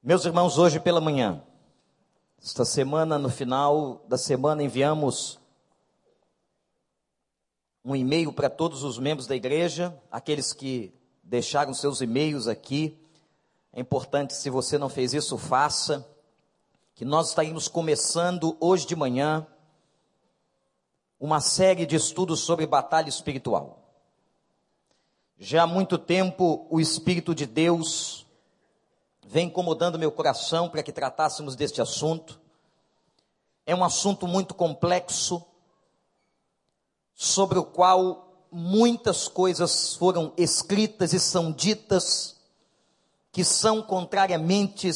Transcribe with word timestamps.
Meus 0.00 0.24
irmãos, 0.24 0.58
hoje 0.58 0.78
pela 0.78 1.00
manhã, 1.00 1.42
esta 2.40 2.64
semana, 2.64 3.18
no 3.18 3.28
final 3.28 4.04
da 4.06 4.16
semana, 4.16 4.62
enviamos 4.62 5.40
um 7.84 7.96
e-mail 7.96 8.32
para 8.32 8.48
todos 8.48 8.84
os 8.84 8.96
membros 8.96 9.26
da 9.26 9.34
igreja, 9.34 10.00
aqueles 10.08 10.52
que 10.52 10.94
deixaram 11.20 11.74
seus 11.74 12.00
e-mails 12.00 12.46
aqui. 12.46 12.96
É 13.72 13.80
importante, 13.80 14.34
se 14.34 14.48
você 14.48 14.78
não 14.78 14.88
fez 14.88 15.12
isso, 15.12 15.36
faça. 15.36 16.08
Que 16.94 17.04
nós 17.04 17.30
estaremos 17.30 17.66
começando 17.66 18.56
hoje 18.60 18.86
de 18.86 18.94
manhã 18.94 19.44
uma 21.18 21.40
série 21.40 21.84
de 21.84 21.96
estudos 21.96 22.38
sobre 22.38 22.68
batalha 22.68 23.08
espiritual. 23.08 23.82
Já 25.36 25.64
há 25.64 25.66
muito 25.66 25.98
tempo 25.98 26.68
o 26.70 26.78
Espírito 26.78 27.34
de 27.34 27.46
Deus 27.46 28.27
vem 29.28 29.48
incomodando 29.48 29.98
meu 29.98 30.10
coração 30.10 30.70
para 30.70 30.82
que 30.82 30.90
tratássemos 30.90 31.54
deste 31.54 31.82
assunto. 31.82 32.40
É 33.66 33.74
um 33.74 33.84
assunto 33.84 34.26
muito 34.26 34.54
complexo, 34.54 35.44
sobre 37.14 37.58
o 37.58 37.64
qual 37.64 38.46
muitas 38.50 39.28
coisas 39.28 39.94
foram 39.94 40.32
escritas 40.36 41.12
e 41.12 41.20
são 41.20 41.52
ditas 41.52 42.40
que 43.30 43.44
são 43.44 43.82
contrariamente 43.82 44.90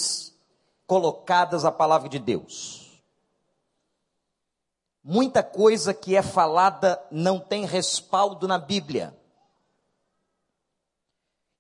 colocadas 0.86 1.66
à 1.66 1.70
palavra 1.70 2.08
de 2.08 2.18
Deus. 2.18 3.02
Muita 5.04 5.42
coisa 5.42 5.92
que 5.92 6.16
é 6.16 6.22
falada 6.22 7.04
não 7.10 7.38
tem 7.38 7.66
respaldo 7.66 8.48
na 8.48 8.56
Bíblia. 8.56 9.14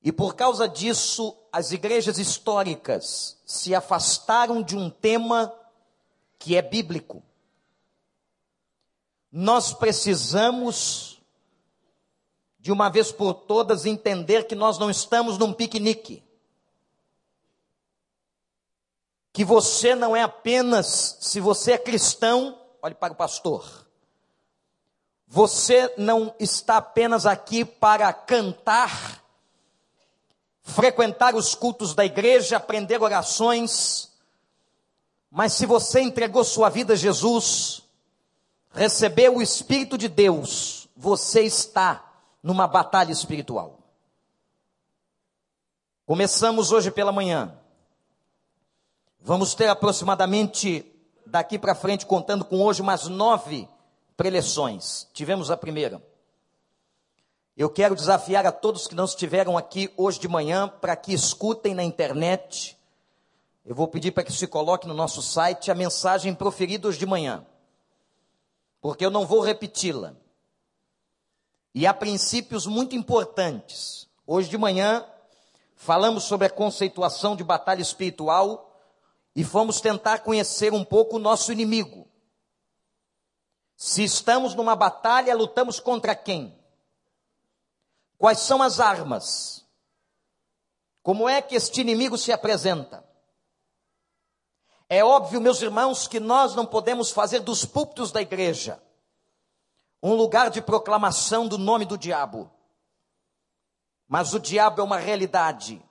E 0.02 0.10
por 0.10 0.34
causa 0.34 0.68
disso, 0.68 1.36
as 1.52 1.70
igrejas 1.70 2.18
históricas 2.18 3.38
se 3.46 3.74
afastaram 3.74 4.60
de 4.60 4.76
um 4.76 4.90
tema 4.90 5.54
que 6.38 6.56
é 6.56 6.62
bíblico. 6.62 7.22
Nós 9.30 9.72
precisamos, 9.72 11.22
de 12.58 12.72
uma 12.72 12.88
vez 12.90 13.12
por 13.12 13.32
todas, 13.32 13.86
entender 13.86 14.48
que 14.48 14.56
nós 14.56 14.76
não 14.76 14.90
estamos 14.90 15.38
num 15.38 15.52
piquenique. 15.52 16.22
Que 19.32 19.44
você 19.44 19.94
não 19.94 20.16
é 20.16 20.22
apenas, 20.22 21.16
se 21.20 21.38
você 21.38 21.72
é 21.72 21.78
cristão, 21.78 22.60
olhe 22.82 22.94
para 22.94 23.12
o 23.12 23.16
pastor. 23.16 23.86
Você 25.28 25.94
não 25.96 26.34
está 26.38 26.78
apenas 26.78 27.24
aqui 27.24 27.64
para 27.64 28.12
cantar 28.12 29.21
frequentar 30.62 31.34
os 31.34 31.54
cultos 31.54 31.94
da 31.94 32.04
igreja, 32.04 32.56
aprender 32.56 33.02
orações, 33.02 34.12
mas 35.30 35.54
se 35.54 35.66
você 35.66 36.00
entregou 36.00 36.44
sua 36.44 36.68
vida 36.68 36.92
a 36.92 36.96
Jesus, 36.96 37.82
recebeu 38.70 39.36
o 39.36 39.42
Espírito 39.42 39.96
de 39.96 40.08
Deus, 40.08 40.88
você 40.96 41.42
está 41.42 42.04
numa 42.42 42.66
batalha 42.66 43.12
espiritual. 43.12 43.78
Começamos 46.04 46.70
hoje 46.70 46.90
pela 46.90 47.12
manhã. 47.12 47.56
Vamos 49.20 49.54
ter 49.54 49.68
aproximadamente 49.68 50.84
daqui 51.24 51.58
para 51.58 51.74
frente, 51.74 52.04
contando 52.04 52.44
com 52.44 52.60
hoje, 52.60 52.82
umas 52.82 53.06
nove 53.08 53.68
preleções. 54.16 55.08
Tivemos 55.14 55.50
a 55.50 55.56
primeira. 55.56 56.02
Eu 57.54 57.68
quero 57.68 57.94
desafiar 57.94 58.46
a 58.46 58.52
todos 58.52 58.86
que 58.86 58.94
não 58.94 59.04
estiveram 59.04 59.58
aqui 59.58 59.92
hoje 59.94 60.18
de 60.18 60.26
manhã 60.26 60.68
para 60.68 60.96
que 60.96 61.12
escutem 61.12 61.74
na 61.74 61.84
internet. 61.84 62.78
Eu 63.64 63.74
vou 63.74 63.86
pedir 63.86 64.10
para 64.10 64.24
que 64.24 64.32
se 64.32 64.46
coloque 64.46 64.88
no 64.88 64.94
nosso 64.94 65.20
site 65.20 65.70
a 65.70 65.74
mensagem 65.74 66.34
proferida 66.34 66.88
hoje 66.88 66.98
de 66.98 67.04
manhã, 67.04 67.46
porque 68.80 69.04
eu 69.04 69.10
não 69.10 69.26
vou 69.26 69.40
repeti-la. 69.40 70.14
E 71.74 71.86
há 71.86 71.92
princípios 71.92 72.66
muito 72.66 72.96
importantes. 72.96 74.08
Hoje 74.26 74.48
de 74.48 74.56
manhã 74.56 75.04
falamos 75.76 76.24
sobre 76.24 76.46
a 76.46 76.50
conceituação 76.50 77.36
de 77.36 77.44
batalha 77.44 77.82
espiritual 77.82 78.80
e 79.36 79.44
fomos 79.44 79.78
tentar 79.78 80.20
conhecer 80.20 80.72
um 80.72 80.84
pouco 80.84 81.16
o 81.16 81.20
nosso 81.20 81.52
inimigo. 81.52 82.08
Se 83.76 84.02
estamos 84.02 84.54
numa 84.54 84.74
batalha, 84.74 85.34
lutamos 85.34 85.78
contra 85.78 86.14
quem? 86.14 86.61
Quais 88.22 88.38
são 88.38 88.62
as 88.62 88.78
armas? 88.78 89.66
Como 91.02 91.28
é 91.28 91.42
que 91.42 91.56
este 91.56 91.80
inimigo 91.80 92.16
se 92.16 92.30
apresenta? 92.30 93.04
É 94.88 95.04
óbvio, 95.04 95.40
meus 95.40 95.60
irmãos, 95.60 96.06
que 96.06 96.20
nós 96.20 96.54
não 96.54 96.64
podemos 96.64 97.10
fazer 97.10 97.40
dos 97.40 97.64
púlpitos 97.64 98.12
da 98.12 98.22
igreja 98.22 98.80
um 100.00 100.14
lugar 100.14 100.50
de 100.50 100.62
proclamação 100.62 101.48
do 101.48 101.58
nome 101.58 101.84
do 101.84 101.98
diabo. 101.98 102.48
Mas 104.06 104.32
o 104.32 104.38
diabo 104.38 104.80
é 104.80 104.84
uma 104.84 104.98
realidade. 104.98 105.84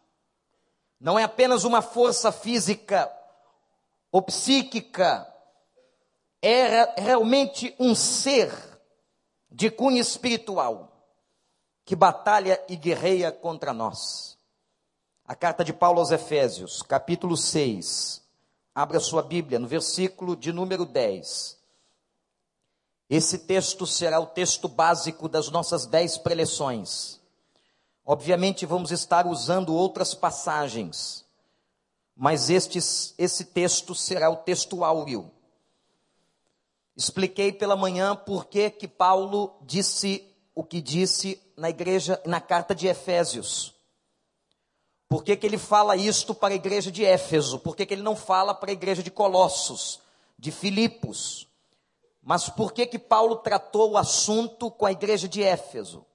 Não 1.02 1.20
é 1.20 1.24
apenas 1.24 1.66
uma 1.66 1.82
força 1.82 2.32
física 2.32 3.12
ou 4.10 4.22
psíquica. 4.22 5.28
É 6.42 6.98
realmente 6.98 7.76
um 7.78 7.94
ser 7.94 8.50
de 9.52 9.70
cunho 9.70 9.98
espiritual 9.98 10.91
que 11.86 11.96
batalha 11.96 12.64
e 12.70 12.76
guerreia 12.76 13.32
contra 13.32 13.74
nós. 13.74 14.38
A 15.26 15.36
carta 15.36 15.64
de 15.64 15.74
Paulo 15.74 16.00
aos 16.00 16.12
Efésios, 16.12 16.82
capítulo 16.82 17.38
6. 17.38 18.22
Abra 18.74 19.00
sua 19.00 19.22
Bíblia 19.22 19.60
no 19.60 19.68
versículo 19.68 20.36
de 20.36 20.52
número 20.52 20.86
10. 20.86 21.58
Esse 23.10 23.40
texto 23.40 23.86
será 23.86 24.20
o 24.20 24.26
texto 24.26 24.70
básico 24.70 25.28
das 25.28 25.50
nossas 25.50 25.86
dez 25.86 26.18
preleções. 26.18 27.20
Obviamente 28.06 28.66
vamos 28.66 28.92
estar 28.92 29.28
usando 29.28 29.76
outras 29.76 30.14
passagens, 30.14 31.26
mas 32.16 32.50
estes, 32.50 33.14
esse 33.18 33.46
texto 33.46 33.94
será 33.94 34.30
o 34.30 34.38
texto 34.38 34.84
áureo. 34.84 35.30
Expliquei 36.96 37.52
pela 37.52 37.76
manhã 37.76 38.16
por 38.16 38.46
que 38.46 38.70
que 38.70 38.88
Paulo 38.88 39.56
disse 39.62 40.31
o 40.62 40.64
que 40.64 40.80
disse 40.80 41.42
na 41.58 41.72
igreja, 41.72 42.22
na 42.24 42.40
carta 42.40 42.76
de 42.76 42.86
Efésios. 42.86 43.74
Por 45.10 45.24
que, 45.24 45.36
que 45.36 45.48
ele 45.48 45.58
fala 45.58 45.96
isto 45.96 46.36
para 46.36 46.54
a 46.54 46.56
igreja 46.56 46.92
de 46.92 47.04
Éfeso? 47.04 47.58
Por 47.58 47.76
que, 47.76 47.84
que 47.84 47.96
ele 47.96 48.04
não 48.04 48.16
fala 48.16 48.54
para 48.54 48.70
a 48.70 48.74
igreja 48.74 49.02
de 49.02 49.10
Colossos, 49.10 50.02
de 50.38 50.52
Filipos? 50.52 51.48
Mas 52.22 52.48
por 52.48 52.74
que 52.74 52.86
que 52.86 53.00
Paulo 53.00 53.38
tratou 53.38 53.94
o 53.94 53.98
assunto 53.98 54.70
com 54.70 54.86
a 54.86 54.92
igreja 54.92 55.28
de 55.28 55.42
Éfeso? 55.42 56.06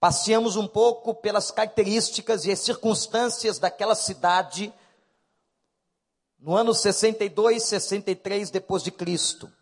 Passeamos 0.00 0.56
um 0.56 0.66
pouco 0.66 1.14
pelas 1.14 1.50
características 1.50 2.46
e 2.46 2.50
as 2.50 2.60
circunstâncias 2.60 3.58
daquela 3.58 3.94
cidade 3.94 4.72
no 6.38 6.56
ano 6.56 6.72
62, 6.72 7.62
63 7.62 8.50
depois 8.50 8.82
de 8.82 8.90
Cristo. 8.90 9.52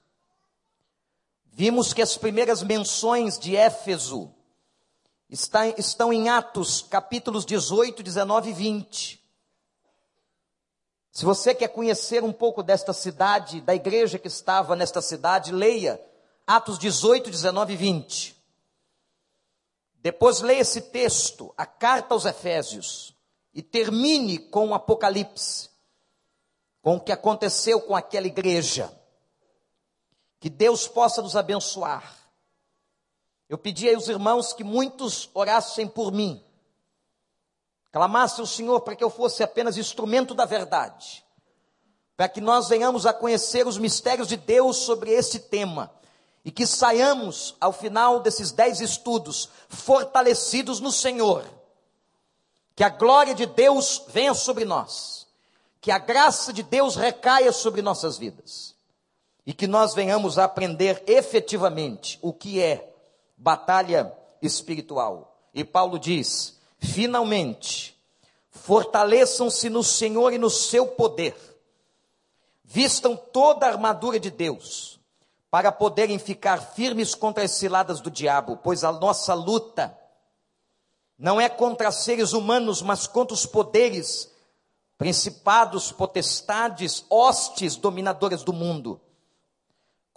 Vimos 1.61 1.93
que 1.93 2.01
as 2.01 2.17
primeiras 2.17 2.63
menções 2.63 3.39
de 3.39 3.55
Éfeso 3.55 4.33
está, 5.29 5.67
estão 5.67 6.11
em 6.11 6.31
Atos, 6.31 6.81
capítulos 6.81 7.45
18, 7.45 8.03
19 8.03 8.49
e 8.49 8.53
20. 8.55 9.23
Se 11.13 11.23
você 11.23 11.55
quer 11.55 11.69
conhecer 11.69 12.25
um 12.25 12.33
pouco 12.33 12.63
desta 12.63 12.95
cidade, 12.95 13.61
da 13.61 13.75
igreja 13.75 14.19
que 14.19 14.27
estava 14.27 14.75
nesta 14.75 15.03
cidade, 15.03 15.53
leia 15.53 16.01
Atos 16.47 16.79
18, 16.79 17.31
19 17.31 17.75
e 17.75 17.77
20. 17.77 18.37
Depois 19.97 20.41
leia 20.41 20.61
esse 20.61 20.81
texto, 20.81 21.53
a 21.59 21.67
carta 21.67 22.15
aos 22.15 22.25
Efésios, 22.25 23.15
e 23.53 23.61
termine 23.61 24.39
com 24.39 24.69
o 24.69 24.75
Apocalipse, 24.75 25.69
com 26.81 26.97
o 26.97 27.01
que 27.01 27.13
aconteceu 27.13 27.83
com 27.83 27.95
aquela 27.95 28.27
igreja. 28.27 28.99
Que 30.41 30.49
Deus 30.49 30.89
possa 30.89 31.21
nos 31.21 31.37
abençoar. 31.37 32.17
Eu 33.47 33.59
pedi 33.59 33.93
aos 33.93 34.09
irmãos 34.09 34.55
que 34.55 34.65
muitos 34.65 35.29
orassem 35.35 35.87
por 35.87 36.11
mim. 36.11 36.43
Clamassem 37.93 38.41
ao 38.41 38.47
Senhor 38.47 38.81
para 38.81 38.97
que 38.97 39.05
eu 39.05 39.11
fosse 39.11 39.43
apenas 39.43 39.77
instrumento 39.77 40.35
da 40.35 40.47
verdade. 40.47 41.23
Para 42.17 42.29
que 42.29 42.41
nós 42.41 42.69
venhamos 42.69 43.05
a 43.05 43.13
conhecer 43.13 43.67
os 43.67 43.77
mistérios 43.77 44.29
de 44.29 44.37
Deus 44.37 44.79
sobre 44.79 45.11
esse 45.11 45.41
tema. 45.41 45.93
E 46.43 46.51
que 46.51 46.67
saiamos, 46.67 47.55
ao 47.61 47.73
final 47.73 48.21
desses 48.21 48.51
dez 48.51 48.81
estudos, 48.81 49.51
fortalecidos 49.69 50.81
no 50.81 50.91
Senhor. 50.91 51.45
Que 52.75 52.85
a 52.85 52.89
glória 52.89 53.35
de 53.35 53.45
Deus 53.45 54.05
venha 54.09 54.33
sobre 54.33 54.65
nós. 54.65 55.27
Que 55.83 55.91
a 55.91 55.99
graça 55.99 56.51
de 56.51 56.63
Deus 56.63 56.97
recaia 56.97 57.53
sobre 57.53 57.83
nossas 57.83 58.17
vidas 58.17 58.80
e 59.47 59.53
que 59.53 59.67
nós 59.67 59.95
venhamos 59.95 60.39
a 60.39 60.45
aprender 60.45 61.03
efetivamente 61.07 62.19
o 62.23 62.33
que 62.33 62.61
é 62.61 62.95
batalha 63.37 64.13
espiritual. 64.43 65.37
E 65.55 65.65
Paulo 65.65 65.99
diz: 65.99 66.59
finalmente, 66.79 68.01
Fortaleçam-se 68.51 69.71
no 69.71 69.83
Senhor 69.83 70.33
e 70.33 70.39
no 70.39 70.51
seu 70.51 70.87
poder. 70.87 71.37
Vistam 72.65 73.17
toda 73.17 73.67
a 73.67 73.71
armadura 73.71 74.21
de 74.21 74.31
Deus, 74.31 75.01
para 75.51 75.73
poderem 75.73 76.19
ficar 76.19 76.59
firmes 76.59 77.15
contra 77.15 77.45
as 77.45 77.53
ciladas 77.53 78.01
do 78.01 78.11
diabo, 78.11 78.59
pois 78.59 78.85
a 78.85 78.93
nossa 78.93 79.35
luta 79.35 79.97
não 81.19 81.41
é 81.41 81.49
contra 81.49 81.91
seres 81.91 82.33
humanos, 82.33 82.83
mas 82.83 83.07
contra 83.07 83.35
os 83.35 83.47
poderes, 83.47 84.31
principados, 84.99 85.91
potestades, 85.91 87.05
hostes 87.09 87.77
dominadoras 87.77 88.43
do 88.43 88.53
mundo, 88.53 89.01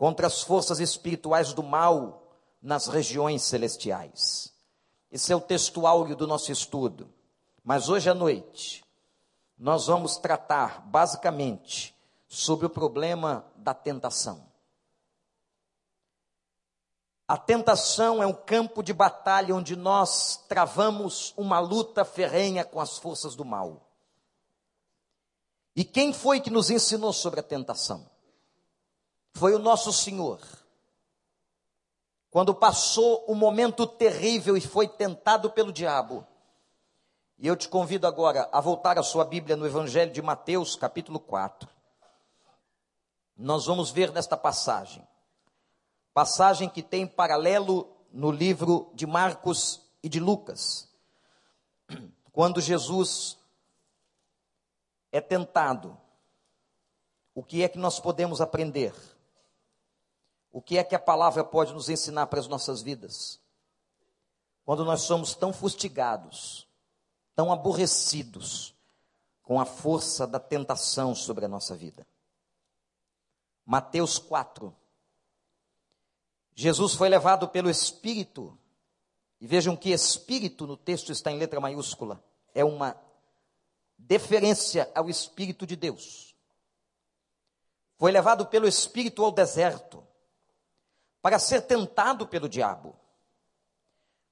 contra 0.04 0.28
as 0.28 0.42
forças 0.42 0.82
espirituais 0.82 1.54
do 1.54 1.64
mal 1.64 2.28
nas 2.62 2.88
regiões 2.88 3.42
celestiais. 3.42 4.54
Esse 5.10 5.32
é 5.32 5.36
o 5.36 5.40
texto 5.40 5.88
áureo 5.88 6.14
do 6.14 6.28
nosso 6.28 6.52
estudo. 6.52 7.10
Mas 7.64 7.88
hoje 7.88 8.10
à 8.10 8.14
noite, 8.14 8.84
nós 9.58 9.88
vamos 9.88 10.18
tratar 10.18 10.82
basicamente 10.82 11.96
sobre 12.28 12.66
o 12.66 12.70
problema 12.70 13.50
da 13.56 13.74
tentação. 13.74 14.46
A 17.26 17.38
tentação 17.38 18.22
é 18.22 18.28
um 18.28 18.34
campo 18.34 18.84
de 18.84 18.92
batalha 18.92 19.56
onde 19.56 19.74
nós 19.74 20.36
travamos 20.50 21.34
uma 21.38 21.62
luta 21.62 22.04
ferrenha 22.04 22.66
com 22.66 22.82
as 22.82 22.98
forças 22.98 23.36
do 23.36 23.46
mal. 23.46 23.90
E 25.74 25.86
quem 25.86 26.12
foi 26.12 26.42
que 26.42 26.50
nos 26.50 26.70
ensinou 26.70 27.14
sobre 27.14 27.40
a 27.40 27.44
tentação? 27.44 28.12
Foi 29.34 29.54
o 29.54 29.60
nosso 29.60 29.92
Senhor. 29.92 30.40
Quando 32.30 32.54
passou 32.54 33.26
um 33.28 33.36
momento 33.36 33.86
terrível 33.86 34.56
e 34.56 34.62
foi 34.62 34.88
tentado 34.88 35.52
pelo 35.52 35.72
diabo, 35.72 36.26
e 37.38 37.48
eu 37.48 37.56
te 37.56 37.68
convido 37.68 38.08
agora 38.08 38.48
a 38.52 38.62
voltar 38.62 38.98
a 38.98 39.04
sua 39.04 39.26
Bíblia 39.26 39.56
no 39.56 39.66
Evangelho 39.66 40.12
de 40.12 40.22
Mateus, 40.22 40.76
capítulo 40.76 41.20
4. 41.20 41.68
Nós 43.36 43.66
vamos 43.66 43.92
ver 43.92 44.12
nesta 44.12 44.38
passagem, 44.38 45.06
passagem 46.14 46.70
que 46.70 46.82
tem 46.82 47.06
paralelo 47.06 47.90
no 48.12 48.32
livro 48.32 48.92
de 48.94 49.06
Marcos 49.06 49.82
e 50.02 50.08
de 50.08 50.20
Lucas, 50.20 50.88
quando 52.32 52.62
Jesus 52.62 53.38
é 55.12 55.20
tentado. 55.20 55.98
O 57.36 57.44
que 57.44 57.64
é 57.64 57.68
que 57.68 57.80
nós 57.80 58.00
podemos 58.00 58.40
aprender? 58.40 58.94
O 60.54 60.62
que 60.62 60.78
é 60.78 60.84
que 60.84 60.94
a 60.94 61.00
palavra 61.00 61.44
pode 61.44 61.74
nos 61.74 61.90
ensinar 61.90 62.28
para 62.28 62.40
as 62.40 62.48
nossas 62.48 62.84
vidas? 62.84 63.42
Quando 64.64 64.86
nós 64.86 65.02
somos 65.02 65.34
tão 65.34 65.52
fustigados, 65.52 66.68
tão 67.36 67.52
aborrecidos 67.52 68.76
com 69.42 69.60
a 69.60 69.66
força 69.66 70.28
da 70.28 70.40
tentação 70.40 71.16
sobre 71.16 71.44
a 71.44 71.48
nossa 71.48 71.76
vida. 71.76 72.06
Mateus 73.66 74.20
4. 74.20 74.74
Jesus 76.54 76.94
foi 76.94 77.10
levado 77.10 77.50
pelo 77.50 77.68
Espírito, 77.68 78.56
e 79.42 79.48
vejam 79.48 79.76
que 79.76 79.90
Espírito 79.90 80.68
no 80.68 80.78
texto 80.78 81.12
está 81.12 81.32
em 81.32 81.40
letra 81.40 81.60
maiúscula, 81.60 82.24
é 82.54 82.64
uma 82.64 82.96
deferência 83.98 84.90
ao 84.94 85.10
Espírito 85.10 85.66
de 85.66 85.76
Deus. 85.76 86.36
Foi 87.98 88.12
levado 88.12 88.46
pelo 88.46 88.68
Espírito 88.68 89.26
ao 89.26 89.32
deserto, 89.32 90.03
para 91.24 91.40
ser 91.40 91.62
tentado 91.62 92.28
pelo 92.28 92.50
diabo. 92.50 92.94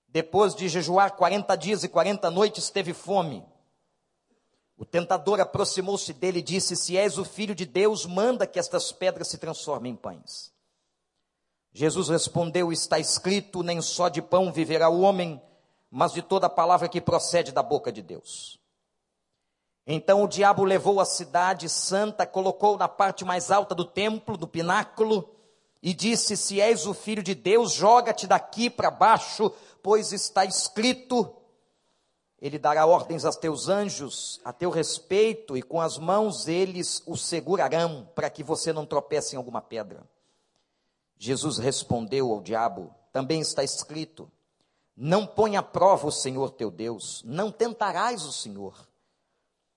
Depois 0.09 0.53
de 0.53 0.67
jejuar 0.67 1.15
40 1.15 1.55
dias 1.55 1.85
e 1.85 1.87
40 1.87 2.29
noites, 2.29 2.69
teve 2.69 2.93
fome. 2.93 3.45
O 4.75 4.83
tentador 4.83 5.39
aproximou-se 5.39 6.11
dele 6.11 6.39
e 6.39 6.43
disse: 6.43 6.75
Se 6.75 6.97
és 6.97 7.17
o 7.17 7.23
filho 7.23 7.55
de 7.55 7.65
Deus, 7.65 8.05
manda 8.05 8.45
que 8.45 8.59
estas 8.59 8.91
pedras 8.91 9.29
se 9.29 9.37
transformem 9.37 9.93
em 9.93 9.95
pães. 9.95 10.51
Jesus 11.71 12.09
respondeu: 12.09 12.73
Está 12.73 12.99
escrito: 12.99 13.63
Nem 13.63 13.81
só 13.81 14.09
de 14.09 14.21
pão 14.21 14.51
viverá 14.51 14.89
o 14.89 14.99
homem, 14.99 15.41
mas 15.89 16.11
de 16.11 16.21
toda 16.21 16.49
palavra 16.49 16.89
que 16.89 16.99
procede 16.99 17.53
da 17.53 17.63
boca 17.63 17.89
de 17.89 18.01
Deus. 18.01 18.59
Então 19.87 20.23
o 20.23 20.27
diabo 20.27 20.65
levou 20.65 20.99
a 20.99 21.05
cidade 21.05 21.69
santa, 21.69 22.27
colocou 22.27 22.77
na 22.77 22.89
parte 22.89 23.23
mais 23.23 23.49
alta 23.49 23.73
do 23.73 23.85
templo, 23.85 24.35
do 24.35 24.47
pináculo, 24.47 25.40
e 25.81 25.93
disse: 25.93 26.37
Se 26.37 26.61
és 26.61 26.85
o 26.85 26.93
filho 26.93 27.23
de 27.23 27.33
Deus, 27.33 27.73
joga-te 27.73 28.27
daqui 28.27 28.69
para 28.69 28.91
baixo, 28.91 29.51
pois 29.81 30.11
está 30.11 30.45
escrito: 30.45 31.33
Ele 32.39 32.59
dará 32.59 32.85
ordens 32.85 33.25
aos 33.25 33.35
teus 33.35 33.67
anjos 33.67 34.39
a 34.43 34.53
teu 34.53 34.69
respeito, 34.69 35.57
e 35.57 35.61
com 35.61 35.81
as 35.81 35.97
mãos 35.97 36.47
eles 36.47 37.01
o 37.07 37.17
segurarão, 37.17 38.07
para 38.13 38.29
que 38.29 38.43
você 38.43 38.71
não 38.71 38.85
tropece 38.85 39.35
em 39.35 39.37
alguma 39.37 39.61
pedra. 39.61 40.07
Jesus 41.17 41.57
respondeu 41.57 42.31
ao 42.31 42.41
diabo: 42.41 42.93
Também 43.11 43.41
está 43.41 43.63
escrito: 43.63 44.31
Não 44.95 45.25
ponha 45.25 45.61
à 45.61 45.63
prova 45.63 46.07
o 46.07 46.11
Senhor 46.11 46.51
teu 46.51 46.69
Deus, 46.69 47.23
não 47.25 47.51
tentarás 47.51 48.23
o 48.23 48.31
Senhor. 48.31 48.87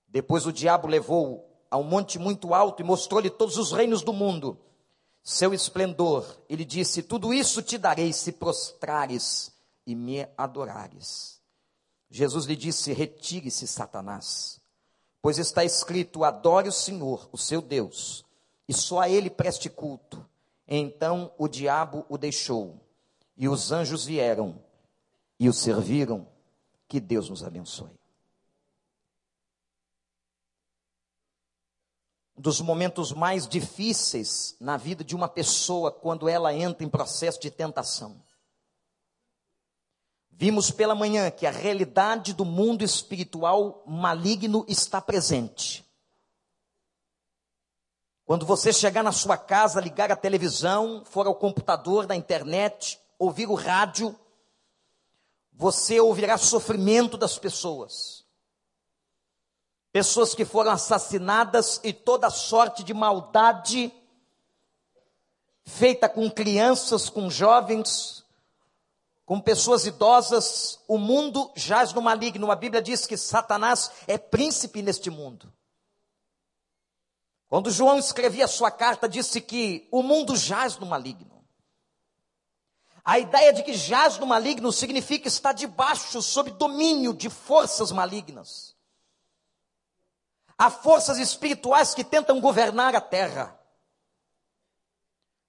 Depois 0.07 0.45
o 0.45 0.53
diabo 0.53 0.87
levou 0.87 1.51
a 1.69 1.77
um 1.77 1.83
monte 1.83 2.17
muito 2.19 2.53
alto 2.53 2.81
e 2.81 2.85
mostrou-lhe 2.85 3.29
todos 3.29 3.57
os 3.57 3.71
reinos 3.71 4.01
do 4.01 4.13
mundo 4.13 4.57
seu 5.25 5.55
esplendor. 5.55 6.23
Ele 6.47 6.63
disse: 6.63 7.01
Tudo 7.01 7.33
isso 7.33 7.63
te 7.63 7.79
darei 7.79 8.13
se 8.13 8.31
prostrares 8.31 9.51
e 9.85 9.95
me 9.95 10.27
adorares. 10.37 11.41
Jesus 12.09 12.45
lhe 12.45 12.55
disse: 12.55 12.93
Retire-se, 12.93 13.67
Satanás, 13.67 14.61
pois 15.21 15.39
está 15.39 15.65
escrito: 15.65 16.23
Adore 16.23 16.69
o 16.69 16.71
Senhor, 16.71 17.27
o 17.31 17.37
seu 17.37 17.59
Deus, 17.59 18.23
e 18.69 18.73
só 18.73 18.99
a 18.99 19.09
ele 19.09 19.31
preste 19.31 19.67
culto. 19.67 20.23
Então 20.67 21.31
o 21.37 21.47
diabo 21.47 22.05
o 22.07 22.17
deixou, 22.17 22.79
e 23.35 23.49
os 23.49 23.71
anjos 23.71 24.05
vieram 24.05 24.63
e 25.39 25.49
o 25.49 25.53
serviram. 25.53 26.27
Que 26.87 26.99
Deus 26.99 27.29
nos 27.31 27.43
abençoe. 27.43 27.89
Dos 32.37 32.59
momentos 32.59 33.13
mais 33.13 33.47
difíceis 33.47 34.55
na 34.59 34.75
vida 34.75 35.03
de 35.03 35.15
uma 35.15 35.27
pessoa 35.27 35.91
quando 35.91 36.27
ela 36.27 36.53
entra 36.53 36.83
em 36.83 36.89
processo 36.89 37.39
de 37.39 37.49
tentação. 37.49 38.21
Vimos 40.29 40.69
pela 40.69 40.93
manhã 40.93 41.31
que 41.31 41.47
a 41.47 41.51
realidade 41.51 42.33
do 42.33 42.43
mundo 42.43 42.83
espiritual 42.83 43.83
maligno 43.87 44.65
está 44.67 44.99
presente. 44.99 45.85
Quando 48.25 48.45
você 48.45 48.73
chegar 48.73 49.03
na 49.03 49.13
sua 49.13 49.37
casa, 49.37 49.79
ligar 49.79 50.11
a 50.11 50.15
televisão, 50.15 51.03
for 51.05 51.27
ao 51.27 51.35
computador, 51.35 52.05
na 52.05 52.15
internet, 52.15 52.99
ouvir 53.17 53.47
o 53.47 53.53
rádio, 53.53 54.13
você 55.53 56.01
ouvirá 56.01 56.37
sofrimento 56.37 57.17
das 57.17 57.37
pessoas 57.37 58.24
pessoas 59.95 60.35
que 60.35 60.43
foram 60.43 60.71
assassinadas 60.71 61.79
e 61.81 61.93
toda 61.93 62.29
sorte 62.29 62.83
de 62.83 62.93
maldade 62.93 63.93
feita 65.63 66.09
com 66.09 66.29
crianças, 66.29 67.09
com 67.09 67.29
jovens, 67.29 68.21
com 69.25 69.39
pessoas 69.39 69.85
idosas, 69.85 70.81
o 70.85 70.97
mundo 70.97 71.49
jaz 71.55 71.93
no 71.93 72.01
maligno. 72.01 72.51
A 72.51 72.57
Bíblia 72.57 72.81
diz 72.81 73.05
que 73.05 73.15
Satanás 73.15 73.89
é 74.05 74.17
príncipe 74.17 74.81
neste 74.81 75.09
mundo. 75.09 75.49
Quando 77.47 77.71
João 77.71 77.97
escrevia 77.97 78.49
sua 78.49 78.71
carta, 78.71 79.07
disse 79.07 79.39
que 79.39 79.87
o 79.89 80.03
mundo 80.03 80.35
jaz 80.35 80.77
no 80.77 80.85
maligno. 80.85 81.41
A 83.01 83.17
ideia 83.17 83.53
de 83.53 83.63
que 83.63 83.73
jaz 83.73 84.17
no 84.17 84.25
maligno 84.25 84.73
significa 84.73 85.29
estar 85.29 85.53
debaixo, 85.53 86.21
sob 86.21 86.51
domínio 86.51 87.13
de 87.13 87.29
forças 87.29 87.93
malignas. 87.93 88.74
Há 90.57 90.69
forças 90.69 91.17
espirituais 91.17 91.93
que 91.93 92.03
tentam 92.03 92.39
governar 92.39 92.95
a 92.95 93.01
terra. 93.01 93.59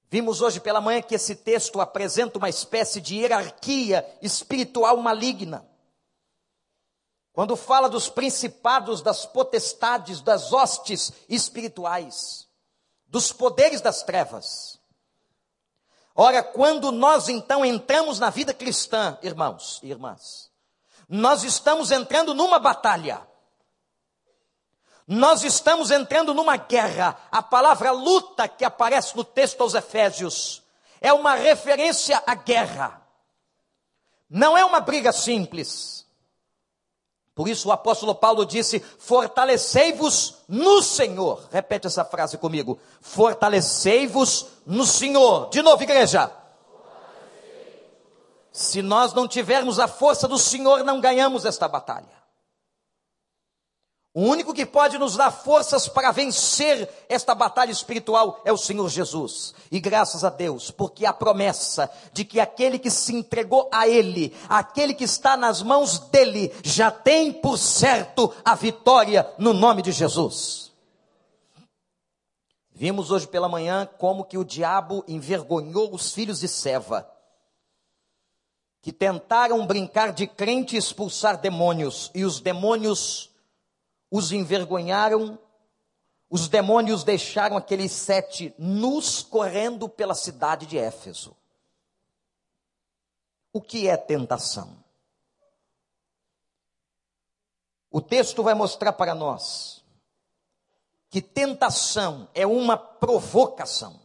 Vimos 0.09 0.41
hoje 0.41 0.61
pela 0.61 0.81
manhã 0.81 1.03
que 1.03 1.15
esse 1.15 1.35
texto 1.35 1.81
apresenta 1.81 2.39
uma 2.39 2.49
espécie 2.49 3.01
de 3.01 3.17
hierarquia 3.17 4.07
espiritual 4.23 4.97
maligna. 4.99 5.69
Quando 7.33 7.55
fala 7.55 7.89
dos 7.89 8.09
principados, 8.09 9.03
das 9.03 9.27
potestades, 9.27 10.23
das 10.23 10.53
hostes 10.53 11.13
espirituais, 11.29 12.49
dos 13.07 13.33
poderes 13.33 13.81
das 13.81 14.03
trevas. 14.03 14.81
Ora, 16.15 16.43
quando 16.43 16.91
nós 16.91 17.29
então 17.29 17.63
entramos 17.63 18.19
na 18.19 18.31
vida 18.31 18.55
cristã, 18.55 19.19
irmãos 19.23 19.81
e 19.83 19.91
irmãs, 19.91 20.51
nós 21.09 21.45
estamos 21.45 21.91
entrando 21.91 22.33
numa 22.33 22.59
batalha. 22.59 23.21
Nós 25.07 25.45
estamos 25.45 25.91
entrando 25.91 26.35
numa 26.35 26.57
guerra. 26.57 27.17
A 27.31 27.43
palavra 27.43 27.93
luta 27.93 28.49
que 28.49 28.65
aparece 28.65 29.17
no 29.17 29.23
texto 29.23 29.61
aos 29.61 29.75
Efésios 29.75 30.63
é 31.01 31.13
uma 31.13 31.35
referência 31.35 32.23
à 32.27 32.35
guerra. 32.35 33.01
Não 34.29 34.59
é 34.59 34.65
uma 34.65 34.81
briga 34.81 35.13
simples. 35.13 36.05
Por 37.37 37.49
isso 37.49 37.69
o 37.69 37.73
apóstolo 37.73 38.15
Paulo 38.15 38.45
disse: 38.45 38.81
Fortalecei-vos 38.81 40.39
no 40.49 40.83
Senhor. 40.83 41.47
Repete 41.53 41.87
essa 41.87 42.05
frase 42.05 42.39
comigo: 42.39 42.79
Fortalecei-vos 43.01 44.47
no 44.65 44.85
Senhor. 44.85 45.51
De 45.51 45.63
novo, 45.63 45.83
igreja. 45.83 46.33
Se 48.51 48.81
nós 48.81 49.13
não 49.13 49.29
tivermos 49.29 49.79
a 49.79 49.87
força 49.87 50.27
do 50.27 50.39
Senhor, 50.39 50.83
não 50.83 50.99
ganhamos 50.99 51.45
esta 51.45 51.69
batalha. 51.69 52.16
O 54.17 54.23
único 54.23 54.55
que 54.55 54.65
pode 54.65 54.97
nos 54.97 55.15
dar 55.15 55.31
forças 55.31 55.89
para 55.89 56.11
vencer 56.11 56.89
esta 57.07 57.35
batalha 57.35 57.71
espiritual 57.71 58.41
é 58.47 58.51
o 58.51 58.57
Senhor 58.57 58.89
Jesus. 58.89 59.53
E 59.71 59.79
graças 59.79 60.25
a 60.25 60.31
Deus, 60.31 60.71
porque 60.71 61.05
a 61.05 61.13
promessa 61.13 61.91
de 62.15 62.25
que 62.25 62.41
aquele 62.41 62.79
que 62.79 62.91
se 62.91 63.15
entregou 63.15 63.69
a 63.71 63.87
Ele, 63.87 64.35
aquele 64.49 64.95
que 64.95 65.05
está 65.05 65.37
nas 65.37 65.61
mãos 65.61 65.99
dele, 65.99 66.51
já 66.65 66.91
tem 66.91 67.31
por 67.31 67.59
certo 67.59 68.33
a 68.43 68.55
vitória 68.55 69.31
no 69.37 69.53
nome 69.53 69.83
de 69.83 69.93
Jesus. 69.93 70.73
Vimos 72.71 73.11
hoje 73.11 73.29
pela 73.29 73.51
manhã 73.51 73.87
como 73.99 74.25
que 74.25 74.39
o 74.39 74.45
diabo 74.47 75.05
envergonhou 75.07 75.95
os 75.95 76.15
filhos 76.15 76.41
de 76.41 76.49
Seva, 76.49 77.07
que 78.81 78.95
tentaram 78.95 79.67
brincar 79.67 80.11
de 80.11 80.27
crente 80.27 80.75
e 80.75 80.79
expulsar 80.79 81.37
demônios, 81.37 82.11
e 82.15 82.25
os 82.25 82.41
demônios 82.41 83.36
os 84.11 84.33
envergonharam, 84.33 85.39
os 86.29 86.49
demônios 86.49 87.05
deixaram 87.05 87.57
aqueles 87.57 87.93
sete 87.93 88.55
nus 88.59 89.23
correndo 89.23 89.89
pela 89.89 90.15
cidade 90.15 90.67
de 90.67 90.79
Éfeso. 90.79 91.37
O 93.53 93.61
que 93.61 93.89
é 93.89 93.97
tentação? 93.97 94.85
O 97.91 98.01
texto 98.01 98.43
vai 98.43 98.55
mostrar 98.55 98.93
para 98.93 99.15
nós 99.15 99.83
que 101.09 101.23
tentação 101.23 102.29
é 102.35 102.47
uma 102.47 102.77
provocação. 102.77 103.99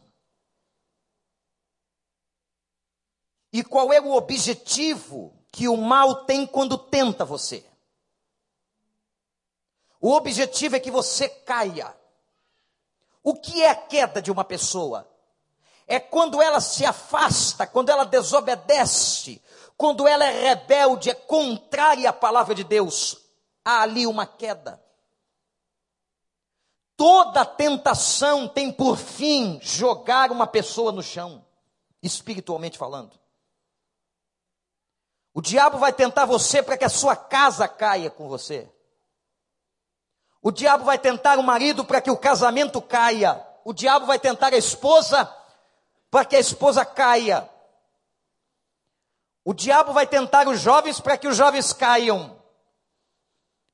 E 3.52 3.62
qual 3.62 3.92
é 3.92 4.00
o 4.00 4.12
objetivo 4.12 5.36
que 5.50 5.68
o 5.68 5.76
mal 5.76 6.24
tem 6.24 6.46
quando 6.46 6.78
tenta 6.78 7.24
você? 7.24 7.70
O 10.02 10.14
objetivo 10.14 10.74
é 10.74 10.80
que 10.80 10.90
você 10.90 11.28
caia. 11.28 11.96
O 13.22 13.36
que 13.36 13.62
é 13.62 13.70
a 13.70 13.74
queda 13.76 14.20
de 14.20 14.32
uma 14.32 14.42
pessoa? 14.42 15.08
É 15.86 16.00
quando 16.00 16.42
ela 16.42 16.60
se 16.60 16.84
afasta, 16.84 17.68
quando 17.68 17.88
ela 17.88 18.04
desobedece, 18.04 19.40
quando 19.76 20.08
ela 20.08 20.24
é 20.24 20.48
rebelde, 20.48 21.08
é 21.08 21.14
contrária 21.14 22.10
à 22.10 22.12
palavra 22.12 22.52
de 22.52 22.64
Deus. 22.64 23.16
Há 23.64 23.82
ali 23.82 24.04
uma 24.04 24.26
queda. 24.26 24.82
Toda 26.96 27.44
tentação 27.44 28.48
tem 28.48 28.72
por 28.72 28.96
fim 28.96 29.60
jogar 29.62 30.32
uma 30.32 30.48
pessoa 30.48 30.90
no 30.90 31.02
chão, 31.02 31.46
espiritualmente 32.02 32.76
falando. 32.76 33.16
O 35.32 35.40
diabo 35.40 35.78
vai 35.78 35.92
tentar 35.92 36.24
você 36.24 36.60
para 36.60 36.76
que 36.76 36.84
a 36.84 36.88
sua 36.88 37.14
casa 37.14 37.68
caia 37.68 38.10
com 38.10 38.28
você. 38.28 38.68
O 40.42 40.50
diabo 40.50 40.84
vai 40.84 40.98
tentar 40.98 41.38
o 41.38 41.42
marido 41.42 41.84
para 41.84 42.00
que 42.00 42.10
o 42.10 42.16
casamento 42.16 42.82
caia. 42.82 43.40
O 43.64 43.72
diabo 43.72 44.06
vai 44.06 44.18
tentar 44.18 44.52
a 44.52 44.56
esposa 44.56 45.32
para 46.10 46.24
que 46.24 46.34
a 46.34 46.40
esposa 46.40 46.84
caia. 46.84 47.48
O 49.44 49.54
diabo 49.54 49.92
vai 49.92 50.04
tentar 50.04 50.48
os 50.48 50.60
jovens 50.60 50.98
para 50.98 51.16
que 51.16 51.28
os 51.28 51.36
jovens 51.36 51.72
caiam. 51.72 52.36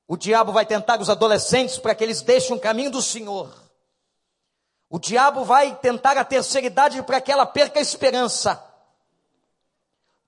O 0.07 0.15
diabo 0.15 0.53
vai 0.53 0.67
tentar 0.67 1.01
os 1.01 1.09
adolescentes 1.09 1.79
para 1.79 1.95
que 1.95 2.05
eles 2.05 2.21
deixem 2.21 2.55
o 2.55 2.61
caminho 2.61 2.91
do 2.91 3.01
Senhor. 3.01 3.51
O 4.91 4.99
diabo 4.99 5.45
vai 5.45 5.75
tentar 5.77 6.19
a 6.19 6.25
terceira 6.25 6.67
idade 6.67 7.03
para 7.03 7.21
que 7.21 7.33
ela 7.33 7.47
perca 7.47 7.79
a 7.79 7.83
esperança. 7.83 8.63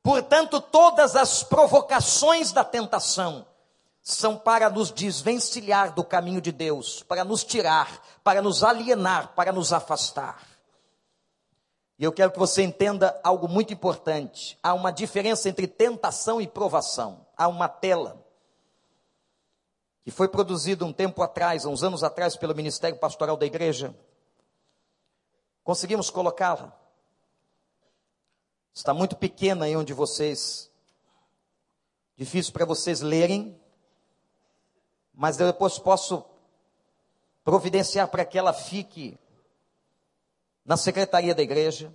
Portanto, 0.02 0.59
todas 0.61 1.16
as 1.16 1.42
provocações 1.42 2.50
da 2.50 2.64
tentação 2.64 3.47
são 4.02 4.37
para 4.37 4.71
nos 4.71 4.90
desvencilhar 4.90 5.95
do 5.95 6.02
caminho 6.02 6.40
de 6.40 6.52
Deus, 6.52 7.02
para 7.02 7.25
nos 7.25 7.45
tirar, 7.45 8.02
para 8.25 8.40
nos 8.40 8.64
alienar, 8.64 9.35
para 9.35 9.52
nos 9.52 9.73
afastar. 9.73 10.47
E 11.99 12.04
eu 12.04 12.12
quero 12.12 12.33
que 12.33 12.38
você 12.38 12.62
entenda 12.62 13.21
algo 13.23 13.47
muito 13.47 13.75
importante. 13.75 14.59
Há 14.62 14.73
uma 14.73 14.90
diferença 14.90 15.50
entre 15.50 15.66
tentação 15.66 16.40
e 16.40 16.47
provação. 16.47 17.26
Há 17.37 17.47
uma 17.47 17.69
tela 17.69 18.25
que 20.02 20.11
foi 20.11 20.26
produzida 20.26 20.83
um 20.85 20.95
tempo 20.95 21.23
atrás, 21.23 21.66
uns 21.66 21.83
anos 21.83 22.02
atrás, 22.02 22.37
pelo 22.37 22.54
Ministério 22.54 22.99
Pastoral 22.99 23.37
da 23.37 23.45
Igreja. 23.45 23.95
Conseguimos 25.62 26.09
colocá-la. 26.09 26.75
Está 28.73 28.95
muito 28.95 29.14
pequena 29.14 29.66
aí 29.66 29.76
onde 29.76 29.92
vocês. 29.92 30.71
Difícil 32.16 32.54
para 32.54 32.64
vocês 32.64 33.02
lerem 33.02 33.60
mas 35.21 35.39
eu 35.39 35.49
depois 35.49 35.79
posso 35.79 36.25
providenciar 37.45 38.09
para 38.09 38.25
que 38.25 38.39
ela 38.39 38.55
fique 38.55 39.19
na 40.65 40.79
secretaria 40.79 41.35
da 41.35 41.43
igreja. 41.43 41.95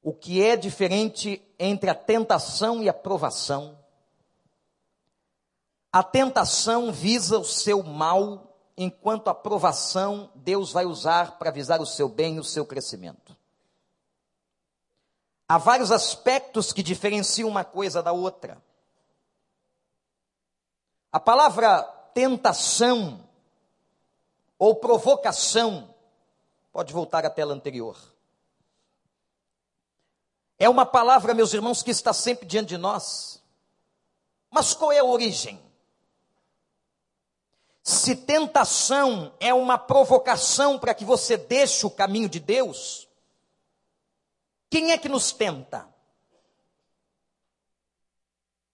O 0.00 0.14
que 0.14 0.40
é 0.40 0.54
diferente 0.54 1.42
entre 1.58 1.90
a 1.90 1.94
tentação 1.94 2.80
e 2.80 2.88
a 2.88 2.94
provação? 2.94 3.76
A 5.92 6.04
tentação 6.04 6.92
visa 6.92 7.40
o 7.40 7.44
seu 7.44 7.82
mal, 7.82 8.56
enquanto 8.76 9.26
a 9.26 9.34
provação 9.34 10.30
Deus 10.36 10.70
vai 10.70 10.86
usar 10.86 11.36
para 11.36 11.50
visar 11.50 11.80
o 11.80 11.86
seu 11.86 12.08
bem 12.08 12.36
e 12.36 12.40
o 12.40 12.44
seu 12.44 12.64
crescimento. 12.64 13.36
Há 15.48 15.58
vários 15.58 15.90
aspectos 15.90 16.72
que 16.72 16.80
diferenciam 16.80 17.48
uma 17.48 17.64
coisa 17.64 18.00
da 18.00 18.12
outra. 18.12 18.62
A 21.12 21.18
palavra 21.18 21.82
tentação 22.14 23.28
ou 24.58 24.74
provocação, 24.74 25.94
pode 26.70 26.92
voltar 26.92 27.24
à 27.24 27.30
tela 27.30 27.54
anterior. 27.54 27.98
É 30.58 30.68
uma 30.68 30.84
palavra, 30.84 31.32
meus 31.32 31.54
irmãos, 31.54 31.82
que 31.82 31.90
está 31.90 32.12
sempre 32.12 32.46
diante 32.46 32.68
de 32.68 32.76
nós. 32.76 33.42
Mas 34.50 34.74
qual 34.74 34.92
é 34.92 34.98
a 34.98 35.04
origem? 35.04 35.58
Se 37.82 38.14
tentação 38.14 39.34
é 39.40 39.54
uma 39.54 39.78
provocação 39.78 40.78
para 40.78 40.94
que 40.94 41.04
você 41.04 41.38
deixe 41.38 41.86
o 41.86 41.90
caminho 41.90 42.28
de 42.28 42.38
Deus, 42.38 43.08
quem 44.68 44.92
é 44.92 44.98
que 44.98 45.08
nos 45.08 45.32
tenta? 45.32 45.88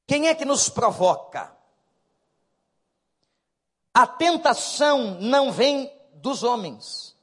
Quem 0.05 0.27
é 0.27 0.35
que 0.35 0.45
nos 0.45 0.69
provoca? 0.69 1.56
A 3.97 4.07
tentação 4.07 5.19
não 5.23 5.51
vem 5.51 5.91
dos 6.17 6.43
homens. 6.43 7.17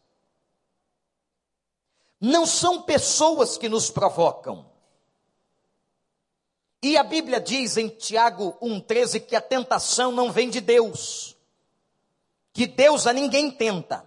Não 2.19 2.47
são 2.47 2.81
pessoas 2.81 3.59
que 3.59 3.69
nos 3.69 3.91
provocam. 3.91 4.65
E 6.81 6.97
a 6.97 7.03
Bíblia 7.03 7.39
diz 7.39 7.77
em 7.77 7.89
Tiago 7.89 8.57
1,13 8.59 9.23
que 9.23 9.35
a 9.35 9.41
tentação 9.41 10.11
não 10.11 10.31
vem 10.31 10.49
de 10.49 10.59
Deus, 10.59 11.37
que 12.51 12.65
Deus 12.65 13.05
a 13.05 13.13
ninguém 13.13 13.51
tenta. 13.51 14.03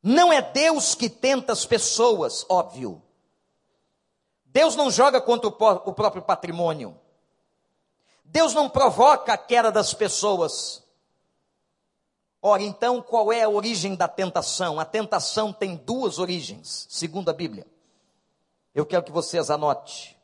Não 0.00 0.32
é 0.32 0.40
Deus 0.40 0.94
que 0.94 1.10
tenta 1.10 1.54
as 1.54 1.66
pessoas, 1.66 2.46
óbvio. 2.48 3.02
Deus 4.44 4.76
não 4.76 4.92
joga 4.92 5.20
contra 5.20 5.48
o 5.48 5.92
próprio 5.92 6.22
patrimônio. 6.22 6.96
Deus 8.30 8.52
não 8.54 8.68
provoca 8.68 9.32
a 9.32 9.38
queda 9.38 9.72
das 9.72 9.94
pessoas. 9.94 10.82
Ora, 12.40 12.62
então, 12.62 13.02
qual 13.02 13.32
é 13.32 13.42
a 13.42 13.48
origem 13.48 13.94
da 13.94 14.06
tentação? 14.06 14.78
A 14.78 14.84
tentação 14.84 15.52
tem 15.52 15.76
duas 15.76 16.18
origens, 16.18 16.86
segundo 16.88 17.30
a 17.30 17.32
Bíblia. 17.32 17.66
Eu 18.74 18.86
quero 18.86 19.02
que 19.02 19.10
vocês 19.10 19.50
anotem. 19.50 20.16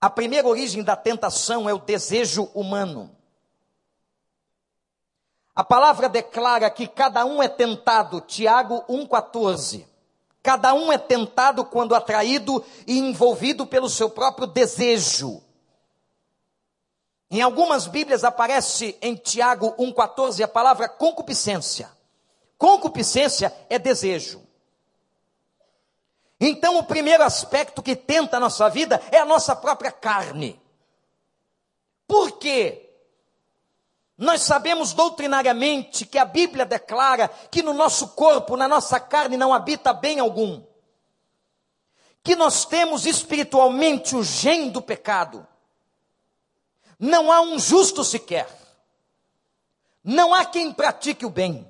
A 0.00 0.10
primeira 0.10 0.46
origem 0.46 0.82
da 0.82 0.94
tentação 0.94 1.68
é 1.68 1.74
o 1.74 1.78
desejo 1.78 2.44
humano. 2.54 3.16
A 5.54 5.64
palavra 5.64 6.08
declara 6.08 6.70
que 6.70 6.86
cada 6.86 7.24
um 7.24 7.42
é 7.42 7.48
tentado, 7.48 8.20
Tiago 8.20 8.84
1,14. 8.88 9.86
Cada 10.42 10.74
um 10.74 10.92
é 10.92 10.98
tentado 10.98 11.64
quando 11.64 11.94
atraído 11.94 12.64
e 12.86 12.98
envolvido 12.98 13.66
pelo 13.66 13.88
seu 13.88 14.10
próprio 14.10 14.46
desejo. 14.46 15.41
Em 17.32 17.40
algumas 17.40 17.86
Bíblias 17.86 18.24
aparece 18.24 18.94
em 19.00 19.16
Tiago 19.16 19.74
1,14 19.78 20.44
a 20.44 20.48
palavra 20.48 20.86
concupiscência. 20.86 21.90
Concupiscência 22.58 23.50
é 23.70 23.78
desejo. 23.78 24.46
Então, 26.38 26.78
o 26.78 26.84
primeiro 26.84 27.22
aspecto 27.22 27.82
que 27.82 27.96
tenta 27.96 28.36
a 28.36 28.40
nossa 28.40 28.68
vida 28.68 29.00
é 29.10 29.16
a 29.16 29.24
nossa 29.24 29.56
própria 29.56 29.90
carne. 29.90 30.60
Por 32.06 32.32
quê? 32.32 32.90
Nós 34.18 34.42
sabemos 34.42 34.92
doutrinariamente 34.92 36.04
que 36.04 36.18
a 36.18 36.26
Bíblia 36.26 36.66
declara 36.66 37.28
que 37.50 37.62
no 37.62 37.72
nosso 37.72 38.08
corpo, 38.08 38.58
na 38.58 38.68
nossa 38.68 39.00
carne, 39.00 39.38
não 39.38 39.54
habita 39.54 39.94
bem 39.94 40.20
algum. 40.20 40.62
Que 42.22 42.36
nós 42.36 42.66
temos 42.66 43.06
espiritualmente 43.06 44.14
o 44.14 44.22
gen 44.22 44.68
do 44.68 44.82
pecado. 44.82 45.48
Não 47.02 47.32
há 47.32 47.40
um 47.40 47.58
justo 47.58 48.04
sequer. 48.04 48.48
Não 50.04 50.32
há 50.32 50.44
quem 50.44 50.72
pratique 50.72 51.26
o 51.26 51.30
bem. 51.30 51.66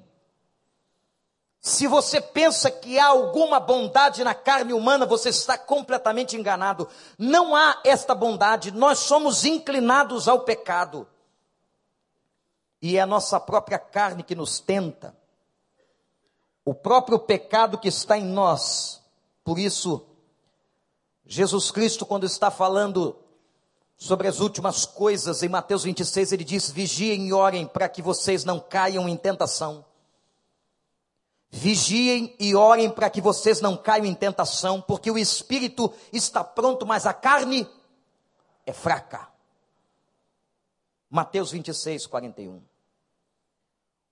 Se 1.59 1.87
você 1.87 2.21
pensa 2.21 2.71
que 2.71 2.99
há 2.99 3.07
alguma 3.07 3.59
bondade 3.59 4.23
na 4.23 4.35
carne 4.35 4.75
humana, 4.75 5.07
você 5.07 5.31
está 5.31 5.57
completamente 5.57 6.37
enganado. 6.37 6.87
Não 7.17 7.57
há 7.57 7.81
esta 7.83 8.15
bondade, 8.15 8.71
nós 8.73 8.99
somos 8.99 9.47
inclinados 9.47 10.29
ao 10.29 10.41
pecado. 10.41 11.09
E 12.83 12.99
é 12.99 13.01
a 13.01 13.07
nossa 13.07 13.41
própria 13.41 13.79
carne 13.79 14.23
que 14.23 14.35
nos 14.35 14.61
tenta. 14.61 15.17
O 16.62 16.75
próprio 16.75 17.19
pecado 17.19 17.79
que 17.79 17.89
está 17.89 18.19
em 18.19 18.25
nós. 18.27 19.01
Por 19.43 19.59
isso, 19.59 20.05
Jesus 21.25 21.71
Cristo, 21.71 22.05
quando 22.05 22.27
está 22.27 22.51
falando 22.51 23.22
sobre 24.02 24.26
as 24.26 24.40
últimas 24.40 24.85
coisas, 24.85 25.44
em 25.44 25.49
Mateus 25.49 25.85
26, 25.85 26.32
ele 26.32 26.42
diz: 26.42 26.68
Vigiem 26.68 27.28
e 27.28 27.32
orem 27.32 27.68
para 27.68 27.88
que 27.88 28.02
vocês 28.02 28.44
não 28.44 28.59
caiam 28.59 29.09
em 29.09 29.16
tentação. 29.16 29.85
Vigiem 31.49 32.35
e 32.40 32.56
orem 32.56 32.90
para 32.90 33.09
que 33.09 33.21
vocês 33.21 33.61
não 33.61 33.76
caiam 33.76 34.06
em 34.06 34.14
tentação, 34.14 34.80
porque 34.80 35.09
o 35.09 35.16
espírito 35.16 35.94
está 36.12 36.42
pronto, 36.42 36.85
mas 36.85 37.06
a 37.06 37.14
carne 37.14 37.64
é 38.66 38.73
fraca. 38.73 39.28
Mateus 41.09 41.52
26, 41.52 42.06
41. 42.06 42.61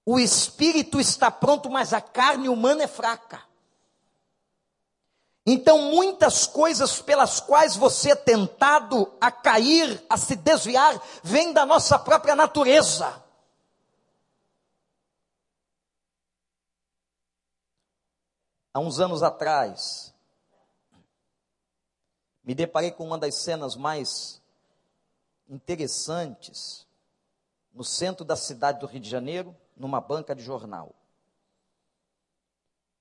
O 0.07 0.21
espírito 0.21 1.01
está 1.01 1.33
pronto, 1.33 1.69
mas 1.69 1.93
a 1.93 2.01
carne 2.01 2.49
humana 2.49 2.85
é 2.85 2.89
fraca. 2.89 3.43
Então, 5.47 5.79
muitas 5.91 6.47
coisas 6.47 7.01
pelas 7.01 7.41
quais 7.41 7.75
você 7.75 8.13
é 8.13 8.17
tentado 8.17 9.11
a 9.21 9.31
cair, 9.31 10.05
a 10.09 10.17
se 10.17 10.37
desviar, 10.37 11.01
vêm 11.23 11.53
da 11.53 11.65
nossa 11.65 11.99
própria 11.99 12.37
natureza. 12.37 13.23
há 18.73 18.81
uns 18.81 19.01
anos 19.01 19.23
atrás, 19.23 20.15
me 22.43 22.55
deparei 22.55 22.91
com 22.91 23.05
uma 23.05 23.19
das 23.19 23.37
cenas 23.37 23.77
mais 23.77 24.41
interessantes 25.49 26.87
no 27.73 27.85
centro 27.85 28.25
da 28.25 28.37
cidade 28.37 28.81
do 28.81 28.87
Rio 28.87 29.01
de 29.01 29.11
Janeiro, 29.11 29.57
numa 29.77 30.01
banca 30.01 30.35
de 30.35 30.43
jornal. 30.43 30.95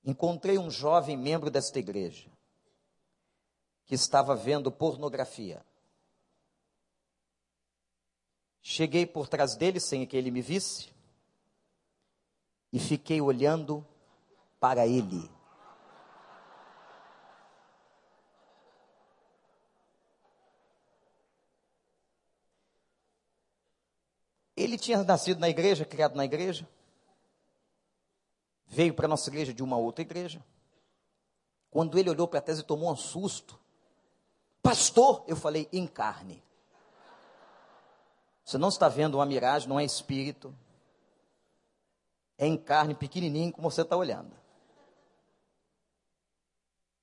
Encontrei 0.04 0.58
um 0.58 0.70
jovem 0.70 1.16
membro 1.16 1.50
desta 1.50 1.78
igreja 1.78 2.30
que 3.84 3.94
estava 3.94 4.34
vendo 4.34 4.70
pornografia. 4.70 5.64
Cheguei 8.62 9.04
por 9.06 9.28
trás 9.28 9.56
dele 9.56 9.80
sem 9.80 10.06
que 10.06 10.16
ele 10.16 10.30
me 10.30 10.40
visse 10.40 10.90
e 12.72 12.78
fiquei 12.78 13.20
olhando 13.20 13.86
para 14.58 14.86
ele. 14.86 15.28
Ele 24.56 24.76
tinha 24.76 25.02
nascido 25.02 25.40
na 25.40 25.48
igreja, 25.48 25.84
criado 25.84 26.14
na 26.14 26.24
igreja. 26.24 26.68
Veio 28.72 28.94
para 28.94 29.06
a 29.06 29.08
nossa 29.08 29.28
igreja 29.28 29.52
de 29.52 29.64
uma 29.64 29.76
outra 29.76 30.00
igreja. 30.00 30.40
Quando 31.72 31.98
ele 31.98 32.08
olhou 32.08 32.28
para 32.28 32.38
a 32.38 32.42
tese, 32.42 32.62
tomou 32.62 32.92
um 32.92 32.96
susto. 32.96 33.58
Pastor, 34.62 35.24
eu 35.26 35.34
falei, 35.34 35.68
encarne. 35.72 36.40
Você 38.44 38.56
não 38.56 38.68
está 38.68 38.88
vendo 38.88 39.16
uma 39.16 39.26
miragem, 39.26 39.68
não 39.68 39.80
é 39.80 39.84
espírito. 39.84 40.54
É 42.38 42.46
em 42.46 42.56
carne, 42.56 42.94
pequenininho, 42.94 43.52
como 43.52 43.68
você 43.68 43.82
está 43.82 43.96
olhando. 43.96 44.32
O 44.32 44.36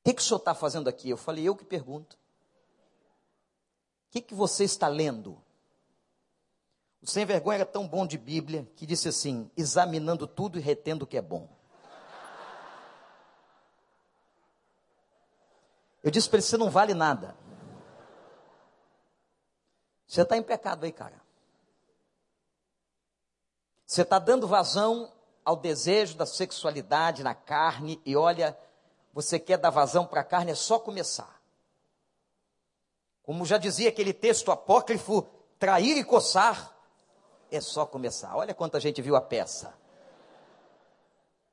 que, 0.06 0.14
que 0.14 0.22
o 0.22 0.24
senhor 0.24 0.38
está 0.38 0.56
fazendo 0.56 0.88
aqui? 0.88 1.10
Eu 1.10 1.18
falei, 1.18 1.44
eu 1.44 1.56
que 1.56 1.66
pergunto. 1.66 2.16
O 4.08 4.12
que, 4.12 4.22
que 4.22 4.34
você 4.34 4.64
está 4.64 4.88
lendo? 4.88 5.38
O 7.02 7.08
sem 7.08 7.26
vergonha 7.26 7.58
era 7.58 7.66
tão 7.66 7.86
bom 7.86 8.08
de 8.08 8.18
Bíblia 8.18 8.66
que 8.78 8.86
disse 8.86 9.10
assim: 9.10 9.52
examinando 9.58 10.26
tudo 10.26 10.58
e 10.58 10.62
retendo 10.62 11.04
o 11.04 11.08
que 11.08 11.18
é 11.18 11.22
bom. 11.22 11.57
Eu 16.04 16.12
disse 16.12 16.30
para 16.30 16.38
ele: 16.38 16.46
você 16.46 16.58
não 16.58 16.70
vale 16.70 16.94
nada. 16.94 17.36
Você 20.08 20.22
está 20.22 20.38
em 20.38 20.44
pecado 20.44 20.86
aí, 20.86 20.92
cara. 20.92 21.22
Você 23.86 24.02
está 24.02 24.20
dando 24.20 24.48
vazão 24.48 25.12
ao 25.44 25.56
desejo 25.56 26.18
da 26.18 26.26
sexualidade 26.26 27.24
na 27.24 27.34
carne 27.34 28.02
e 28.06 28.16
olha, 28.16 28.58
você 29.14 29.40
quer 29.40 29.58
dar 29.58 29.70
vazão 29.70 30.06
para 30.06 30.22
a 30.22 30.24
carne, 30.24 30.52
é 30.52 30.56
só 30.56 30.78
começar. 30.78 31.42
Como 33.24 33.46
já 33.46 33.58
dizia 33.58 33.90
aquele 33.90 34.14
texto 34.14 34.52
apócrifo, 34.52 35.22
trair 35.58 35.98
e 35.98 36.04
coçar 36.04 36.76
é 37.52 37.62
só 37.62 37.86
começar. 37.86 38.36
Olha 38.36 38.54
quanta 38.54 38.80
gente 38.80 39.02
viu 39.02 39.16
a 39.16 39.22
peça. 39.22 39.74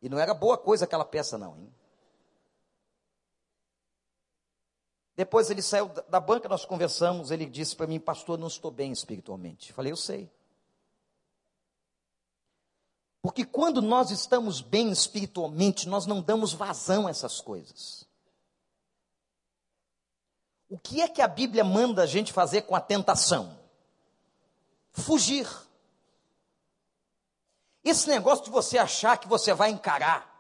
E 0.02 0.09
não 0.09 0.18
era 0.18 0.35
boa 0.35 0.59
coisa 0.59 0.85
aquela 0.85 1.04
peça, 1.04 1.38
não. 1.38 1.57
Hein? 1.57 1.74
Depois 5.16 5.48
ele 5.50 5.62
saiu 5.62 5.88
da 6.09 6.18
banca, 6.18 6.48
nós 6.48 6.64
conversamos. 6.64 7.31
Ele 7.31 7.46
disse 7.46 7.77
para 7.77 7.87
mim, 7.87 8.00
pastor, 8.00 8.38
não 8.38 8.48
estou 8.48 8.70
bem 8.70 8.90
espiritualmente. 8.90 9.72
Falei, 9.72 9.92
eu 9.92 9.96
sei. 9.96 10.31
Porque 13.22 13.44
quando 13.44 13.81
nós 13.81 14.11
estamos 14.11 14.61
bem 14.61 14.90
espiritualmente, 14.90 15.88
nós 15.88 16.05
não 16.05 16.20
damos 16.20 16.53
vazão 16.53 17.07
a 17.07 17.11
essas 17.11 17.40
coisas. 17.40 18.07
O 20.68 20.79
que 20.79 21.00
é 21.00 21.09
que 21.09 21.22
a 21.22 21.29
Bíblia 21.29 21.64
manda 21.64 22.03
a 22.03 22.07
gente 22.07 22.33
fazer 22.33 22.62
com 22.62 22.74
a 22.74 22.81
tentação? 22.81 23.59
Fugir. 24.92 25.48
Esse 27.85 28.09
negócio 28.09 28.44
de 28.44 28.50
você 28.50 28.79
achar 28.79 29.16
que 29.16 29.29
você 29.29 29.55
vai 29.55 29.70
encarar. 29.70 30.35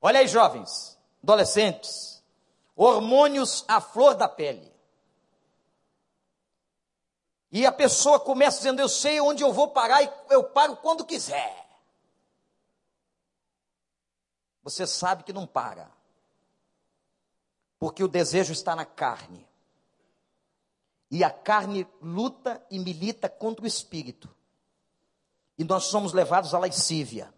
Olha 0.00 0.20
aí, 0.20 0.28
jovens, 0.28 0.98
adolescentes, 1.22 2.13
hormônios 2.76 3.64
à 3.68 3.80
flor 3.80 4.14
da 4.14 4.28
pele. 4.28 4.72
E 7.50 7.64
a 7.64 7.72
pessoa 7.72 8.18
começa 8.18 8.58
dizendo: 8.58 8.80
Eu 8.80 8.88
sei 8.88 9.20
onde 9.20 9.42
eu 9.42 9.52
vou 9.52 9.68
parar 9.68 10.02
e 10.02 10.12
eu 10.30 10.44
paro 10.44 10.76
quando 10.78 11.04
quiser. 11.04 11.64
Você 14.62 14.86
sabe 14.86 15.22
que 15.22 15.32
não 15.32 15.46
para, 15.46 15.90
porque 17.78 18.02
o 18.02 18.08
desejo 18.08 18.52
está 18.52 18.74
na 18.74 18.84
carne. 18.84 19.46
E 21.10 21.22
a 21.22 21.30
carne 21.30 21.86
luta 22.00 22.64
e 22.70 22.78
milita 22.78 23.28
contra 23.28 23.64
o 23.64 23.68
espírito. 23.68 24.34
E 25.56 25.62
nós 25.62 25.84
somos 25.84 26.12
levados 26.12 26.54
à 26.54 26.58
lascívia. 26.58 27.32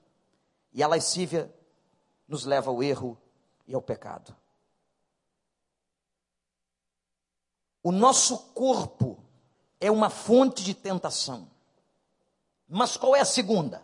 E 0.72 0.82
a 0.82 0.88
lascívia 0.88 1.52
nos 2.26 2.44
leva 2.44 2.70
ao 2.70 2.82
erro 2.82 3.20
e 3.66 3.74
ao 3.74 3.82
pecado. 3.82 4.34
O 7.86 7.92
nosso 7.92 8.38
corpo 8.52 9.16
é 9.80 9.88
uma 9.92 10.10
fonte 10.10 10.64
de 10.64 10.74
tentação. 10.74 11.48
Mas 12.68 12.96
qual 12.96 13.14
é 13.14 13.20
a 13.20 13.24
segunda? 13.24 13.80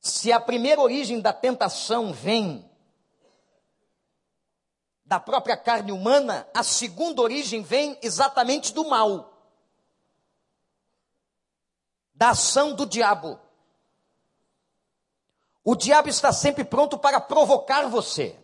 Se 0.00 0.32
a 0.32 0.40
primeira 0.40 0.80
origem 0.80 1.20
da 1.20 1.32
tentação 1.32 2.12
vem 2.12 2.68
da 5.04 5.20
própria 5.20 5.56
carne 5.56 5.92
humana, 5.92 6.48
a 6.52 6.64
segunda 6.64 7.22
origem 7.22 7.62
vem 7.62 7.96
exatamente 8.02 8.74
do 8.74 8.88
mal 8.88 9.32
da 12.12 12.30
ação 12.30 12.74
do 12.74 12.84
diabo. 12.84 13.38
O 15.62 15.76
diabo 15.76 16.08
está 16.08 16.32
sempre 16.32 16.64
pronto 16.64 16.98
para 16.98 17.20
provocar 17.20 17.86
você. 17.86 18.41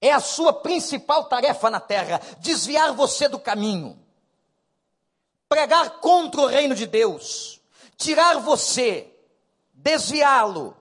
É 0.00 0.12
a 0.12 0.20
sua 0.20 0.52
principal 0.52 1.24
tarefa 1.24 1.70
na 1.70 1.80
terra, 1.80 2.20
desviar 2.38 2.92
você 2.92 3.28
do 3.28 3.38
caminho, 3.38 3.98
pregar 5.48 6.00
contra 6.00 6.40
o 6.40 6.46
reino 6.46 6.74
de 6.74 6.86
Deus, 6.86 7.60
tirar 7.96 8.38
você, 8.38 9.10
desviá-lo, 9.72 10.76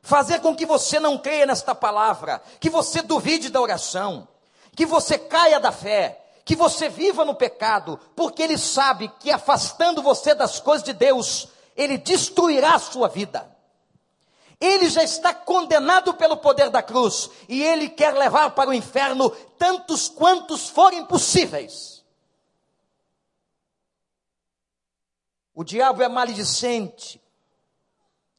fazer 0.00 0.40
com 0.40 0.54
que 0.54 0.64
você 0.64 0.98
não 0.98 1.18
creia 1.18 1.46
nesta 1.46 1.74
palavra, 1.74 2.42
que 2.60 2.70
você 2.70 3.02
duvide 3.02 3.50
da 3.50 3.60
oração, 3.60 4.26
que 4.74 4.86
você 4.86 5.18
caia 5.18 5.58
da 5.58 5.72
fé, 5.72 6.24
que 6.44 6.54
você 6.54 6.88
viva 6.88 7.24
no 7.24 7.34
pecado, 7.34 7.98
porque 8.14 8.42
ele 8.42 8.56
sabe 8.56 9.08
que 9.18 9.32
afastando 9.32 10.00
você 10.00 10.34
das 10.34 10.60
coisas 10.60 10.84
de 10.84 10.92
Deus, 10.92 11.48
ele 11.76 11.98
destruirá 11.98 12.74
a 12.74 12.78
sua 12.78 13.08
vida. 13.08 13.55
Ele 14.60 14.88
já 14.88 15.02
está 15.02 15.34
condenado 15.34 16.14
pelo 16.14 16.36
poder 16.36 16.70
da 16.70 16.82
cruz 16.82 17.30
e 17.48 17.62
ele 17.62 17.90
quer 17.90 18.14
levar 18.14 18.50
para 18.50 18.70
o 18.70 18.74
inferno 18.74 19.30
tantos 19.58 20.08
quantos 20.08 20.68
forem 20.68 21.04
possíveis. 21.04 22.04
O 25.54 25.64
diabo 25.64 26.02
é 26.02 26.08
maledicente, 26.08 27.22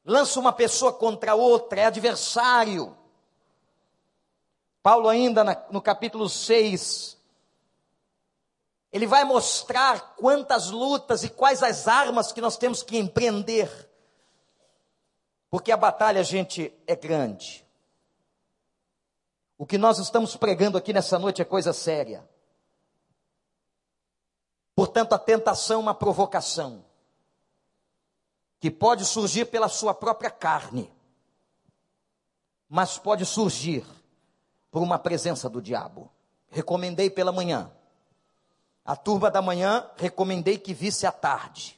lança 0.06 0.39
uma 0.39 0.53
pessoa 0.53 0.93
contra 0.93 1.36
outra, 1.36 1.82
é 1.82 1.86
adversário. 1.86 2.95
Paulo, 4.82 5.10
ainda 5.10 5.43
no 5.71 5.82
capítulo 5.82 6.30
6, 6.30 7.17
ele 8.91 9.06
vai 9.06 9.23
mostrar 9.23 10.15
quantas 10.15 10.69
lutas 10.69 11.23
e 11.23 11.30
quais 11.30 11.62
as 11.62 11.88
armas 11.88 12.32
que 12.32 12.41
nós 12.41 12.58
temos 12.58 12.82
que 12.82 12.97
empreender. 12.97 13.87
Porque 15.49 15.71
a 15.71 15.77
batalha, 15.77 16.23
gente, 16.23 16.73
é 16.86 16.95
grande. 16.95 17.65
O 19.57 19.65
que 19.65 19.77
nós 19.77 19.97
estamos 19.97 20.36
pregando 20.36 20.77
aqui 20.77 20.93
nessa 20.93 21.17
noite 21.17 21.41
é 21.41 21.45
coisa 21.45 21.73
séria. 21.73 22.27
Portanto, 24.75 25.13
a 25.13 25.19
tentação 25.19 25.77
é 25.77 25.79
uma 25.79 25.95
provocação 25.95 26.86
que 28.60 28.69
pode 28.69 29.05
surgir 29.05 29.45
pela 29.45 29.69
sua 29.69 29.93
própria 29.93 30.29
carne, 30.29 30.91
mas 32.69 32.97
pode 32.97 33.25
surgir 33.25 33.86
por 34.69 34.83
uma 34.83 34.99
presença 34.99 35.49
do 35.49 35.62
diabo. 35.62 36.12
Recomendei 36.49 37.10
pela 37.10 37.31
manhã. 37.31 37.71
A 38.86 38.95
turma 38.95 39.31
da 39.31 39.41
manhã, 39.41 39.89
recomendei 39.97 40.57
que 40.57 40.73
visse 40.73 41.05
à 41.07 41.12
tarde. 41.12 41.76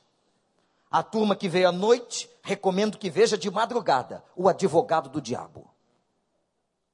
A 0.90 1.04
turma 1.04 1.36
que 1.36 1.48
veio 1.48 1.70
à 1.70 1.72
noite, 1.72 2.30
recomendo 2.42 2.98
que 2.98 3.10
veja 3.10 3.38
de 3.38 3.50
madrugada 3.52 4.24
O 4.36 4.50
Advogado 4.50 5.10
do 5.10 5.22
Diabo. 5.22 5.70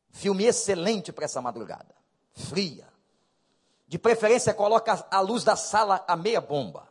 Filme 0.09 0.45
excelente 0.45 1.11
para 1.11 1.25
essa 1.25 1.41
madrugada. 1.41 1.95
Fria. 2.33 2.87
De 3.87 3.97
preferência, 3.97 4.53
coloca 4.53 5.05
a 5.09 5.19
luz 5.21 5.43
da 5.43 5.55
sala 5.55 6.03
a 6.07 6.15
meia 6.15 6.41
bomba. 6.41 6.89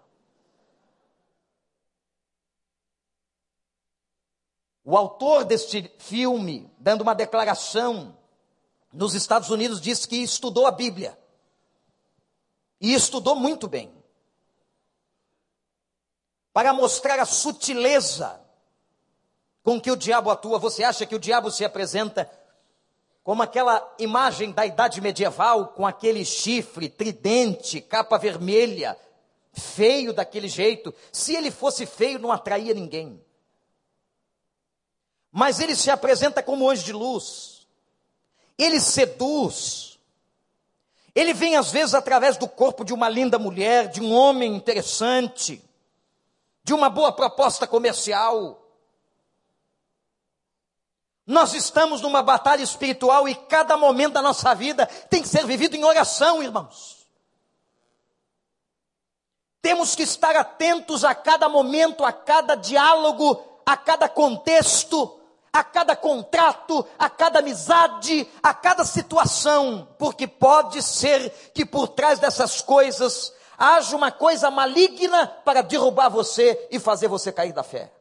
O 4.84 4.96
autor 4.96 5.44
deste 5.44 5.90
filme, 5.98 6.70
dando 6.78 7.00
uma 7.00 7.14
declaração 7.14 8.16
nos 8.92 9.14
Estados 9.14 9.48
Unidos, 9.48 9.80
disse 9.80 10.06
que 10.06 10.16
estudou 10.16 10.66
a 10.66 10.70
Bíblia. 10.70 11.18
E 12.78 12.92
estudou 12.92 13.34
muito 13.34 13.66
bem. 13.66 14.03
Para 16.54 16.72
mostrar 16.72 17.20
a 17.20 17.26
sutileza 17.26 18.40
com 19.62 19.78
que 19.78 19.90
o 19.90 19.96
diabo 19.96 20.30
atua. 20.30 20.58
Você 20.58 20.82
acha 20.82 21.04
que 21.04 21.14
o 21.14 21.18
diabo 21.18 21.50
se 21.50 21.62
apresenta 21.66 22.30
como 23.22 23.42
aquela 23.42 23.94
imagem 23.98 24.52
da 24.52 24.64
idade 24.64 25.02
medieval, 25.02 25.68
com 25.68 25.86
aquele 25.86 26.24
chifre, 26.24 26.88
tridente, 26.88 27.82
capa 27.82 28.16
vermelha, 28.16 28.96
feio 29.52 30.14
daquele 30.14 30.48
jeito? 30.48 30.94
Se 31.12 31.36
ele 31.36 31.50
fosse 31.50 31.84
feio, 31.84 32.18
não 32.18 32.32
atraía 32.32 32.72
ninguém 32.72 33.22
mas 35.36 35.58
ele 35.58 35.74
se 35.74 35.90
apresenta 35.90 36.44
como 36.44 36.70
anjo 36.70 36.84
de 36.84 36.92
luz. 36.92 37.66
Ele 38.56 38.78
seduz. 38.78 39.98
Ele 41.12 41.34
vem 41.34 41.56
às 41.56 41.72
vezes 41.72 41.92
através 41.92 42.36
do 42.36 42.46
corpo 42.46 42.84
de 42.84 42.94
uma 42.94 43.08
linda 43.08 43.36
mulher, 43.36 43.88
de 43.88 44.00
um 44.00 44.14
homem 44.14 44.54
interessante, 44.54 45.60
de 46.64 46.72
uma 46.72 46.88
boa 46.88 47.12
proposta 47.12 47.66
comercial. 47.66 48.62
Nós 51.26 51.52
estamos 51.54 52.00
numa 52.00 52.22
batalha 52.22 52.62
espiritual 52.62 53.28
e 53.28 53.34
cada 53.34 53.76
momento 53.76 54.14
da 54.14 54.22
nossa 54.22 54.54
vida 54.54 54.86
tem 55.08 55.22
que 55.22 55.28
ser 55.28 55.46
vivido 55.46 55.76
em 55.76 55.84
oração, 55.84 56.42
irmãos. 56.42 57.06
Temos 59.60 59.94
que 59.94 60.02
estar 60.02 60.34
atentos 60.36 61.04
a 61.04 61.14
cada 61.14 61.48
momento, 61.48 62.04
a 62.04 62.12
cada 62.12 62.54
diálogo, 62.54 63.42
a 63.64 63.76
cada 63.76 64.08
contexto, 64.08 65.18
a 65.50 65.64
cada 65.64 65.96
contrato, 65.96 66.86
a 66.98 67.08
cada 67.08 67.38
amizade, 67.38 68.28
a 68.42 68.52
cada 68.52 68.84
situação, 68.84 69.88
porque 69.98 70.26
pode 70.26 70.82
ser 70.82 71.30
que 71.54 71.64
por 71.64 71.88
trás 71.88 72.18
dessas 72.18 72.60
coisas 72.60 73.32
haja 73.58 73.96
uma 73.96 74.10
coisa 74.10 74.50
maligna 74.50 75.26
para 75.26 75.62
derrubar 75.62 76.08
você 76.08 76.68
e 76.70 76.78
fazer 76.78 77.08
você 77.08 77.32
cair 77.32 77.52
da 77.52 77.62
fé. 77.62 77.92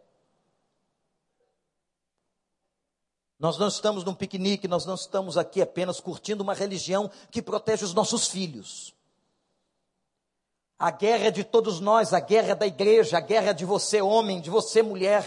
Nós 3.39 3.57
não 3.57 3.67
estamos 3.67 4.03
num 4.03 4.13
piquenique, 4.13 4.67
nós 4.67 4.85
não 4.85 4.95
estamos 4.95 5.37
aqui 5.37 5.61
apenas 5.61 5.99
curtindo 5.99 6.43
uma 6.43 6.53
religião 6.53 7.11
que 7.29 7.41
protege 7.41 7.83
os 7.83 7.93
nossos 7.93 8.27
filhos. 8.27 8.93
A 10.79 10.91
guerra 10.91 11.27
é 11.27 11.31
de 11.31 11.43
todos 11.43 11.79
nós, 11.79 12.13
a 12.13 12.19
guerra 12.19 12.51
é 12.51 12.55
da 12.55 12.65
igreja, 12.65 13.17
a 13.17 13.21
guerra 13.21 13.49
é 13.49 13.53
de 13.53 13.65
você, 13.65 14.01
homem, 14.01 14.39
de 14.39 14.49
você, 14.49 14.81
mulher. 14.81 15.25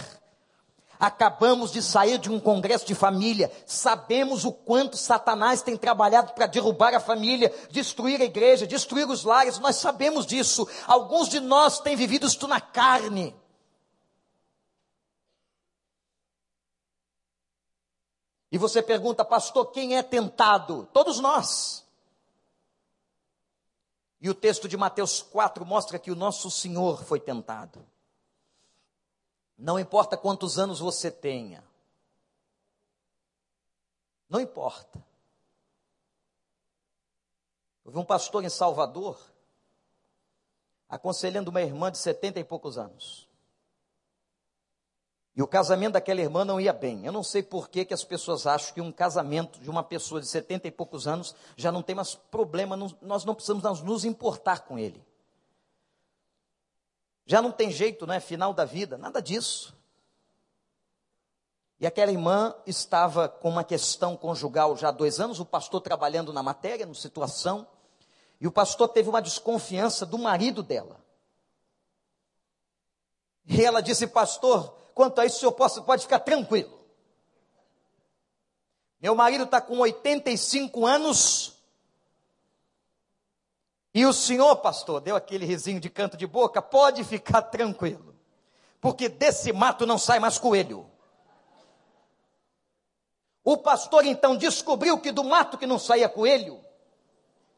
Acabamos 0.99 1.71
de 1.71 1.83
sair 1.83 2.19
de 2.19 2.31
um 2.31 2.41
congresso 2.41 2.87
de 2.87 2.95
família, 2.95 3.53
sabemos 3.67 4.45
o 4.45 4.53
quanto 4.53 4.97
Satanás 4.97 5.63
tem 5.63 5.77
trabalhado 5.77 6.33
para 6.33 6.47
derrubar 6.47 6.95
a 6.95 7.01
família, 7.01 7.53
destruir 7.71 8.21
a 8.21 8.25
igreja, 8.25 8.67
destruir 8.67 9.09
os 9.09 9.25
lares, 9.25 9.59
nós 9.59 9.77
sabemos 9.77 10.27
disso. 10.27 10.69
Alguns 10.87 11.29
de 11.29 11.41
nós 11.41 11.81
têm 11.81 11.97
vivido 11.97 12.27
isto 12.27 12.49
na 12.49 12.61
carne. 12.61 13.35
E 18.51 18.59
você 18.59 18.81
pergunta, 18.81 19.25
pastor, 19.25 19.71
quem 19.73 19.97
é 19.97 20.03
tentado? 20.03 20.89
Todos 20.93 21.21
nós. 21.21 21.85
E 24.21 24.31
o 24.31 24.35
texto 24.35 24.67
de 24.67 24.77
Mateus 24.77 25.21
4 25.21 25.65
mostra 25.67 25.99
que 25.99 26.11
o 26.11 26.17
nosso 26.17 26.51
Senhor 26.51 27.05
foi 27.05 27.21
tentado. 27.21 27.85
Não 29.59 29.79
importa 29.79 30.16
quantos 30.16 30.59
anos 30.59 30.81
você 30.81 31.11
tenha. 31.11 31.64
Não 34.29 34.40
importa. 34.40 35.03
Houve 37.85 37.99
um 37.99 38.05
pastor 38.05 38.45
em 38.45 38.51
Salvador 38.51 39.19
aconselhando 40.88 41.51
uma 41.51 41.62
irmã 41.62 41.90
de 41.90 41.99
setenta 41.99 42.38
e 42.38 42.45
poucos 42.45 42.77
anos. 42.77 43.27
E 45.35 45.42
o 45.42 45.47
casamento 45.47 45.92
daquela 45.92 46.21
irmã 46.21 46.45
não 46.45 46.61
ia 46.61 46.73
bem. 46.73 47.05
Eu 47.05 47.12
não 47.12 47.23
sei 47.23 47.42
por 47.42 47.69
que, 47.69 47.85
que 47.85 47.95
as 47.95 48.03
pessoas 48.03 48.47
acham 48.47 48.75
que 48.75 48.81
um 48.81 48.90
casamento 48.90 49.61
de 49.61 49.69
uma 49.69 49.83
pessoa 49.83 50.21
de 50.21 50.27
setenta 50.27 50.66
e 50.66 50.71
poucos 50.71 51.07
anos 51.07 51.35
já 51.57 51.71
não 51.71 51.83
tem 51.83 51.95
mais 51.95 52.14
problema, 52.14 52.77
nós 53.01 53.25
não 53.25 53.35
precisamos 53.35 53.83
nos 53.83 54.05
importar 54.05 54.61
com 54.61 54.79
ele 54.79 55.06
já 57.27 57.43
não 57.43 57.51
tem 57.51 57.71
jeito, 57.71 58.07
não 58.07 58.15
é 58.15 58.21
final 58.21 58.55
da 58.55 58.65
vida, 58.65 58.97
nada 58.97 59.21
disso. 59.21 59.77
E 61.79 61.87
aquela 61.87 62.11
irmã 62.11 62.55
estava 62.67 63.29
com 63.29 63.51
uma 63.51 63.65
questão 63.65 64.17
conjugal 64.17 64.77
já 64.77 64.89
há 64.89 64.93
dois 64.93 65.21
anos, 65.21 65.41
o 65.41 65.45
pastor 65.45 65.81
trabalhando 65.81 66.33
na 66.33 66.43
matéria, 66.43 66.87
na 66.87 66.95
situação, 66.95 67.67
e 68.41 68.47
o 68.47 68.53
pastor 68.53 68.89
teve 68.89 69.09
uma 69.09 69.21
desconfiança 69.21 70.07
do 70.07 70.17
marido 70.17 70.62
dela. 70.62 71.05
E 73.45 73.62
ela 73.62 73.81
disse, 73.81 74.07
pastor, 74.07 74.75
quanto 74.95 75.21
a 75.21 75.27
isso 75.27 75.37
o 75.37 75.41
senhor 75.41 75.53
pode, 75.53 75.83
pode 75.83 76.03
ficar 76.03 76.21
tranquilo. 76.21 76.77
Meu 79.01 79.15
marido 79.15 79.45
está 79.45 79.61
com 79.61 79.79
85 79.79 80.87
anos, 80.87 81.56
e 83.97 84.05
o 84.05 84.13
senhor, 84.13 84.57
pastor, 84.57 85.01
deu 85.01 85.17
aquele 85.17 85.47
risinho 85.47 85.81
de 85.81 85.89
canto 85.89 86.19
de 86.19 86.27
boca, 86.27 86.61
pode 86.61 87.03
ficar 87.03 87.41
tranquilo, 87.41 88.15
porque 88.79 89.09
desse 89.09 89.55
mato 89.55 89.87
não 89.87 89.97
sai 89.97 90.19
mais 90.19 90.37
coelho. 90.37 90.87
O 93.43 93.57
pastor 93.57 94.05
então 94.05 94.37
descobriu 94.37 95.01
que 95.01 95.11
do 95.11 95.25
mato 95.25 95.57
que 95.57 95.67
não 95.67 95.79
saía 95.79 96.11
coelho, 96.11 96.63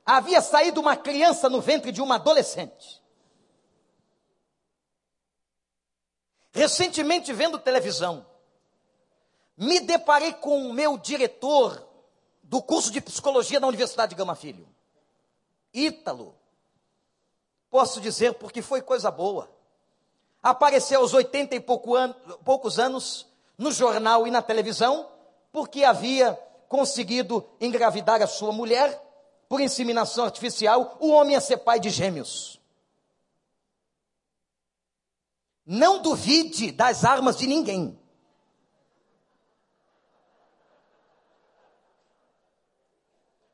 havia 0.06 0.40
saído 0.40 0.80
uma 0.80 0.96
criança 0.96 1.48
no 1.48 1.60
ventre 1.60 1.90
de 1.90 2.00
uma 2.00 2.14
adolescente. 2.14 3.02
Recentemente, 6.52 7.32
vendo 7.32 7.58
televisão, 7.58 8.24
me 9.56 9.80
deparei 9.80 10.34
com 10.34 10.68
o 10.68 10.72
meu 10.72 10.96
diretor 10.96 11.84
do 12.44 12.62
curso 12.62 12.92
de 12.92 13.00
psicologia 13.00 13.58
da 13.58 13.66
Universidade 13.66 14.10
de 14.10 14.16
Gama 14.16 14.36
Filho. 14.36 14.77
Ítalo. 15.72 16.34
Posso 17.70 18.00
dizer 18.00 18.34
porque 18.34 18.62
foi 18.62 18.80
coisa 18.82 19.10
boa. 19.10 19.50
Apareceu 20.42 21.00
aos 21.00 21.12
80 21.12 21.56
e 21.56 21.60
pouco 21.60 21.96
an 21.96 22.12
poucos 22.44 22.78
anos 22.78 23.26
no 23.56 23.72
jornal 23.72 24.26
e 24.26 24.30
na 24.30 24.40
televisão, 24.40 25.10
porque 25.50 25.84
havia 25.84 26.34
conseguido 26.68 27.48
engravidar 27.60 28.22
a 28.22 28.26
sua 28.26 28.52
mulher 28.52 29.04
por 29.48 29.60
inseminação 29.60 30.24
artificial, 30.24 30.98
o 31.00 31.08
homem 31.08 31.32
ia 31.32 31.40
ser 31.40 31.56
pai 31.58 31.80
de 31.80 31.88
gêmeos. 31.88 32.60
Não 35.64 36.00
duvide 36.00 36.70
das 36.70 37.04
armas 37.04 37.36
de 37.36 37.46
ninguém. 37.46 37.98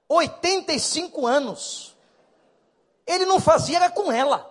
Oitenta 0.09 0.73
e 0.73 0.81
cinco 0.81 1.27
anos. 1.27 1.94
Ele 3.07 3.27
não 3.27 3.41
fazia 3.41 3.77
era 3.77 3.91
com 3.91 4.11
ela. 4.11 4.51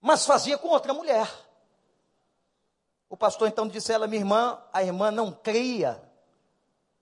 Mas 0.00 0.24
fazia 0.24 0.56
com 0.56 0.68
outra 0.68 0.94
mulher. 0.94 1.28
O 3.08 3.16
pastor 3.16 3.48
então 3.48 3.66
disse 3.66 3.90
a 3.90 3.96
ela, 3.96 4.06
minha 4.06 4.20
irmã, 4.20 4.62
a 4.72 4.82
irmã 4.82 5.10
não 5.10 5.32
cria. 5.32 6.02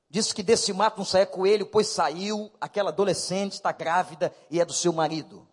Disse 0.08 0.34
que 0.34 0.42
desse 0.42 0.72
mato 0.72 0.98
não 0.98 1.04
saia 1.04 1.26
coelho, 1.26 1.66
pois 1.66 1.88
saiu, 1.88 2.50
aquela 2.60 2.90
adolescente 2.90 3.52
está 3.52 3.72
grávida 3.72 4.34
e 4.50 4.60
é 4.60 4.64
do 4.64 4.72
seu 4.72 4.92
marido. 4.92 5.46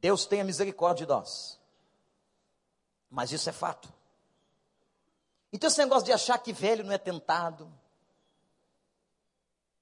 Deus 0.00 0.26
tenha 0.26 0.44
misericórdia 0.44 1.06
de 1.06 1.12
nós. 1.12 1.60
Mas 3.10 3.32
isso 3.32 3.48
é 3.48 3.52
fato. 3.52 3.92
Então 5.52 5.68
esse 5.68 5.78
negócio 5.78 6.04
de 6.04 6.12
achar 6.12 6.38
que 6.38 6.52
velho 6.52 6.84
não 6.84 6.92
é 6.92 6.98
tentado, 6.98 7.72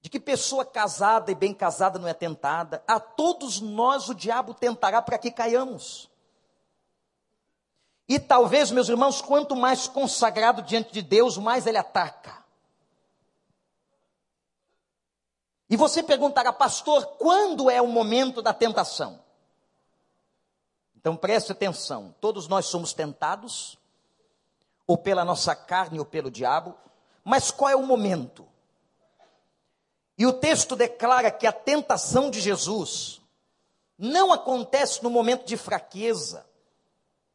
de 0.01 0.11
que 0.11 0.21
pessoa 0.21 0.65
casada 0.65 1.33
e 1.33 1.35
bem 1.35 1.55
casada 1.55 1.99
não 1.99 2.07
é 2.07 2.13
tentada, 2.13 2.85
a 2.87 3.01
todos 3.01 3.61
nós 3.61 4.09
o 4.09 4.15
diabo 4.15 4.53
tentará 4.53 5.01
para 5.01 5.19
que 5.19 5.31
caiamos. 5.31 6.11
E 8.07 8.19
talvez, 8.19 8.71
meus 8.71 8.89
irmãos, 8.89 9.23
quanto 9.23 9.57
mais 9.57 9.89
consagrado 9.89 10.61
diante 10.61 10.93
de 10.93 11.01
Deus, 11.01 11.39
mais 11.39 11.67
ele 11.67 11.79
ataca. 11.79 12.45
E 15.71 15.77
você 15.77 16.03
perguntará, 16.03 16.53
pastor, 16.53 17.07
quando 17.17 17.71
é 17.71 17.81
o 17.81 17.89
momento 17.89 18.43
da 18.43 18.53
tentação? 18.53 19.25
Então 20.95 21.17
preste 21.17 21.51
atenção: 21.51 22.15
todos 22.21 22.47
nós 22.47 22.67
somos 22.67 22.93
tentados, 22.93 23.79
ou 24.87 24.99
pela 24.99 25.25
nossa 25.25 25.55
carne 25.55 25.99
ou 25.99 26.05
pelo 26.05 26.31
diabo, 26.31 26.75
mas 27.25 27.51
qual 27.51 27.71
é 27.71 27.77
o 27.77 27.83
momento? 27.83 28.47
E 30.17 30.27
o 30.27 30.33
texto 30.33 30.77
declara 30.77 31.31
que 31.31 31.47
a 31.47 31.53
tentação 31.53 32.31
de 32.31 32.41
Jesus 32.41 33.21
não 33.99 34.33
acontece 34.33 35.03
no 35.03 35.11
momento 35.11 35.45
de 35.45 35.57
fraqueza, 35.57 36.47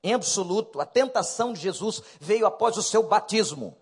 em 0.02 0.14
absoluto, 0.14 0.80
a 0.80 0.86
tentação 0.86 1.52
de 1.52 1.60
Jesus 1.60 2.02
veio 2.20 2.46
após 2.46 2.78
o 2.78 2.84
seu 2.84 3.04
batismo. 3.04 3.78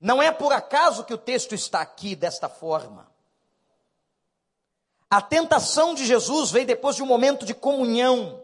Não 0.00 0.22
é 0.22 0.32
por 0.32 0.52
acaso 0.52 1.04
que 1.04 1.14
o 1.14 1.18
texto 1.18 1.54
está 1.54 1.80
aqui 1.80 2.16
desta 2.16 2.48
forma. 2.48 3.08
A 5.10 5.22
tentação 5.22 5.94
de 5.94 6.04
Jesus 6.04 6.50
veio 6.50 6.66
depois 6.66 6.96
de 6.96 7.02
um 7.02 7.06
momento 7.06 7.46
de 7.46 7.54
comunhão, 7.54 8.37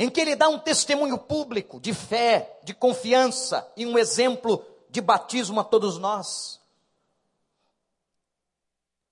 em 0.00 0.08
que 0.08 0.18
ele 0.18 0.34
dá 0.34 0.48
um 0.48 0.58
testemunho 0.58 1.18
público 1.18 1.78
de 1.78 1.92
fé, 1.92 2.58
de 2.64 2.72
confiança 2.72 3.70
e 3.76 3.84
um 3.84 3.98
exemplo 3.98 4.64
de 4.88 4.98
batismo 4.98 5.60
a 5.60 5.64
todos 5.64 5.98
nós. 5.98 6.58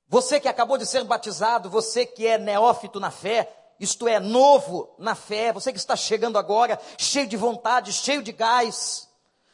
Você 0.09 0.41
que 0.41 0.49
acabou 0.49 0.79
de 0.79 0.87
ser 0.87 1.05
batizado, 1.05 1.69
você 1.69 2.07
que 2.07 2.27
é 2.27 2.39
neófito 2.39 2.99
na 2.99 3.11
fé, 3.11 3.55
isto 3.79 4.09
é, 4.09 4.19
novo 4.19 4.95
na 4.99 5.15
fé, 5.15 5.53
você 5.53 5.71
que 5.71 5.79
está 5.79 5.95
chegando 5.95 6.39
agora, 6.39 6.81
cheio 6.97 7.27
de 7.27 7.37
vontade, 7.37 7.93
cheio 7.93 8.23
de 8.23 8.33
gás, 8.33 9.11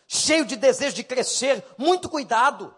cheio 0.06 0.44
de 0.44 0.54
desejo 0.54 0.94
de 0.94 1.02
crescer, 1.02 1.64
muito 1.76 2.08
cuidado. 2.08 2.72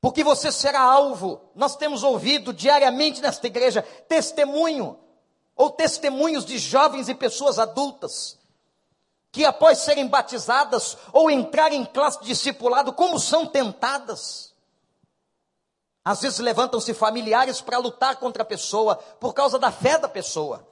Porque 0.00 0.22
você 0.22 0.52
será 0.52 0.80
alvo. 0.80 1.40
Nós 1.56 1.74
temos 1.74 2.04
ouvido 2.04 2.52
diariamente 2.52 3.20
nesta 3.20 3.48
igreja 3.48 3.82
testemunho, 3.82 4.96
ou 5.56 5.70
testemunhos 5.70 6.44
de 6.44 6.58
jovens 6.58 7.08
e 7.08 7.14
pessoas 7.14 7.58
adultas, 7.58 8.38
que 9.32 9.44
após 9.44 9.78
serem 9.78 10.06
batizadas 10.06 10.96
ou 11.12 11.30
entrarem 11.30 11.80
em 11.80 11.84
classe 11.84 12.20
de 12.20 12.26
discipulado, 12.26 12.92
como 12.92 13.18
são 13.18 13.46
tentadas 13.46 14.54
às 16.06 16.20
vezes 16.20 16.38
levantam-se 16.38 16.94
familiares 16.94 17.60
para 17.60 17.78
lutar 17.78 18.14
contra 18.20 18.44
a 18.44 18.46
pessoa 18.46 18.94
por 18.94 19.34
causa 19.34 19.58
da 19.58 19.72
fé 19.72 19.98
da 19.98 20.08
pessoa. 20.08 20.64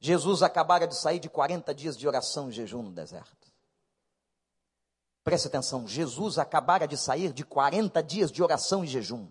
Jesus 0.00 0.42
acabara 0.42 0.88
de 0.88 0.96
sair 0.96 1.20
de 1.20 1.28
40 1.28 1.72
dias 1.72 1.96
de 1.96 2.08
oração 2.08 2.48
e 2.48 2.52
jejum 2.52 2.82
no 2.82 2.90
deserto. 2.90 3.46
Preste 5.22 5.46
atenção, 5.46 5.86
Jesus 5.86 6.36
acabara 6.36 6.88
de 6.88 6.96
sair 6.96 7.32
de 7.32 7.44
40 7.44 8.02
dias 8.02 8.32
de 8.32 8.42
oração 8.42 8.82
e 8.82 8.88
jejum. 8.88 9.28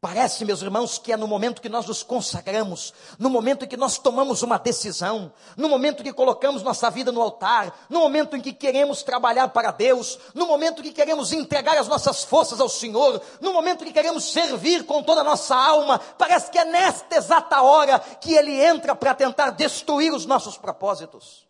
Parece, 0.00 0.44
meus 0.44 0.62
irmãos, 0.62 0.96
que 0.96 1.12
é 1.12 1.16
no 1.16 1.26
momento 1.26 1.60
que 1.60 1.68
nós 1.68 1.84
nos 1.84 2.04
consagramos, 2.04 2.94
no 3.18 3.28
momento 3.28 3.64
em 3.64 3.68
que 3.68 3.76
nós 3.76 3.98
tomamos 3.98 4.42
uma 4.42 4.56
decisão, 4.56 5.32
no 5.56 5.68
momento 5.68 6.04
que 6.04 6.12
colocamos 6.12 6.62
nossa 6.62 6.88
vida 6.88 7.10
no 7.10 7.20
altar, 7.20 7.86
no 7.90 7.98
momento 7.98 8.36
em 8.36 8.40
que 8.40 8.52
queremos 8.52 9.02
trabalhar 9.02 9.48
para 9.48 9.72
Deus, 9.72 10.16
no 10.34 10.46
momento 10.46 10.84
que 10.84 10.92
queremos 10.92 11.32
entregar 11.32 11.76
as 11.76 11.88
nossas 11.88 12.22
forças 12.22 12.60
ao 12.60 12.68
Senhor, 12.68 13.20
no 13.40 13.52
momento 13.52 13.84
que 13.84 13.92
queremos 13.92 14.22
servir 14.32 14.86
com 14.86 15.02
toda 15.02 15.22
a 15.22 15.24
nossa 15.24 15.56
alma, 15.56 15.98
parece 15.98 16.48
que 16.48 16.58
é 16.58 16.64
nesta 16.64 17.16
exata 17.16 17.60
hora 17.60 17.98
que 17.98 18.34
Ele 18.34 18.52
entra 18.64 18.94
para 18.94 19.16
tentar 19.16 19.50
destruir 19.50 20.12
os 20.12 20.24
nossos 20.24 20.56
propósitos. 20.56 21.44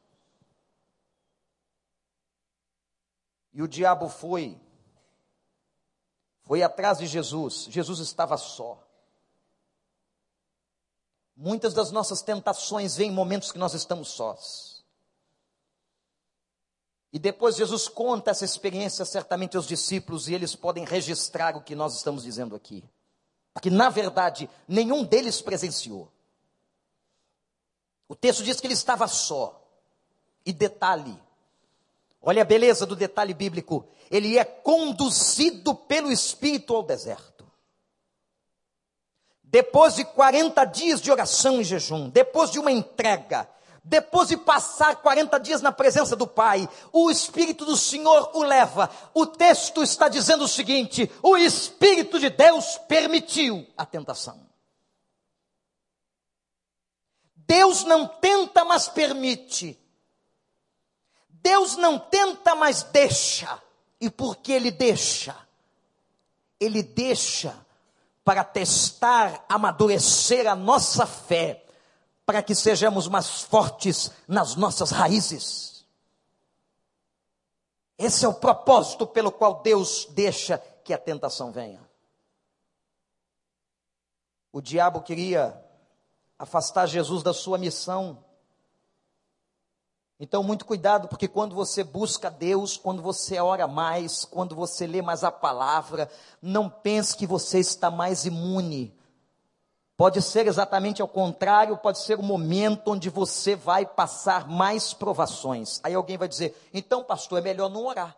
E 3.52 3.60
o 3.60 3.68
diabo 3.68 4.08
foi 4.08 4.58
foi 6.48 6.62
atrás 6.62 6.96
de 6.96 7.06
Jesus. 7.06 7.66
Jesus 7.68 8.00
estava 8.00 8.38
só. 8.38 8.82
Muitas 11.36 11.74
das 11.74 11.92
nossas 11.92 12.22
tentações 12.22 12.96
vêm 12.96 13.10
em 13.10 13.14
momentos 13.14 13.52
que 13.52 13.58
nós 13.58 13.74
estamos 13.74 14.08
sós. 14.08 14.82
E 17.12 17.18
depois 17.18 17.54
Jesus 17.54 17.86
conta 17.86 18.30
essa 18.30 18.46
experiência 18.46 19.04
certamente 19.04 19.58
aos 19.58 19.66
discípulos 19.66 20.26
e 20.26 20.34
eles 20.34 20.56
podem 20.56 20.86
registrar 20.86 21.54
o 21.54 21.62
que 21.62 21.74
nós 21.74 21.94
estamos 21.94 22.22
dizendo 22.22 22.56
aqui. 22.56 22.82
Porque, 23.52 23.68
na 23.68 23.90
verdade, 23.90 24.48
nenhum 24.66 25.04
deles 25.04 25.42
presenciou. 25.42 26.10
O 28.08 28.16
texto 28.16 28.42
diz 28.42 28.58
que 28.58 28.66
ele 28.66 28.74
estava 28.74 29.06
só. 29.06 29.54
E 30.46 30.52
detalhe, 30.52 31.22
olha 32.20 32.42
a 32.42 32.44
beleza 32.44 32.86
do 32.86 32.96
detalhe 32.96 33.34
bíblico: 33.34 33.88
ele 34.10 34.38
é 34.38 34.44
conduzido 34.44 35.74
pelo 35.74 36.10
Espírito 36.10 36.74
ao 36.74 36.82
deserto. 36.82 37.46
Depois 39.42 39.94
de 39.94 40.04
40 40.04 40.64
dias 40.66 41.00
de 41.00 41.10
oração 41.10 41.60
e 41.60 41.64
jejum, 41.64 42.10
depois 42.10 42.50
de 42.50 42.58
uma 42.58 42.70
entrega, 42.70 43.48
depois 43.82 44.28
de 44.28 44.36
passar 44.36 44.96
40 44.96 45.40
dias 45.40 45.62
na 45.62 45.72
presença 45.72 46.14
do 46.14 46.26
Pai, 46.26 46.68
o 46.92 47.10
Espírito 47.10 47.64
do 47.64 47.74
Senhor 47.74 48.30
o 48.34 48.42
leva. 48.42 48.90
O 49.14 49.24
texto 49.24 49.82
está 49.82 50.08
dizendo 50.08 50.44
o 50.44 50.48
seguinte: 50.48 51.10
o 51.22 51.36
Espírito 51.36 52.18
de 52.18 52.28
Deus 52.28 52.76
permitiu 52.86 53.66
a 53.76 53.86
tentação. 53.86 54.46
Deus 57.34 57.84
não 57.84 58.06
tenta, 58.06 58.62
mas 58.62 58.88
permite. 58.88 59.78
Deus 61.48 61.76
não 61.76 61.98
tenta, 61.98 62.54
mas 62.54 62.82
deixa. 62.82 63.62
E 63.98 64.10
porque 64.10 64.52
ele 64.52 64.70
deixa? 64.70 65.34
Ele 66.60 66.82
deixa 66.82 67.58
para 68.22 68.44
testar, 68.44 69.46
amadurecer 69.48 70.46
a 70.46 70.54
nossa 70.54 71.06
fé, 71.06 71.64
para 72.26 72.42
que 72.42 72.54
sejamos 72.54 73.08
mais 73.08 73.40
fortes 73.44 74.10
nas 74.28 74.56
nossas 74.56 74.90
raízes. 74.90 75.86
Esse 77.96 78.26
é 78.26 78.28
o 78.28 78.34
propósito 78.34 79.06
pelo 79.06 79.32
qual 79.32 79.62
Deus 79.62 80.06
deixa 80.10 80.58
que 80.84 80.92
a 80.92 80.98
tentação 80.98 81.50
venha. 81.50 81.80
O 84.52 84.60
diabo 84.60 85.00
queria 85.00 85.58
afastar 86.38 86.84
Jesus 86.84 87.22
da 87.22 87.32
sua 87.32 87.56
missão 87.56 88.22
então, 90.20 90.42
muito 90.42 90.64
cuidado, 90.64 91.06
porque 91.06 91.28
quando 91.28 91.54
você 91.54 91.84
busca 91.84 92.28
Deus, 92.28 92.76
quando 92.76 93.00
você 93.00 93.38
ora 93.38 93.68
mais, 93.68 94.24
quando 94.24 94.52
você 94.52 94.84
lê 94.84 95.00
mais 95.00 95.22
a 95.22 95.30
palavra, 95.30 96.10
não 96.42 96.68
pense 96.68 97.16
que 97.16 97.24
você 97.24 97.60
está 97.60 97.88
mais 97.88 98.24
imune. 98.24 98.92
Pode 99.96 100.20
ser 100.20 100.48
exatamente 100.48 101.00
ao 101.00 101.06
contrário, 101.06 101.76
pode 101.76 102.00
ser 102.00 102.18
o 102.18 102.22
momento 102.22 102.90
onde 102.90 103.08
você 103.08 103.54
vai 103.54 103.86
passar 103.86 104.48
mais 104.48 104.92
provações. 104.92 105.80
Aí 105.84 105.94
alguém 105.94 106.16
vai 106.16 106.26
dizer: 106.26 106.56
então, 106.74 107.04
pastor, 107.04 107.38
é 107.38 107.42
melhor 107.42 107.70
não 107.70 107.86
orar. 107.86 108.16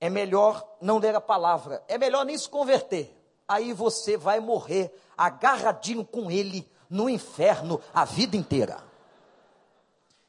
É 0.00 0.10
melhor 0.10 0.76
não 0.80 0.98
ler 0.98 1.14
a 1.14 1.20
palavra. 1.20 1.84
É 1.86 1.96
melhor 1.98 2.24
nem 2.24 2.36
se 2.36 2.48
converter. 2.48 3.16
Aí 3.46 3.72
você 3.72 4.16
vai 4.16 4.40
morrer 4.40 4.92
agarradinho 5.16 6.04
com 6.04 6.30
ele 6.30 6.68
no 6.90 7.08
inferno 7.08 7.80
a 7.92 8.04
vida 8.04 8.36
inteira. 8.36 8.87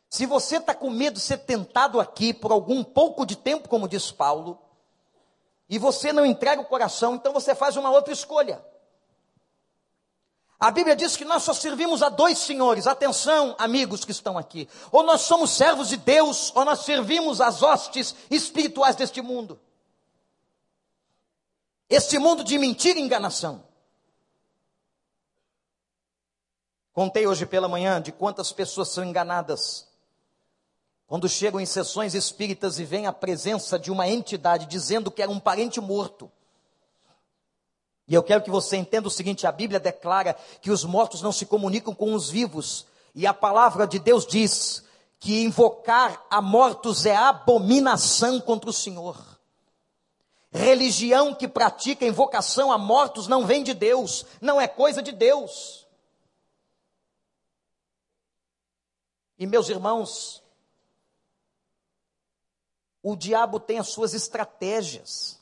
Se 0.09 0.25
você 0.25 0.57
está 0.57 0.73
com 0.73 0.89
medo 0.89 1.13
de 1.13 1.19
ser 1.19 1.37
tentado 1.37 1.99
aqui 1.99 2.33
por 2.33 2.51
algum 2.51 2.83
pouco 2.83 3.27
de 3.27 3.35
tempo, 3.35 3.69
como 3.69 3.87
diz 3.87 4.11
Paulo, 4.11 4.59
e 5.69 5.77
você 5.77 6.11
não 6.11 6.25
entrega 6.25 6.59
o 6.59 6.65
coração, 6.65 7.13
então 7.13 7.31
você 7.31 7.53
faz 7.53 7.77
uma 7.77 7.91
outra 7.91 8.11
escolha. 8.11 8.65
A 10.59 10.71
Bíblia 10.71 10.95
diz 10.95 11.15
que 11.15 11.23
nós 11.23 11.43
só 11.43 11.53
servimos 11.53 12.01
a 12.01 12.09
dois 12.09 12.39
senhores. 12.39 12.87
Atenção, 12.87 13.55
amigos 13.59 14.03
que 14.03 14.11
estão 14.11 14.37
aqui. 14.37 14.67
Ou 14.91 15.03
nós 15.03 15.21
somos 15.21 15.51
servos 15.51 15.87
de 15.87 15.95
Deus, 15.95 16.51
ou 16.55 16.65
nós 16.65 16.79
servimos 16.79 17.39
as 17.39 17.61
hostes 17.61 18.15
espirituais 18.31 18.95
deste 18.95 19.21
mundo. 19.21 19.59
Este 21.87 22.17
mundo 22.17 22.43
de 22.43 22.57
mentira 22.57 22.99
e 22.99 23.01
enganação. 23.01 23.63
Contei 26.91 27.25
hoje 27.25 27.45
pela 27.45 27.69
manhã 27.69 28.01
de 28.01 28.11
quantas 28.11 28.51
pessoas 28.51 28.89
são 28.89 29.05
enganadas 29.05 29.88
quando 31.09 31.27
chegam 31.27 31.59
em 31.59 31.65
sessões 31.65 32.13
espíritas 32.13 32.77
e 32.77 32.85
vêm 32.85 33.07
a 33.07 33.11
presença 33.11 33.79
de 33.79 33.91
uma 33.91 34.07
entidade 34.07 34.67
dizendo 34.67 35.09
que 35.09 35.23
era 35.23 35.31
um 35.31 35.39
parente 35.39 35.81
morto. 35.81 36.31
E 38.07 38.13
eu 38.13 38.21
quero 38.21 38.43
que 38.43 38.51
você 38.51 38.77
entenda 38.77 39.07
o 39.07 39.11
seguinte: 39.11 39.47
a 39.47 39.51
Bíblia 39.51 39.79
declara 39.79 40.35
que 40.61 40.69
os 40.69 40.85
mortos 40.85 41.23
não 41.23 41.31
se 41.31 41.47
comunicam 41.47 41.95
com 41.95 42.13
os 42.13 42.29
vivos, 42.29 42.85
e 43.15 43.25
a 43.25 43.33
palavra 43.33 43.87
de 43.87 43.97
Deus 43.97 44.23
diz 44.23 44.83
que 45.19 45.41
invocar 45.41 46.23
a 46.29 46.43
mortos 46.43 47.07
é 47.07 47.15
abominação 47.15 48.39
contra 48.39 48.69
o 48.69 48.73
Senhor. 48.73 49.17
Religião 50.51 51.33
que 51.33 51.47
pratica 51.47 52.05
invocação 52.05 52.71
a 52.71 52.77
mortos 52.77 53.27
não 53.27 53.47
vem 53.47 53.63
de 53.63 53.73
Deus, 53.73 54.27
não 54.39 54.61
é 54.61 54.67
coisa 54.67 55.01
de 55.01 55.11
Deus. 55.11 55.87
E 59.39 59.47
meus 59.47 59.69
irmãos, 59.69 60.43
o 63.11 63.17
diabo 63.17 63.59
tem 63.59 63.79
as 63.79 63.89
suas 63.89 64.13
estratégias. 64.13 65.39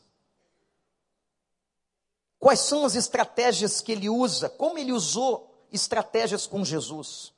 Quais 2.39 2.59
são 2.59 2.85
as 2.85 2.95
estratégias 2.95 3.81
que 3.81 3.91
ele 3.91 4.09
usa? 4.09 4.49
Como 4.49 4.77
ele 4.77 4.91
usou 4.91 5.67
estratégias 5.71 6.45
com 6.45 6.63
Jesus? 6.63 7.33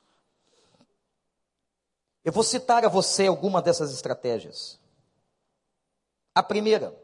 Eu 2.24 2.32
vou 2.32 2.42
citar 2.42 2.84
a 2.84 2.88
você 2.88 3.26
alguma 3.26 3.62
dessas 3.62 3.92
estratégias. 3.92 4.78
A 6.34 6.42
primeira, 6.42 6.94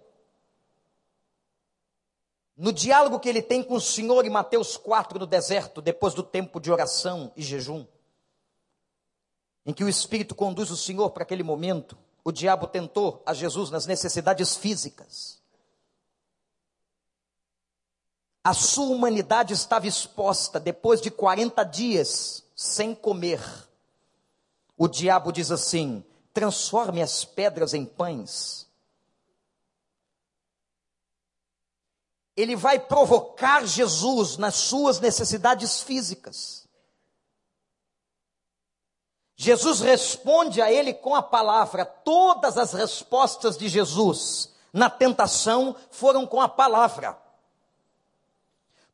no 2.57 2.73
diálogo 2.73 3.19
que 3.19 3.29
ele 3.29 3.43
tem 3.43 3.63
com 3.63 3.75
o 3.75 3.81
Senhor 3.81 4.25
em 4.25 4.31
Mateus 4.31 4.77
4 4.77 5.19
no 5.19 5.27
deserto, 5.27 5.83
depois 5.83 6.15
do 6.15 6.23
tempo 6.23 6.61
de 6.61 6.71
oração 6.71 7.33
e 7.35 7.43
jejum, 7.43 7.87
em 9.65 9.73
que 9.73 9.83
o 9.83 9.89
Espírito 9.89 10.35
conduz 10.35 10.71
o 10.71 10.77
Senhor 10.77 11.11
para 11.11 11.23
aquele 11.23 11.43
momento, 11.43 11.99
o 12.27 12.33
diabo 12.33 12.67
tentou 12.67 13.23
a 13.25 13.33
Jesus 13.33 13.71
nas 13.71 13.87
necessidades 13.87 14.57
físicas. 14.57 15.41
A 18.43 18.53
sua 18.53 18.87
humanidade 18.87 19.55
estava 19.55 19.87
exposta 19.87 20.59
depois 20.59 21.01
de 21.01 21.09
40 21.09 21.63
dias 21.63 22.43
sem 22.57 22.97
comer. 22.97 23.41
O 24.77 24.89
diabo 24.89 25.31
diz 25.31 25.53
assim: 25.53 26.05
transforme 26.35 27.01
as 27.01 27.25
pedras 27.25 27.75
em 27.75 27.85
pães. 27.85 28.67
Ele 32.37 32.57
vai 32.57 32.81
provocar 32.81 33.65
Jesus 33.65 34.37
nas 34.37 34.57
suas 34.57 34.99
necessidades 34.99 35.81
físicas. 35.81 36.66
Jesus 39.37 39.81
responde 39.81 40.63
a 40.63 40.73
ele 40.73 40.95
com 40.95 41.15
a 41.15 41.23
palavra. 41.23 41.85
Todas 41.85 42.57
as 42.57 42.73
respostas 42.73 43.59
de 43.59 43.69
Jesus 43.69 44.51
na 44.73 44.89
tentação 44.89 45.77
foram 45.91 46.27
com 46.27 46.41
a 46.41 46.49
palavra. 46.49 47.17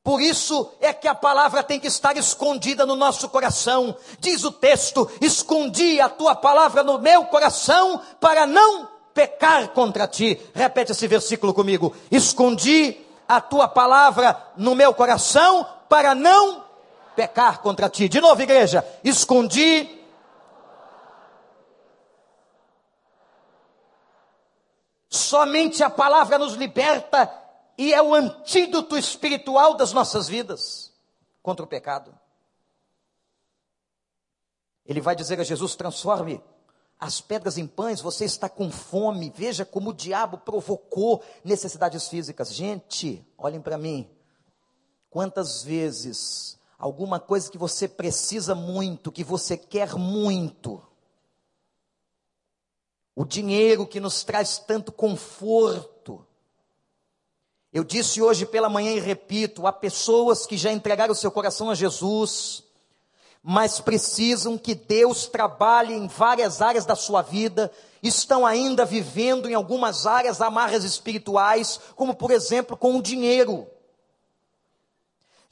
Por 0.02 0.20
isso 0.20 0.68
é 0.80 0.92
que 0.92 1.06
a 1.06 1.14
palavra 1.14 1.62
tem 1.62 1.78
que 1.78 1.86
estar 1.86 2.16
escondida 2.16 2.84
no 2.84 2.96
nosso 2.96 3.28
coração. 3.28 3.96
Diz 4.18 4.42
o 4.42 4.50
texto: 4.50 5.08
Escondi 5.20 6.00
a 6.00 6.08
tua 6.08 6.34
palavra 6.34 6.82
no 6.82 6.98
meu 6.98 7.24
coração 7.26 8.00
para 8.20 8.44
não 8.44 8.88
pecar 9.14 9.68
contra 9.68 10.08
ti. 10.08 10.40
Repete 10.52 10.90
esse 10.90 11.06
versículo 11.06 11.54
comigo: 11.54 11.94
Escondi 12.10 12.98
a 13.28 13.40
tua 13.40 13.68
palavra 13.68 14.36
no 14.56 14.74
meu 14.74 14.92
coração 14.92 15.64
para 15.88 16.16
não 16.16 16.64
pecar 17.14 17.60
contra 17.60 17.88
ti. 17.88 18.08
De 18.08 18.20
novo, 18.20 18.42
igreja: 18.42 18.84
Escondi 19.04 20.01
Somente 25.12 25.84
a 25.84 25.90
palavra 25.90 26.38
nos 26.38 26.54
liberta 26.54 27.30
e 27.76 27.92
é 27.92 28.00
o 28.00 28.14
antídoto 28.14 28.96
espiritual 28.96 29.74
das 29.74 29.92
nossas 29.92 30.26
vidas 30.26 30.90
contra 31.42 31.62
o 31.62 31.68
pecado. 31.68 32.18
Ele 34.86 35.02
vai 35.02 35.14
dizer 35.14 35.38
a 35.38 35.44
Jesus: 35.44 35.76
transforme 35.76 36.42
as 36.98 37.20
pedras 37.20 37.58
em 37.58 37.66
pães, 37.66 38.00
você 38.00 38.24
está 38.24 38.48
com 38.48 38.70
fome. 38.70 39.30
Veja 39.36 39.66
como 39.66 39.90
o 39.90 39.94
diabo 39.94 40.38
provocou 40.38 41.22
necessidades 41.44 42.08
físicas. 42.08 42.54
Gente, 42.54 43.22
olhem 43.36 43.60
para 43.60 43.76
mim. 43.76 44.10
Quantas 45.10 45.62
vezes 45.62 46.58
alguma 46.78 47.20
coisa 47.20 47.50
que 47.50 47.58
você 47.58 47.86
precisa 47.86 48.54
muito, 48.54 49.12
que 49.12 49.22
você 49.22 49.58
quer 49.58 49.94
muito, 49.94 50.82
o 53.14 53.24
dinheiro 53.24 53.86
que 53.86 54.00
nos 54.00 54.24
traz 54.24 54.58
tanto 54.58 54.90
conforto. 54.90 56.26
Eu 57.72 57.84
disse 57.84 58.20
hoje 58.20 58.44
pela 58.44 58.68
manhã 58.68 58.92
e 58.92 59.00
repito: 59.00 59.66
há 59.66 59.72
pessoas 59.72 60.46
que 60.46 60.56
já 60.56 60.72
entregaram 60.72 61.14
seu 61.14 61.30
coração 61.30 61.70
a 61.70 61.74
Jesus, 61.74 62.64
mas 63.42 63.80
precisam 63.80 64.58
que 64.58 64.74
Deus 64.74 65.26
trabalhe 65.26 65.94
em 65.94 66.06
várias 66.06 66.60
áreas 66.60 66.84
da 66.84 66.94
sua 66.94 67.22
vida, 67.22 67.72
estão 68.02 68.46
ainda 68.46 68.84
vivendo 68.84 69.48
em 69.48 69.54
algumas 69.54 70.06
áreas 70.06 70.40
amarras 70.40 70.84
espirituais, 70.84 71.80
como 71.96 72.14
por 72.14 72.30
exemplo 72.30 72.76
com 72.76 72.96
o 72.96 73.02
dinheiro. 73.02 73.66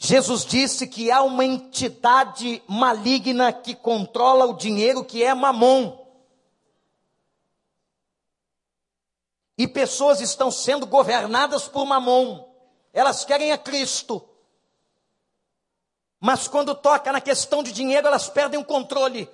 Jesus 0.03 0.46
disse 0.46 0.87
que 0.87 1.11
há 1.11 1.23
uma 1.23 1.44
entidade 1.44 2.62
maligna 2.66 3.53
que 3.53 3.75
controla 3.75 4.46
o 4.46 4.57
dinheiro, 4.57 5.05
que 5.05 5.23
é 5.23 5.35
Mamon. 5.35 6.00
E 9.61 9.68
pessoas 9.68 10.23
estão 10.23 10.51
sendo 10.51 10.87
governadas 10.87 11.68
por 11.68 11.85
mamon. 11.85 12.49
Elas 12.94 13.27
querem 13.27 13.53
a 13.53 13.59
Cristo. 13.59 14.27
Mas 16.18 16.49
quando 16.49 16.75
toca 16.75 17.12
na 17.12 17.20
questão 17.20 17.62
de 17.62 17.70
dinheiro, 17.70 18.07
elas 18.07 18.31
perdem 18.31 18.59
o 18.59 18.64
controle. 18.64 19.29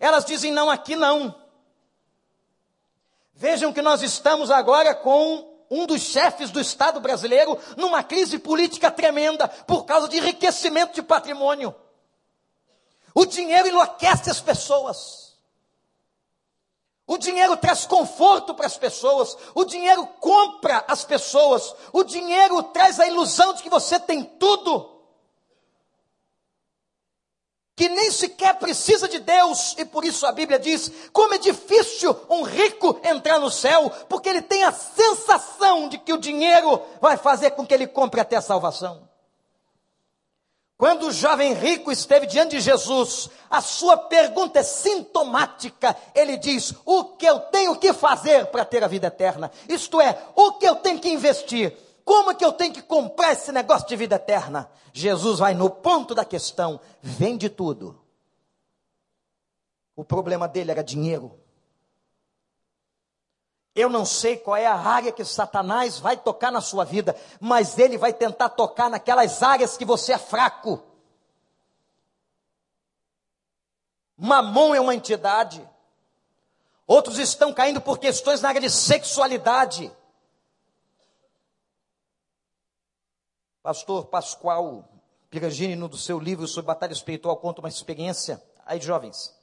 Elas 0.00 0.24
dizem 0.24 0.50
não, 0.50 0.68
aqui 0.68 0.96
não. 0.96 1.32
Vejam 3.32 3.72
que 3.72 3.80
nós 3.80 4.02
estamos 4.02 4.50
agora 4.50 4.92
com 4.92 5.48
um 5.70 5.86
dos 5.86 6.02
chefes 6.02 6.50
do 6.50 6.58
Estado 6.58 6.98
brasileiro 6.98 7.56
numa 7.76 8.02
crise 8.02 8.40
política 8.40 8.90
tremenda 8.90 9.46
por 9.46 9.84
causa 9.84 10.08
de 10.08 10.16
enriquecimento 10.16 10.94
de 10.94 11.02
patrimônio. 11.02 11.72
O 13.14 13.24
dinheiro 13.24 13.68
enlouquece 13.68 14.30
as 14.30 14.40
pessoas. 14.40 15.23
O 17.06 17.18
dinheiro 17.18 17.56
traz 17.56 17.84
conforto 17.84 18.54
para 18.54 18.66
as 18.66 18.78
pessoas, 18.78 19.36
o 19.54 19.64
dinheiro 19.64 20.06
compra 20.20 20.84
as 20.88 21.04
pessoas, 21.04 21.74
o 21.92 22.02
dinheiro 22.02 22.62
traz 22.62 22.98
a 22.98 23.06
ilusão 23.06 23.52
de 23.52 23.62
que 23.62 23.68
você 23.68 24.00
tem 24.00 24.24
tudo, 24.24 24.90
que 27.76 27.90
nem 27.90 28.10
sequer 28.10 28.58
precisa 28.58 29.06
de 29.06 29.18
Deus, 29.18 29.74
e 29.76 29.84
por 29.84 30.02
isso 30.02 30.26
a 30.26 30.32
Bíblia 30.32 30.58
diz: 30.58 30.90
como 31.12 31.34
é 31.34 31.38
difícil 31.38 32.16
um 32.30 32.42
rico 32.42 32.98
entrar 33.04 33.38
no 33.38 33.50
céu, 33.50 33.90
porque 34.08 34.30
ele 34.30 34.40
tem 34.40 34.64
a 34.64 34.72
sensação 34.72 35.90
de 35.90 35.98
que 35.98 36.12
o 36.12 36.18
dinheiro 36.18 36.80
vai 37.02 37.18
fazer 37.18 37.50
com 37.50 37.66
que 37.66 37.74
ele 37.74 37.86
compre 37.86 38.20
até 38.20 38.36
a 38.36 38.42
salvação. 38.42 39.13
Quando 40.76 41.06
o 41.06 41.12
jovem 41.12 41.52
rico 41.52 41.92
esteve 41.92 42.26
diante 42.26 42.56
de 42.56 42.60
Jesus, 42.60 43.30
a 43.48 43.60
sua 43.60 43.96
pergunta 43.96 44.58
é 44.58 44.62
sintomática. 44.62 45.96
Ele 46.14 46.36
diz: 46.36 46.74
O 46.84 47.04
que 47.04 47.26
eu 47.26 47.38
tenho 47.38 47.76
que 47.76 47.92
fazer 47.92 48.46
para 48.46 48.64
ter 48.64 48.82
a 48.82 48.88
vida 48.88 49.06
eterna? 49.06 49.50
Isto 49.68 50.00
é, 50.00 50.18
o 50.34 50.52
que 50.52 50.66
eu 50.66 50.76
tenho 50.76 50.98
que 50.98 51.08
investir? 51.08 51.76
Como 52.04 52.32
é 52.32 52.34
que 52.34 52.44
eu 52.44 52.52
tenho 52.52 52.72
que 52.72 52.82
comprar 52.82 53.32
esse 53.32 53.52
negócio 53.52 53.86
de 53.86 53.96
vida 53.96 54.16
eterna? 54.16 54.68
Jesus 54.92 55.38
vai 55.38 55.54
no 55.54 55.70
ponto 55.70 56.14
da 56.14 56.24
questão: 56.24 56.80
vende 57.00 57.48
tudo. 57.48 58.02
O 59.94 60.04
problema 60.04 60.48
dele 60.48 60.72
era 60.72 60.82
dinheiro. 60.82 61.43
Eu 63.74 63.88
não 63.88 64.04
sei 64.04 64.36
qual 64.36 64.56
é 64.56 64.66
a 64.66 64.76
área 64.76 65.10
que 65.10 65.24
Satanás 65.24 65.98
vai 65.98 66.16
tocar 66.16 66.52
na 66.52 66.60
sua 66.60 66.84
vida, 66.84 67.16
mas 67.40 67.76
ele 67.76 67.98
vai 67.98 68.12
tentar 68.12 68.50
tocar 68.50 68.88
naquelas 68.88 69.42
áreas 69.42 69.76
que 69.76 69.84
você 69.84 70.12
é 70.12 70.18
fraco. 70.18 70.80
Mamon 74.16 74.74
é 74.74 74.80
uma 74.80 74.94
entidade. 74.94 75.68
Outros 76.86 77.18
estão 77.18 77.52
caindo 77.52 77.80
por 77.80 77.98
questões 77.98 78.40
na 78.40 78.50
área 78.50 78.60
de 78.60 78.70
sexualidade. 78.70 79.90
Pastor 83.60 84.06
Pascoal 84.06 84.88
Piragini, 85.30 85.74
no 85.74 85.92
seu 85.96 86.20
livro 86.20 86.46
sobre 86.46 86.68
batalha 86.68 86.92
espiritual, 86.92 87.36
conta 87.38 87.60
uma 87.60 87.68
experiência. 87.68 88.40
Aí, 88.64 88.80
jovens. 88.80 89.34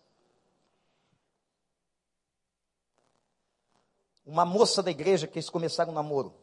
Uma 4.31 4.45
moça 4.45 4.81
da 4.81 4.89
igreja 4.89 5.27
quis 5.27 5.49
começar 5.49 5.89
um 5.89 5.91
namoro. 5.91 6.33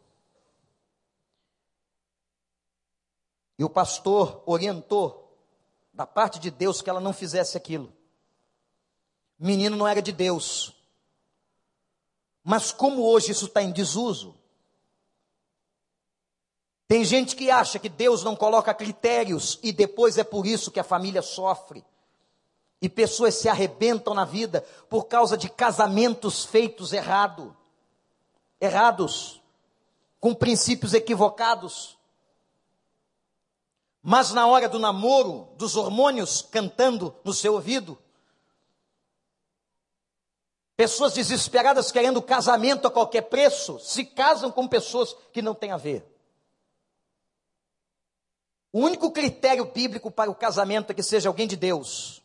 E 3.59 3.64
o 3.64 3.70
pastor 3.70 4.43
orientou, 4.45 5.34
da 5.91 6.07
parte 6.07 6.39
de 6.39 6.51
Deus, 6.51 6.82
que 6.82 6.91
ela 6.91 7.01
não 7.01 7.14
fizesse 7.14 7.57
aquilo. 7.57 7.91
O 9.41 9.47
menino 9.47 9.74
não 9.74 9.89
era 9.89 10.03
de 10.03 10.12
Deus. 10.12 10.76
Mas 12.45 12.70
como 12.70 13.03
hoje 13.07 13.32
isso 13.32 13.47
está 13.47 13.62
em 13.62 13.72
desuso, 13.72 14.34
tem 16.86 17.07
gente 17.07 17.34
que 17.34 17.51
acha 17.51 17.78
que 17.78 17.89
Deus 17.89 18.22
não 18.22 18.36
coloca 18.36 18.74
critérios 18.74 19.59
e 19.62 19.72
depois 19.72 20.18
é 20.18 20.24
por 20.24 20.47
isso 20.47 20.70
que 20.70 20.78
a 20.78 20.84
família 20.84 21.22
sofre. 21.22 21.82
E 22.82 22.89
pessoas 22.89 23.34
se 23.36 23.49
arrebentam 23.49 24.12
na 24.12 24.26
vida 24.26 24.61
por 24.91 25.05
causa 25.05 25.39
de 25.39 25.49
casamentos 25.49 26.45
feitos 26.45 26.93
errado, 26.93 27.57
errados, 28.61 29.42
com 30.20 30.34
princípios 30.34 30.94
equivocados. 30.94 31.98
Mas 34.02 34.32
na 34.32 34.46
hora 34.46 34.68
do 34.68 34.78
namoro, 34.78 35.48
dos 35.56 35.76
hormônios 35.76 36.42
cantando 36.42 37.14
no 37.24 37.32
seu 37.32 37.54
ouvido, 37.54 37.98
pessoas 40.76 41.12
desesperadas 41.12 41.90
querendo 41.90 42.22
casamento 42.22 42.86
a 42.86 42.90
qualquer 42.90 43.22
preço, 43.22 43.78
se 43.80 44.04
casam 44.04 44.50
com 44.50 44.68
pessoas 44.68 45.14
que 45.32 45.42
não 45.42 45.54
têm 45.54 45.72
a 45.72 45.76
ver. 45.76 46.06
O 48.72 48.80
único 48.80 49.11
critério 49.11 49.64
bíblico 49.64 50.11
para 50.11 50.30
o 50.30 50.34
casamento 50.34 50.90
é 50.90 50.94
que 50.94 51.02
seja 51.02 51.28
alguém 51.28 51.48
de 51.48 51.56
Deus. 51.56 52.22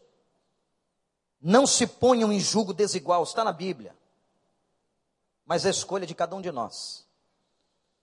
Não 1.41 1.65
se 1.65 1.88
ponham 1.88 2.31
em 2.31 2.39
julgo 2.39 2.73
desigual, 2.73 3.23
está 3.23 3.43
na 3.43 3.51
Bíblia. 3.51 3.95
Mas 5.46 5.66
é 5.66 5.68
a 5.70 5.72
escolha 5.72 6.06
de 6.06 6.16
cada 6.16 6.36
um 6.36 6.41
de 6.41 6.52
nós. 6.52 7.06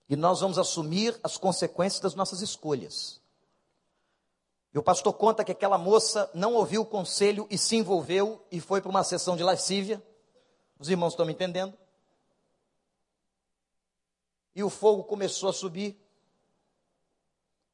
E 0.09 0.17
nós 0.17 0.41
vamos 0.41 0.59
assumir 0.59 1.19
as 1.23 1.37
consequências 1.37 2.01
das 2.01 2.15
nossas 2.15 2.43
escolhas. 2.43 3.21
E 4.73 4.79
o 4.79 4.83
pastor 4.83 5.13
conta 5.15 5.45
que 5.45 5.53
aquela 5.53 5.79
moça 5.79 6.31
não 6.35 6.55
ouviu 6.55 6.83
o 6.83 6.87
conselho 6.87 7.47
e 7.51 7.59
se 7.59 7.77
envolveu 7.77 8.45
e 8.51 8.61
foi 8.61 8.81
para 8.81 8.91
uma 8.91 9.03
sessão 9.03 9.37
de 9.37 9.43
lascívia. 9.43 10.03
Os 10.79 10.89
irmãos 10.89 11.13
estão 11.13 11.27
me 11.27 11.33
entendendo? 11.33 11.77
E 14.55 14.63
o 14.63 14.71
fogo 14.71 15.05
começou 15.05 15.49
a 15.49 15.53
subir. 15.53 15.99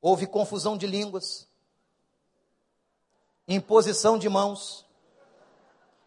Houve 0.00 0.26
confusão 0.26 0.76
de 0.76 0.86
línguas, 0.86 1.48
imposição 3.48 4.18
de 4.18 4.28
mãos, 4.28 4.86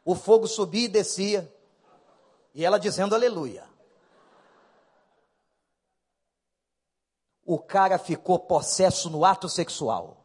o 0.06 0.16
fogo 0.16 0.48
subia 0.48 0.86
e 0.86 0.88
descia, 0.88 1.54
e 2.54 2.66
ela 2.66 2.80
dizendo 2.80 3.16
aleluia. 3.16 3.68
O 7.46 7.58
cara 7.58 7.98
ficou 7.98 8.40
possesso 8.40 9.10
no 9.10 9.26
ato 9.26 9.50
sexual. 9.50 10.24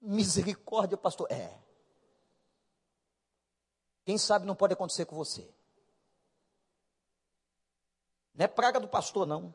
Misericórdia, 0.00 0.98
pastor. 0.98 1.30
É. 1.30 1.58
Quem 4.04 4.18
sabe 4.18 4.44
não 4.44 4.54
pode 4.54 4.74
acontecer 4.74 5.06
com 5.06 5.16
você. 5.16 5.48
Não 8.34 8.44
é 8.44 8.48
praga 8.48 8.78
do 8.78 8.88
pastor, 8.88 9.26
não. 9.26 9.54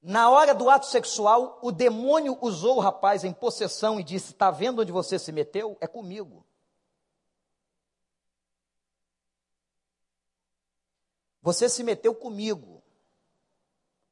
Na 0.00 0.30
hora 0.30 0.54
do 0.54 0.70
ato 0.70 0.86
sexual, 0.86 1.58
o 1.60 1.72
demônio 1.72 2.38
usou 2.40 2.76
o 2.76 2.80
rapaz 2.80 3.24
em 3.24 3.32
possessão 3.32 3.98
e 3.98 4.04
disse: 4.04 4.32
Está 4.32 4.50
vendo 4.50 4.80
onde 4.80 4.92
você 4.92 5.18
se 5.18 5.32
meteu? 5.32 5.76
É 5.80 5.86
comigo. 5.86 6.46
Você 11.46 11.68
se 11.68 11.84
meteu 11.84 12.12
comigo. 12.12 12.82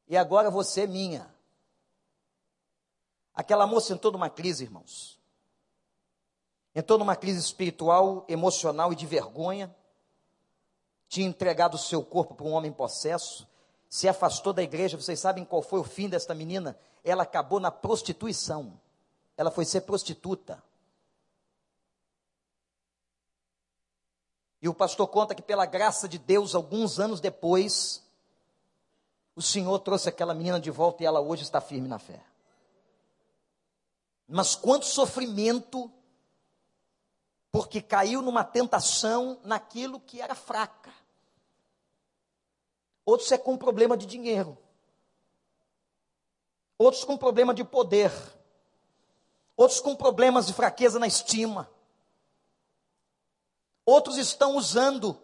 E 0.07 0.16
agora 0.16 0.53
você 0.53 0.82
é 0.82 0.87
minha. 0.87 1.35
Aquela 3.35 3.66
moça 3.66 3.93
entrou 3.93 4.12
numa 4.12 4.30
crise, 4.30 4.62
irmãos. 4.62 5.20
Entrou 6.72 6.97
numa 6.97 7.16
crise 7.16 7.41
espiritual, 7.41 8.24
emocional 8.28 8.93
e 8.93 8.97
de 8.97 9.05
vergonha. 9.05 9.74
Tinha 11.09 11.26
entregado 11.26 11.74
o 11.74 11.78
seu 11.78 12.05
corpo 12.05 12.37
para 12.37 12.47
um 12.47 12.53
homem 12.53 12.72
possesso 12.72 13.49
se 13.89 14.09
afastou 14.09 14.53
da 14.53 14.62
igreja. 14.62 14.97
Vocês 14.97 15.18
sabem 15.18 15.45
qual 15.45 15.61
foi 15.61 15.80
o 15.80 15.85
fim 15.85 16.09
desta 16.09 16.37
menina? 16.37 16.78
Ela 17.03 17.24
acabou 17.24 17.59
na 17.59 17.72
prostituição. 17.72 18.80
Ela 19.37 19.51
foi 19.51 19.64
ser 19.64 19.80
prostituta. 19.80 20.62
E 24.65 24.69
o 24.69 24.73
pastor 24.73 25.07
conta 25.09 25.35
que, 25.35 25.43
pela 25.43 25.67
graça 25.67 26.09
de 26.09 26.17
Deus, 26.19 26.55
alguns 26.55 26.99
anos 26.99 27.21
depois, 27.21 28.03
o 29.37 29.43
Senhor 29.43 29.79
trouxe 29.81 30.09
aquela 30.09 30.33
menina 30.33 30.59
de 30.59 30.71
volta 30.71 31.03
e 31.03 31.07
ela 31.07 31.21
hoje 31.21 31.43
está 31.43 31.61
firme 31.61 31.87
na 31.87 31.99
fé. 31.99 32.25
Mas 34.27 34.55
quanto 34.55 34.87
sofrimento, 34.87 35.93
porque 37.53 37.83
caiu 37.83 38.23
numa 38.23 38.43
tentação 38.43 39.39
naquilo 39.45 40.01
que 40.01 40.23
era 40.23 40.35
fraca. 40.35 40.91
Outros 43.05 43.31
é 43.33 43.37
com 43.37 43.59
problema 43.59 43.99
de 43.99 44.07
dinheiro. 44.07 44.57
Outros 46.79 47.05
com 47.05 47.19
problema 47.19 47.53
de 47.53 47.65
poder. 47.65 48.11
Outros 49.59 49.79
com 49.79 49.95
problemas 49.95 50.47
de 50.47 50.55
fraqueza 50.55 50.99
na 50.99 51.07
estima. 51.07 51.71
Outros 53.85 54.16
estão 54.16 54.57
usando 54.57 55.18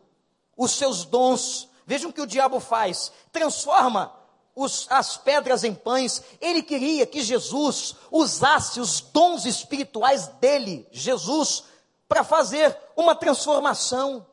os 0.56 0.72
seus 0.72 1.04
dons. 1.04 1.68
Vejam 1.86 2.10
o 2.10 2.12
que 2.12 2.20
o 2.20 2.26
diabo 2.26 2.60
faz: 2.60 3.10
transforma 3.32 4.14
os, 4.54 4.86
as 4.90 5.16
pedras 5.16 5.64
em 5.64 5.74
pães. 5.74 6.22
Ele 6.40 6.62
queria 6.62 7.06
que 7.06 7.22
Jesus 7.22 7.96
usasse 8.10 8.80
os 8.80 9.00
dons 9.00 9.46
espirituais 9.46 10.26
dele, 10.40 10.86
Jesus, 10.90 11.64
para 12.08 12.22
fazer 12.22 12.76
uma 12.96 13.14
transformação. 13.14 14.26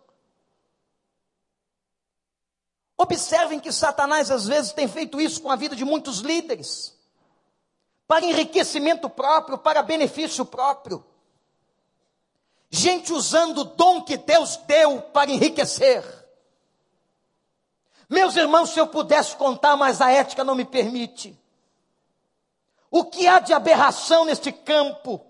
Observem 2.97 3.59
que 3.59 3.71
Satanás 3.71 4.31
às 4.31 4.47
vezes 4.47 4.73
tem 4.73 4.87
feito 4.87 5.21
isso 5.21 5.41
com 5.41 5.51
a 5.51 5.55
vida 5.55 5.75
de 5.75 5.85
muitos 5.85 6.19
líderes, 6.19 6.97
para 8.07 8.25
enriquecimento 8.25 9.07
próprio, 9.09 9.57
para 9.57 9.83
benefício 9.83 10.43
próprio. 10.43 11.05
Gente 12.69 13.13
usando 13.13 13.59
o 13.59 13.63
dom 13.63 14.01
que 14.01 14.17
Deus 14.17 14.57
deu 14.67 15.01
para 15.01 15.31
enriquecer. 15.31 16.03
Meus 18.09 18.35
irmãos, 18.35 18.69
se 18.69 18.79
eu 18.79 18.87
pudesse 18.87 19.35
contar, 19.35 19.75
mas 19.75 20.01
a 20.01 20.11
ética 20.11 20.43
não 20.43 20.55
me 20.55 20.65
permite. 20.65 21.37
O 22.89 23.03
que 23.05 23.27
há 23.27 23.39
de 23.39 23.53
aberração 23.53 24.25
neste 24.25 24.51
campo? 24.51 25.25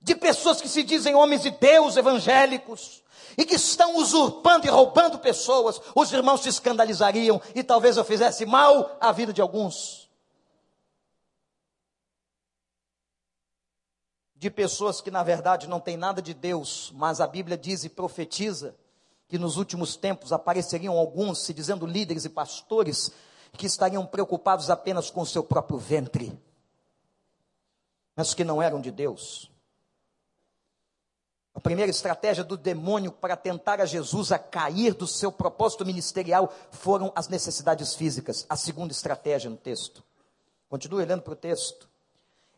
De 0.00 0.14
pessoas 0.14 0.60
que 0.60 0.68
se 0.68 0.82
dizem 0.82 1.14
homens 1.14 1.42
de 1.42 1.50
Deus 1.50 1.96
evangélicos, 1.96 3.02
e 3.38 3.44
que 3.44 3.54
estão 3.54 3.96
usurpando 3.96 4.66
e 4.66 4.70
roubando 4.70 5.20
pessoas, 5.20 5.80
os 5.94 6.12
irmãos 6.12 6.42
se 6.42 6.48
escandalizariam 6.48 7.40
e 7.54 7.62
talvez 7.62 7.96
eu 7.96 8.04
fizesse 8.04 8.44
mal 8.44 8.96
à 9.00 9.12
vida 9.12 9.32
de 9.32 9.40
alguns. 9.40 9.97
De 14.38 14.48
pessoas 14.50 15.00
que 15.00 15.10
na 15.10 15.24
verdade 15.24 15.68
não 15.68 15.80
têm 15.80 15.96
nada 15.96 16.22
de 16.22 16.32
Deus, 16.32 16.92
mas 16.94 17.20
a 17.20 17.26
Bíblia 17.26 17.58
diz 17.58 17.82
e 17.82 17.88
profetiza 17.88 18.76
que 19.26 19.36
nos 19.36 19.56
últimos 19.56 19.96
tempos 19.96 20.32
apareceriam 20.32 20.96
alguns, 20.96 21.44
se 21.44 21.52
dizendo 21.52 21.84
líderes 21.84 22.24
e 22.24 22.28
pastores, 22.28 23.10
que 23.52 23.66
estariam 23.66 24.06
preocupados 24.06 24.70
apenas 24.70 25.10
com 25.10 25.22
o 25.22 25.26
seu 25.26 25.42
próprio 25.42 25.76
ventre, 25.76 26.40
mas 28.14 28.32
que 28.32 28.44
não 28.44 28.62
eram 28.62 28.80
de 28.80 28.92
Deus. 28.92 29.50
A 31.52 31.60
primeira 31.60 31.90
estratégia 31.90 32.44
do 32.44 32.56
demônio 32.56 33.10
para 33.10 33.36
tentar 33.36 33.80
a 33.80 33.84
Jesus 33.86 34.30
a 34.30 34.38
cair 34.38 34.94
do 34.94 35.08
seu 35.08 35.32
propósito 35.32 35.84
ministerial 35.84 36.52
foram 36.70 37.12
as 37.16 37.26
necessidades 37.26 37.96
físicas. 37.96 38.46
A 38.48 38.56
segunda 38.56 38.92
estratégia 38.92 39.50
no 39.50 39.56
texto. 39.56 40.04
Continue 40.68 41.02
olhando 41.02 41.22
para 41.22 41.32
o 41.32 41.36
texto. 41.36 41.87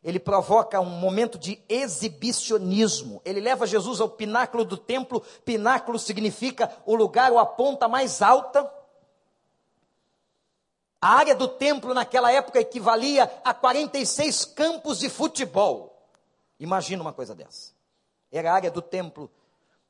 Ele 0.02 0.18
provoca 0.18 0.80
um 0.80 0.86
momento 0.86 1.38
de 1.38 1.62
exibicionismo. 1.68 3.20
Ele 3.24 3.38
leva 3.38 3.66
Jesus 3.66 4.00
ao 4.00 4.08
pináculo 4.08 4.64
do 4.64 4.76
templo. 4.76 5.20
Pináculo 5.44 5.98
significa 5.98 6.74
o 6.86 6.94
lugar 6.94 7.30
ou 7.30 7.38
a 7.38 7.44
ponta 7.44 7.86
mais 7.86 8.22
alta. 8.22 8.70
A 11.02 11.14
área 11.14 11.34
do 11.34 11.48
templo 11.48 11.92
naquela 11.92 12.32
época 12.32 12.60
equivalia 12.60 13.30
a 13.44 13.52
46 13.52 14.44
campos 14.46 14.98
de 14.98 15.08
futebol. 15.08 16.08
Imagina 16.58 17.02
uma 17.02 17.12
coisa 17.12 17.34
dessa. 17.34 17.72
Era 18.32 18.52
a 18.52 18.54
área 18.54 18.70
do 18.70 18.82
templo 18.82 19.30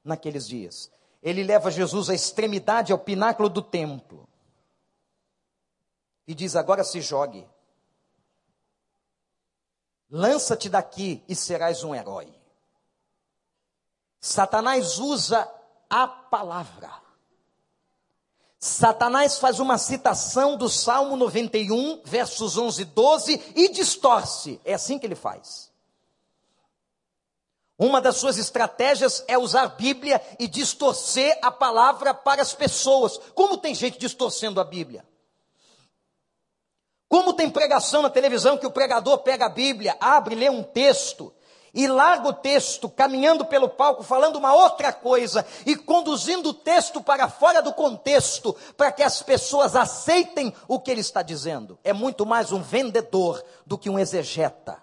naqueles 0.04 0.46
dias. 0.46 0.90
Ele 1.22 1.42
leva 1.42 1.70
Jesus 1.70 2.08
à 2.08 2.14
extremidade, 2.14 2.92
ao 2.92 2.98
pináculo 2.98 3.48
do 3.48 3.60
templo. 3.60 4.28
E 6.26 6.34
diz: 6.34 6.56
Agora 6.56 6.84
se 6.84 7.00
jogue. 7.00 7.46
Lança-te 10.10 10.68
daqui 10.68 11.22
e 11.28 11.36
serás 11.36 11.84
um 11.84 11.94
herói. 11.94 12.28
Satanás 14.20 14.98
usa 14.98 15.48
a 15.88 16.06
palavra. 16.06 16.90
Satanás 18.58 19.38
faz 19.38 19.58
uma 19.58 19.78
citação 19.78 20.56
do 20.56 20.68
Salmo 20.68 21.16
91, 21.16 22.02
versos 22.04 22.58
11 22.58 22.82
e 22.82 22.84
12 22.84 23.52
e 23.56 23.68
distorce. 23.70 24.60
É 24.64 24.74
assim 24.74 24.98
que 24.98 25.06
ele 25.06 25.14
faz. 25.14 25.70
Uma 27.78 28.02
das 28.02 28.16
suas 28.16 28.36
estratégias 28.36 29.24
é 29.26 29.38
usar 29.38 29.62
a 29.62 29.68
Bíblia 29.68 30.20
e 30.38 30.46
distorcer 30.46 31.38
a 31.40 31.50
palavra 31.50 32.12
para 32.12 32.42
as 32.42 32.52
pessoas. 32.52 33.16
Como 33.34 33.56
tem 33.56 33.74
gente 33.74 33.98
distorcendo 33.98 34.60
a 34.60 34.64
Bíblia? 34.64 35.08
Como 37.10 37.34
tem 37.34 37.50
pregação 37.50 38.02
na 38.02 38.08
televisão 38.08 38.56
que 38.56 38.64
o 38.64 38.70
pregador 38.70 39.18
pega 39.18 39.46
a 39.46 39.48
Bíblia, 39.48 39.96
abre, 39.98 40.36
lê 40.36 40.48
um 40.48 40.62
texto 40.62 41.34
e 41.74 41.88
larga 41.88 42.28
o 42.28 42.32
texto, 42.32 42.88
caminhando 42.88 43.44
pelo 43.44 43.68
palco, 43.68 44.04
falando 44.04 44.36
uma 44.36 44.54
outra 44.54 44.92
coisa 44.92 45.44
e 45.66 45.74
conduzindo 45.74 46.50
o 46.50 46.54
texto 46.54 47.02
para 47.02 47.28
fora 47.28 47.60
do 47.60 47.72
contexto, 47.72 48.56
para 48.76 48.92
que 48.92 49.02
as 49.02 49.24
pessoas 49.24 49.74
aceitem 49.74 50.54
o 50.68 50.78
que 50.78 50.88
ele 50.88 51.00
está 51.00 51.20
dizendo. 51.20 51.76
É 51.82 51.92
muito 51.92 52.24
mais 52.24 52.52
um 52.52 52.62
vendedor 52.62 53.44
do 53.66 53.76
que 53.76 53.90
um 53.90 53.98
exegeta. 53.98 54.80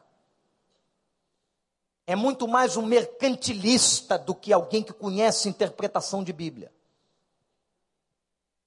É 2.06 2.14
muito 2.14 2.46
mais 2.46 2.76
um 2.76 2.86
mercantilista 2.86 4.20
do 4.20 4.36
que 4.36 4.52
alguém 4.52 4.84
que 4.84 4.92
conhece 4.92 5.48
interpretação 5.48 6.22
de 6.26 6.34
Bíblia. 6.34 6.74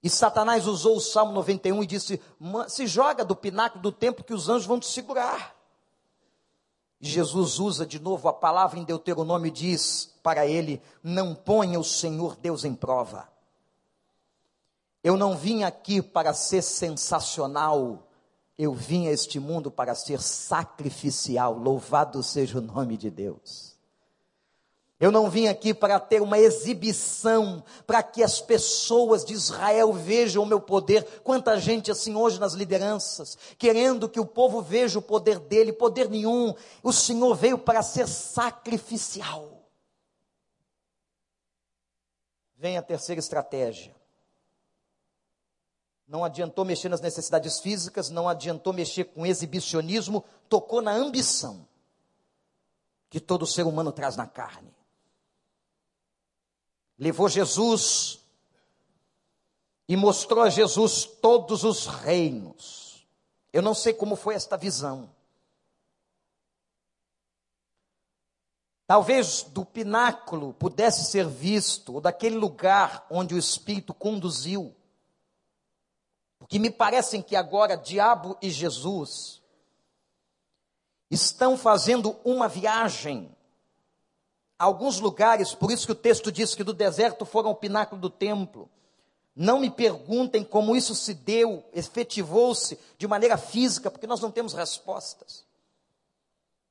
E 0.03 0.09
Satanás 0.09 0.66
usou 0.66 0.96
o 0.96 1.01
Salmo 1.01 1.32
91 1.32 1.82
e 1.82 1.86
disse: 1.86 2.20
se 2.68 2.86
joga 2.86 3.24
do 3.24 3.36
pináculo 3.36 3.82
do 3.82 3.92
templo 3.92 4.24
que 4.24 4.32
os 4.32 4.48
anjos 4.48 4.66
vão 4.66 4.80
te 4.80 4.86
segurar. 4.86 5.55
Jesus 7.01 7.59
usa 7.59 7.86
de 7.86 7.98
novo 7.98 8.28
a 8.28 8.32
palavra 8.32 8.78
em 8.78 8.84
Deuteronômio 8.84 9.48
e 9.48 9.51
diz 9.51 10.14
para 10.22 10.46
ele: 10.46 10.82
Não 11.03 11.34
ponha 11.34 11.80
o 11.80 11.84
Senhor 11.84 12.36
Deus 12.36 12.64
em 12.64 12.74
prova. 12.74 13.28
Eu 15.03 15.16
não 15.16 15.36
vim 15.36 15.62
aqui 15.62 16.03
para 16.03 16.34
ser 16.34 16.61
sensacional, 16.61 18.07
eu 18.59 18.74
vim 18.74 19.07
a 19.07 19.12
este 19.12 19.40
mundo 19.40 19.70
para 19.70 19.94
ser 19.94 20.20
sacrificial. 20.20 21.55
Louvado 21.55 22.22
seja 22.22 22.59
o 22.59 22.62
nome 22.62 22.98
de 22.98 23.11
Deus. 23.11 23.79
Eu 25.01 25.11
não 25.11 25.30
vim 25.30 25.48
aqui 25.48 25.72
para 25.72 25.98
ter 25.98 26.20
uma 26.20 26.38
exibição, 26.38 27.64
para 27.86 28.03
que 28.03 28.22
as 28.22 28.38
pessoas 28.38 29.24
de 29.24 29.32
Israel 29.32 29.94
vejam 29.94 30.42
o 30.42 30.46
meu 30.46 30.61
poder. 30.61 31.03
Quanta 31.22 31.59
gente 31.59 31.90
assim 31.90 32.14
hoje 32.14 32.38
nas 32.38 32.53
lideranças, 32.53 33.38
querendo 33.57 34.11
que 34.11 34.20
o 34.20 34.26
povo 34.26 34.61
veja 34.61 34.98
o 34.98 35.03
poder 35.03 35.38
dele, 35.38 35.72
poder 35.72 36.11
nenhum. 36.11 36.55
O 36.82 36.92
Senhor 36.92 37.34
veio 37.34 37.57
para 37.57 37.82
ser 37.82 38.07
sacrificial. 38.07 39.64
Vem 42.59 42.76
a 42.76 42.82
terceira 42.82 43.20
estratégia. 43.20 43.96
Não 46.07 46.22
adiantou 46.22 46.62
mexer 46.62 46.90
nas 46.90 47.01
necessidades 47.01 47.59
físicas, 47.61 48.11
não 48.11 48.28
adiantou 48.28 48.74
mexer 48.74 49.05
com 49.05 49.24
exibicionismo, 49.24 50.22
tocou 50.46 50.82
na 50.82 50.92
ambição 50.92 51.66
que 53.09 53.18
todo 53.18 53.46
ser 53.46 53.62
humano 53.62 53.90
traz 53.90 54.14
na 54.14 54.26
carne 54.26 54.79
levou 57.01 57.30
Jesus 57.30 58.20
e 59.88 59.96
mostrou 59.96 60.44
a 60.44 60.51
Jesus 60.51 61.07
todos 61.07 61.64
os 61.64 61.86
reinos. 61.86 63.09
Eu 63.51 63.62
não 63.62 63.74
sei 63.74 63.94
como 63.94 64.14
foi 64.14 64.34
esta 64.34 64.57
visão. 64.57 65.11
Talvez 68.86 69.44
do 69.44 69.64
pináculo 69.64 70.53
pudesse 70.55 71.05
ser 71.05 71.26
visto, 71.26 71.94
ou 71.94 72.01
daquele 72.01 72.36
lugar 72.36 73.07
onde 73.09 73.34
o 73.34 73.38
Espírito 73.38 73.94
conduziu. 73.94 74.74
Porque 76.38 76.59
me 76.59 76.70
parecem 76.70 77.22
que 77.22 77.34
agora 77.34 77.76
diabo 77.76 78.36
e 78.42 78.51
Jesus 78.51 79.40
estão 81.11 81.57
fazendo 81.57 82.16
uma 82.24 82.48
viagem 82.48 83.34
alguns 84.61 85.00
lugares, 85.00 85.54
por 85.54 85.72
isso 85.72 85.86
que 85.86 85.92
o 85.92 85.96
texto 85.96 86.30
diz 86.30 86.54
que 86.54 86.62
do 86.62 86.74
deserto 86.74 87.24
foram 87.24 87.48
ao 87.48 87.54
pináculo 87.54 87.98
do 87.98 88.11
templo. 88.11 88.68
Não 89.34 89.58
me 89.58 89.70
perguntem 89.70 90.44
como 90.44 90.76
isso 90.76 90.94
se 90.94 91.14
deu, 91.14 91.64
efetivou-se 91.72 92.78
de 92.98 93.08
maneira 93.08 93.38
física, 93.38 93.90
porque 93.90 94.06
nós 94.06 94.20
não 94.20 94.30
temos 94.30 94.52
respostas. 94.52 95.46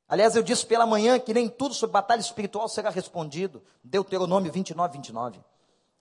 Aliás, 0.08 0.36
eu 0.36 0.44
disse 0.44 0.66
pela 0.68 0.86
manhã 0.86 1.20
que 1.20 1.34
nem 1.34 1.50
tudo 1.50 1.74
sobre 1.74 1.94
batalha 1.94 2.20
espiritual 2.20 2.70
será 2.70 2.92
respondido. 2.92 3.64
Deuteronômio 3.84 4.52
29, 4.52 4.94
29. 4.94 5.40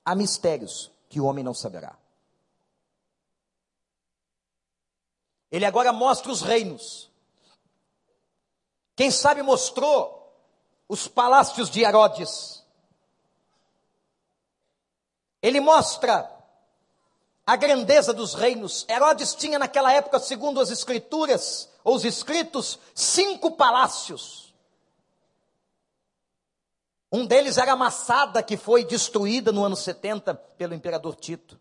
Há 0.05 0.15
mistérios 0.15 0.91
que 1.09 1.21
o 1.21 1.25
homem 1.25 1.43
não 1.43 1.55
saberá. 1.55 1.97
Ele 5.51 5.65
agora 5.65 5.91
mostra 5.91 6.31
os 6.31 6.43
reinos. 6.43 7.11
Quem 8.95 9.11
sabe 9.11 9.43
mostrou 9.43 10.18
os 10.89 11.07
palácios 11.07 11.69
de 11.69 11.83
Herodes. 11.83 12.65
Ele 15.43 15.61
mostra 15.61 16.29
a 17.47 17.57
grandeza 17.57 18.13
dos 18.13 18.35
reinos. 18.35 18.87
Herodes 18.89 19.35
tinha 19.35 19.59
naquela 19.59 19.93
época, 19.93 20.19
segundo 20.19 20.61
as 20.61 20.71
escrituras, 20.71 21.69
ou 21.85 21.95
os 21.95 22.05
escritos, 22.05 22.79
cinco 22.95 23.53
palácios. 23.53 24.55
Um 27.11 27.25
deles 27.25 27.57
era 27.57 27.73
a 27.73 27.77
Massada, 27.77 28.43
que 28.43 28.57
foi 28.57 28.85
destruída 28.85 29.51
no 29.51 29.65
ano 29.65 29.77
70 29.77 30.35
pelo 30.35 30.75
imperador 30.75 31.17
Tito. 31.17 31.59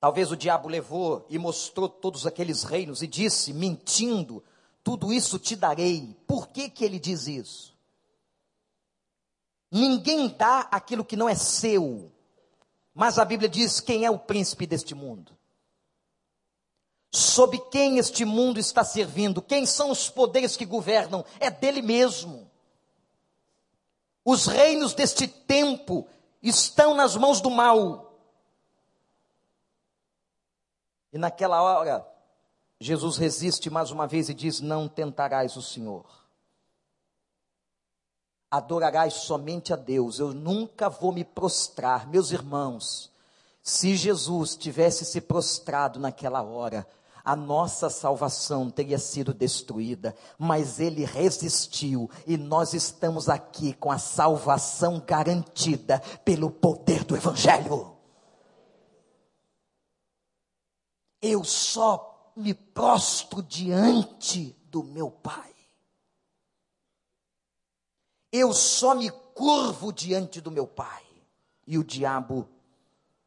Talvez 0.00 0.30
o 0.30 0.36
diabo 0.36 0.68
levou 0.68 1.24
e 1.28 1.38
mostrou 1.38 1.88
todos 1.88 2.26
aqueles 2.26 2.64
reinos 2.64 3.02
e 3.02 3.06
disse, 3.06 3.52
mentindo, 3.52 4.42
tudo 4.86 5.12
isso 5.12 5.36
te 5.36 5.56
darei. 5.56 6.16
Por 6.28 6.46
que, 6.46 6.70
que 6.70 6.84
ele 6.84 7.00
diz 7.00 7.26
isso? 7.26 7.76
Ninguém 9.68 10.28
dá 10.28 10.60
aquilo 10.70 11.04
que 11.04 11.16
não 11.16 11.28
é 11.28 11.34
seu. 11.34 12.12
Mas 12.94 13.18
a 13.18 13.24
Bíblia 13.24 13.48
diz 13.48 13.80
quem 13.80 14.04
é 14.04 14.10
o 14.12 14.16
príncipe 14.16 14.64
deste 14.64 14.94
mundo. 14.94 15.36
Sob 17.10 17.58
quem 17.68 17.98
este 17.98 18.24
mundo 18.24 18.60
está 18.60 18.84
servindo, 18.84 19.42
quem 19.42 19.66
são 19.66 19.90
os 19.90 20.08
poderes 20.08 20.56
que 20.56 20.64
governam, 20.64 21.24
é 21.40 21.50
dele 21.50 21.82
mesmo. 21.82 22.48
Os 24.24 24.46
reinos 24.46 24.94
deste 24.94 25.26
tempo 25.26 26.06
estão 26.40 26.94
nas 26.94 27.16
mãos 27.16 27.40
do 27.40 27.50
mal. 27.50 28.16
E 31.12 31.18
naquela 31.18 31.60
hora, 31.60 32.15
Jesus 32.80 33.16
resiste 33.16 33.70
mais 33.70 33.90
uma 33.90 34.06
vez 34.06 34.28
e 34.28 34.34
diz: 34.34 34.60
Não 34.60 34.86
tentarás 34.88 35.56
o 35.56 35.62
Senhor. 35.62 36.04
Adorarás 38.50 39.14
somente 39.14 39.72
a 39.72 39.76
Deus. 39.76 40.18
Eu 40.18 40.32
nunca 40.32 40.88
vou 40.88 41.12
me 41.12 41.24
prostrar. 41.24 42.06
Meus 42.06 42.30
irmãos, 42.30 43.10
se 43.62 43.96
Jesus 43.96 44.54
tivesse 44.54 45.04
se 45.04 45.20
prostrado 45.20 45.98
naquela 45.98 46.42
hora, 46.42 46.86
a 47.24 47.34
nossa 47.34 47.90
salvação 47.90 48.70
teria 48.70 49.00
sido 49.00 49.34
destruída, 49.34 50.14
mas 50.38 50.78
ele 50.78 51.04
resistiu 51.04 52.08
e 52.24 52.36
nós 52.36 52.72
estamos 52.72 53.28
aqui 53.28 53.72
com 53.72 53.90
a 53.90 53.98
salvação 53.98 55.02
garantida 55.04 55.98
pelo 56.24 56.50
poder 56.52 57.02
do 57.02 57.16
Evangelho. 57.16 57.96
Eu 61.20 61.42
só 61.42 62.15
me 62.36 62.52
prostro 62.52 63.42
diante 63.42 64.54
do 64.70 64.84
meu 64.84 65.10
Pai. 65.10 65.54
Eu 68.30 68.52
só 68.52 68.94
me 68.94 69.10
curvo 69.10 69.90
diante 69.90 70.40
do 70.40 70.50
meu 70.50 70.66
Pai. 70.66 71.02
E 71.66 71.78
o 71.78 71.82
diabo 71.82 72.46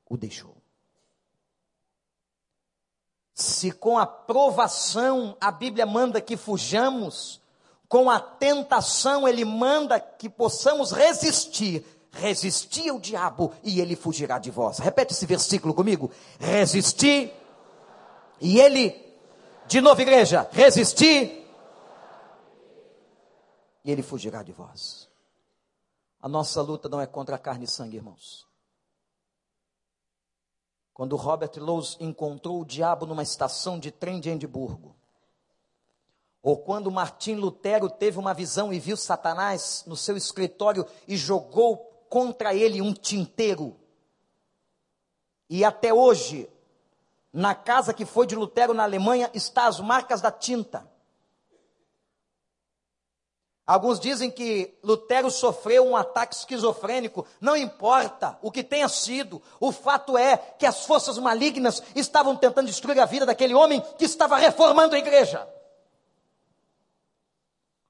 o 0.08 0.16
deixou. 0.16 0.56
Se 3.34 3.72
com 3.72 3.98
a 3.98 4.06
provação 4.06 5.36
a 5.42 5.52
Bíblia 5.52 5.86
manda 5.86 6.22
que 6.22 6.38
fujamos, 6.38 7.42
com 7.88 8.10
a 8.10 8.20
tentação 8.20 9.28
ele 9.28 9.44
manda 9.44 10.00
que 10.00 10.30
possamos 10.30 10.92
resistir. 10.92 11.84
Resistir 12.12 12.90
ao 12.90 13.00
diabo 13.00 13.54
e 13.64 13.80
ele 13.80 13.96
fugirá 13.96 14.40
de 14.40 14.50
vós. 14.50 14.80
Repete 14.80 15.14
esse 15.14 15.26
versículo 15.26 15.74
comigo. 15.74 16.12
Resistir 16.40 17.32
e 18.42 18.60
ele, 18.60 18.96
de 19.68 19.82
novo, 19.82 20.02
igreja, 20.02 20.48
resistir. 20.52 21.40
e 23.84 23.92
ele 23.92 24.02
fugirá 24.02 24.44
de 24.44 24.52
vós. 24.52 25.10
A 26.22 26.28
nossa 26.28 26.62
luta 26.62 26.90
não 26.90 27.00
é 27.00 27.08
contra 27.08 27.36
a 27.36 27.40
carne 27.40 27.66
e 27.66 27.68
sangue, 27.68 27.98
irmãos. 27.98 28.48
Quando 30.94 31.16
Robert 31.16 31.52
Lowe's 31.58 31.96
encontrou 32.00 32.62
o 32.62 32.66
diabo 32.66 33.06
numa 33.06 33.24
estação 33.24 33.80
de 33.80 33.90
trem 33.90 34.20
de 34.20 34.30
Edimburgo, 34.30 34.96
ou 36.42 36.58
quando 36.58 36.92
Martim 36.92 37.36
Lutero 37.36 37.90
teve 37.90 38.18
uma 38.18 38.34
visão 38.34 38.74
e 38.74 38.80
viu 38.80 38.98
Satanás 38.98 39.84
no 39.88 39.96
seu 39.96 40.18
escritório 40.18 40.86
e 41.08 41.16
jogou 41.16 41.78
contra 42.10 42.54
ele 42.54 42.82
um 42.82 42.94
tinteiro. 42.94 43.78
E 45.50 45.64
até 45.64 45.94
hoje, 45.94 46.50
na 47.32 47.54
casa 47.54 47.94
que 47.94 48.06
foi 48.06 48.26
de 48.26 48.36
Lutero 48.36 48.74
na 48.74 48.84
Alemanha, 48.84 49.30
está 49.34 49.68
as 49.68 49.80
marcas 49.80 50.22
da 50.22 50.32
tinta. 50.32 50.90
Alguns 53.70 54.00
dizem 54.00 54.32
que 54.32 54.76
Lutero 54.84 55.30
sofreu 55.30 55.86
um 55.86 55.96
ataque 55.96 56.34
esquizofrênico. 56.34 57.28
Não 57.40 57.56
importa 57.56 58.36
o 58.42 58.52
que 58.52 58.64
tenha 58.64 58.90
sido, 58.90 59.40
o 59.60 59.72
fato 59.72 60.18
é 60.18 60.38
que 60.38 60.66
as 60.66 60.88
forças 60.88 61.20
malignas 61.20 61.84
estavam 61.96 62.36
tentando 62.36 62.66
destruir 62.66 63.00
a 63.00 63.06
vida 63.06 63.28
daquele 63.28 63.54
homem 63.54 63.80
que 64.00 64.06
estava 64.06 64.38
reformando 64.38 64.96
a 64.96 64.98
igreja, 64.98 65.48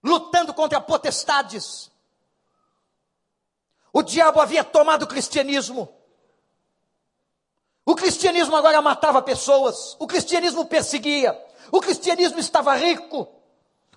lutando 0.03 0.53
contra 0.53 0.81
potestades. 0.81 1.89
O 3.93 4.03
diabo 4.03 4.41
havia 4.41 4.65
tomado 4.65 5.03
o 5.03 5.07
cristianismo. 5.07 5.98
O 7.89 7.95
cristianismo 7.95 8.55
agora 8.55 8.83
matava 8.83 9.19
pessoas, 9.19 9.95
o 9.97 10.05
cristianismo 10.05 10.63
perseguia, 10.63 11.35
o 11.71 11.81
cristianismo 11.81 12.37
estava 12.37 12.75
rico. 12.75 13.27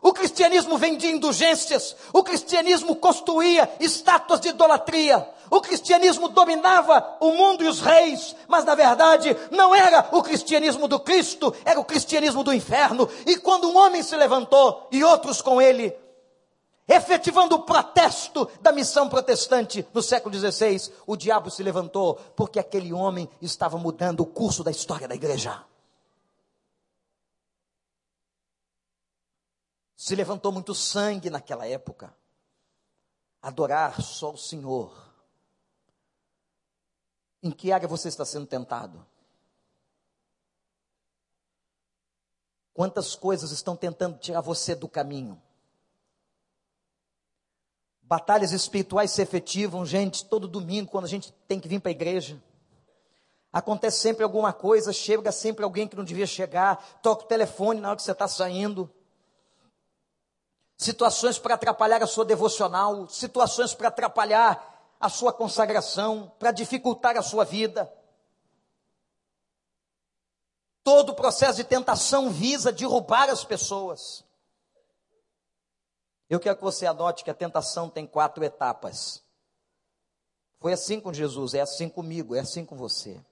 O 0.00 0.14
cristianismo 0.14 0.78
vendia 0.78 1.10
indulgências, 1.10 1.94
o 2.10 2.22
cristianismo 2.22 2.96
construía 2.96 3.70
estátuas 3.78 4.40
de 4.40 4.48
idolatria, 4.48 5.28
o 5.50 5.60
cristianismo 5.60 6.30
dominava 6.30 7.18
o 7.20 7.32
mundo 7.32 7.64
e 7.64 7.68
os 7.68 7.82
reis, 7.82 8.34
mas 8.48 8.64
na 8.64 8.74
verdade 8.74 9.36
não 9.50 9.74
era 9.74 10.08
o 10.10 10.22
cristianismo 10.22 10.88
do 10.88 10.98
Cristo, 10.98 11.54
era 11.62 11.78
o 11.78 11.84
cristianismo 11.84 12.42
do 12.42 12.54
inferno. 12.54 13.06
E 13.26 13.36
quando 13.36 13.68
um 13.68 13.76
homem 13.76 14.02
se 14.02 14.16
levantou 14.16 14.88
e 14.90 15.04
outros 15.04 15.42
com 15.42 15.60
ele, 15.60 15.94
efetivando 16.86 17.54
o 17.54 17.64
protesto 17.64 18.46
da 18.60 18.72
missão 18.72 19.08
protestante 19.08 19.86
no 19.92 20.02
século 20.02 20.34
XVI, 20.34 20.92
o 21.06 21.16
diabo 21.16 21.50
se 21.50 21.62
levantou 21.62 22.16
porque 22.36 22.58
aquele 22.58 22.92
homem 22.92 23.28
estava 23.40 23.78
mudando 23.78 24.20
o 24.20 24.26
curso 24.26 24.64
da 24.64 24.70
história 24.70 25.06
da 25.06 25.14
igreja. 25.14 25.64
Se 29.96 30.16
levantou 30.16 30.50
muito 30.50 30.74
sangue 30.74 31.30
naquela 31.30 31.66
época. 31.66 32.12
Adorar 33.40 34.02
só 34.02 34.32
o 34.32 34.36
Senhor. 34.36 34.92
Em 37.40 37.52
que 37.52 37.70
área 37.70 37.86
você 37.86 38.08
está 38.08 38.24
sendo 38.24 38.46
tentado? 38.46 39.06
Quantas 42.74 43.14
coisas 43.14 43.52
estão 43.52 43.76
tentando 43.76 44.18
tirar 44.18 44.40
você 44.40 44.74
do 44.74 44.88
caminho? 44.88 45.40
Batalhas 48.12 48.52
espirituais 48.52 49.10
se 49.10 49.22
efetivam, 49.22 49.86
gente, 49.86 50.26
todo 50.26 50.46
domingo, 50.46 50.90
quando 50.90 51.06
a 51.06 51.08
gente 51.08 51.32
tem 51.48 51.58
que 51.58 51.66
vir 51.66 51.80
para 51.80 51.88
a 51.88 51.92
igreja. 51.92 52.38
Acontece 53.50 54.00
sempre 54.00 54.22
alguma 54.22 54.52
coisa, 54.52 54.92
chega 54.92 55.32
sempre 55.32 55.64
alguém 55.64 55.88
que 55.88 55.96
não 55.96 56.04
devia 56.04 56.26
chegar, 56.26 57.00
toca 57.00 57.24
o 57.24 57.26
telefone 57.26 57.80
na 57.80 57.88
hora 57.88 57.96
que 57.96 58.02
você 58.02 58.12
está 58.12 58.28
saindo 58.28 58.92
situações 60.76 61.38
para 61.38 61.54
atrapalhar 61.54 62.02
a 62.02 62.06
sua 62.06 62.26
devocional, 62.26 63.08
situações 63.08 63.72
para 63.72 63.88
atrapalhar 63.88 64.92
a 65.00 65.08
sua 65.08 65.32
consagração, 65.32 66.30
para 66.38 66.52
dificultar 66.52 67.16
a 67.16 67.22
sua 67.22 67.46
vida. 67.46 67.90
Todo 70.84 71.12
o 71.12 71.16
processo 71.16 71.56
de 71.56 71.64
tentação 71.64 72.28
visa 72.28 72.70
derrubar 72.70 73.30
as 73.30 73.42
pessoas. 73.42 74.22
Eu 76.32 76.40
quero 76.40 76.56
que 76.56 76.62
você 76.62 76.86
anote 76.86 77.24
que 77.24 77.30
a 77.30 77.34
tentação 77.34 77.90
tem 77.90 78.06
quatro 78.06 78.42
etapas. 78.42 79.22
Foi 80.60 80.72
assim 80.72 80.98
com 80.98 81.12
Jesus, 81.12 81.52
é 81.52 81.60
assim 81.60 81.90
comigo, 81.90 82.34
é 82.34 82.40
assim 82.40 82.64
com 82.64 82.74
você. 82.74 83.22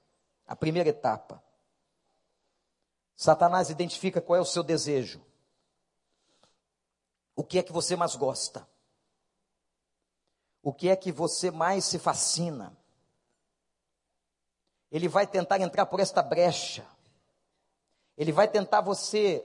A 0.46 0.54
primeira 0.54 0.90
etapa. 0.90 1.42
Satanás 3.16 3.70
identifica 3.70 4.20
qual 4.20 4.36
é 4.36 4.40
o 4.42 4.44
seu 4.44 4.62
desejo. 4.62 5.18
O 7.34 7.42
que 7.42 7.58
é 7.58 7.62
que 7.62 7.72
você 7.72 7.96
mais 7.96 8.14
gosta? 8.16 8.68
O 10.62 10.70
que 10.70 10.90
é 10.90 10.94
que 10.94 11.10
você 11.10 11.50
mais 11.50 11.86
se 11.86 11.98
fascina? 11.98 12.76
Ele 14.92 15.08
vai 15.08 15.26
tentar 15.26 15.58
entrar 15.58 15.86
por 15.86 16.00
esta 16.00 16.22
brecha. 16.22 16.86
Ele 18.14 18.30
vai 18.30 18.46
tentar 18.46 18.82
você 18.82 19.42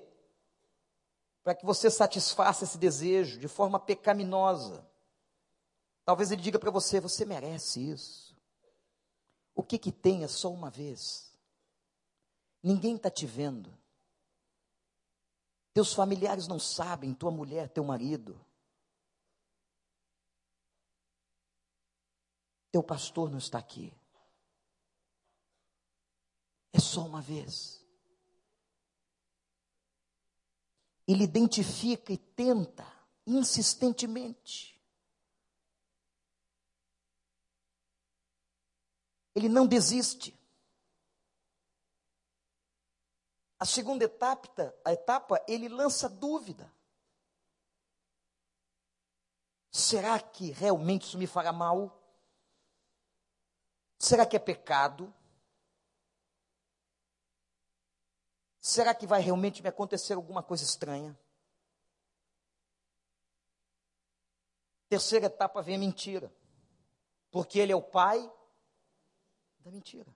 para 1.45 1.53
que 1.53 1.63
você 1.63 1.91
satisfaça 1.91 2.63
esse 2.63 2.75
desejo 2.75 3.39
de 3.39 3.47
forma 3.47 3.79
pecaminosa. 3.79 4.83
Talvez 6.03 6.31
ele 6.31 6.41
diga 6.41 6.57
para 6.57 6.71
você: 6.71 6.99
você 6.99 7.23
merece 7.23 7.91
isso. 7.91 8.35
O 9.53 9.61
que 9.61 9.77
que 9.77 9.91
tem 9.91 10.23
é 10.23 10.27
só 10.27 10.51
uma 10.51 10.71
vez. 10.71 11.31
Ninguém 12.63 12.95
está 12.95 13.11
te 13.11 13.27
vendo. 13.27 13.71
Teus 15.71 15.93
familiares 15.93 16.47
não 16.47 16.57
sabem, 16.57 17.13
tua 17.13 17.29
mulher, 17.29 17.69
teu 17.69 17.83
marido. 17.83 18.43
Teu 22.71 22.81
pastor 22.81 23.29
não 23.29 23.37
está 23.37 23.59
aqui. 23.59 23.93
É 26.73 26.79
só 26.79 27.05
uma 27.05 27.21
vez. 27.21 27.84
Ele 31.07 31.23
identifica 31.23 32.11
e 32.11 32.17
tenta 32.17 32.85
insistentemente. 33.25 34.79
Ele 39.35 39.49
não 39.49 39.67
desiste. 39.67 40.33
A 43.59 43.65
segunda 43.65 44.05
etapa, 44.05 44.73
a 44.83 44.93
etapa, 44.93 45.43
ele 45.47 45.67
lança 45.67 46.07
dúvida. 46.09 46.71
Será 49.71 50.19
que 50.19 50.51
realmente 50.51 51.03
isso 51.03 51.17
me 51.17 51.27
fará 51.27 51.51
mal? 51.51 52.01
Será 53.99 54.25
que 54.25 54.35
é 54.35 54.39
pecado? 54.39 55.13
Será 58.67 58.95
que 58.95 59.05
vai 59.05 59.21
realmente 59.21 59.61
me 59.61 59.69
acontecer 59.69 60.13
alguma 60.13 60.41
coisa 60.41 60.63
estranha? 60.63 61.15
Terceira 64.89 65.27
etapa 65.27 65.61
vem 65.61 65.75
a 65.75 65.77
mentira. 65.77 66.35
Porque 67.29 67.59
ele 67.59 67.71
é 67.71 67.75
o 67.75 67.81
pai 67.83 68.27
da 69.59 69.69
mentira. 69.69 70.11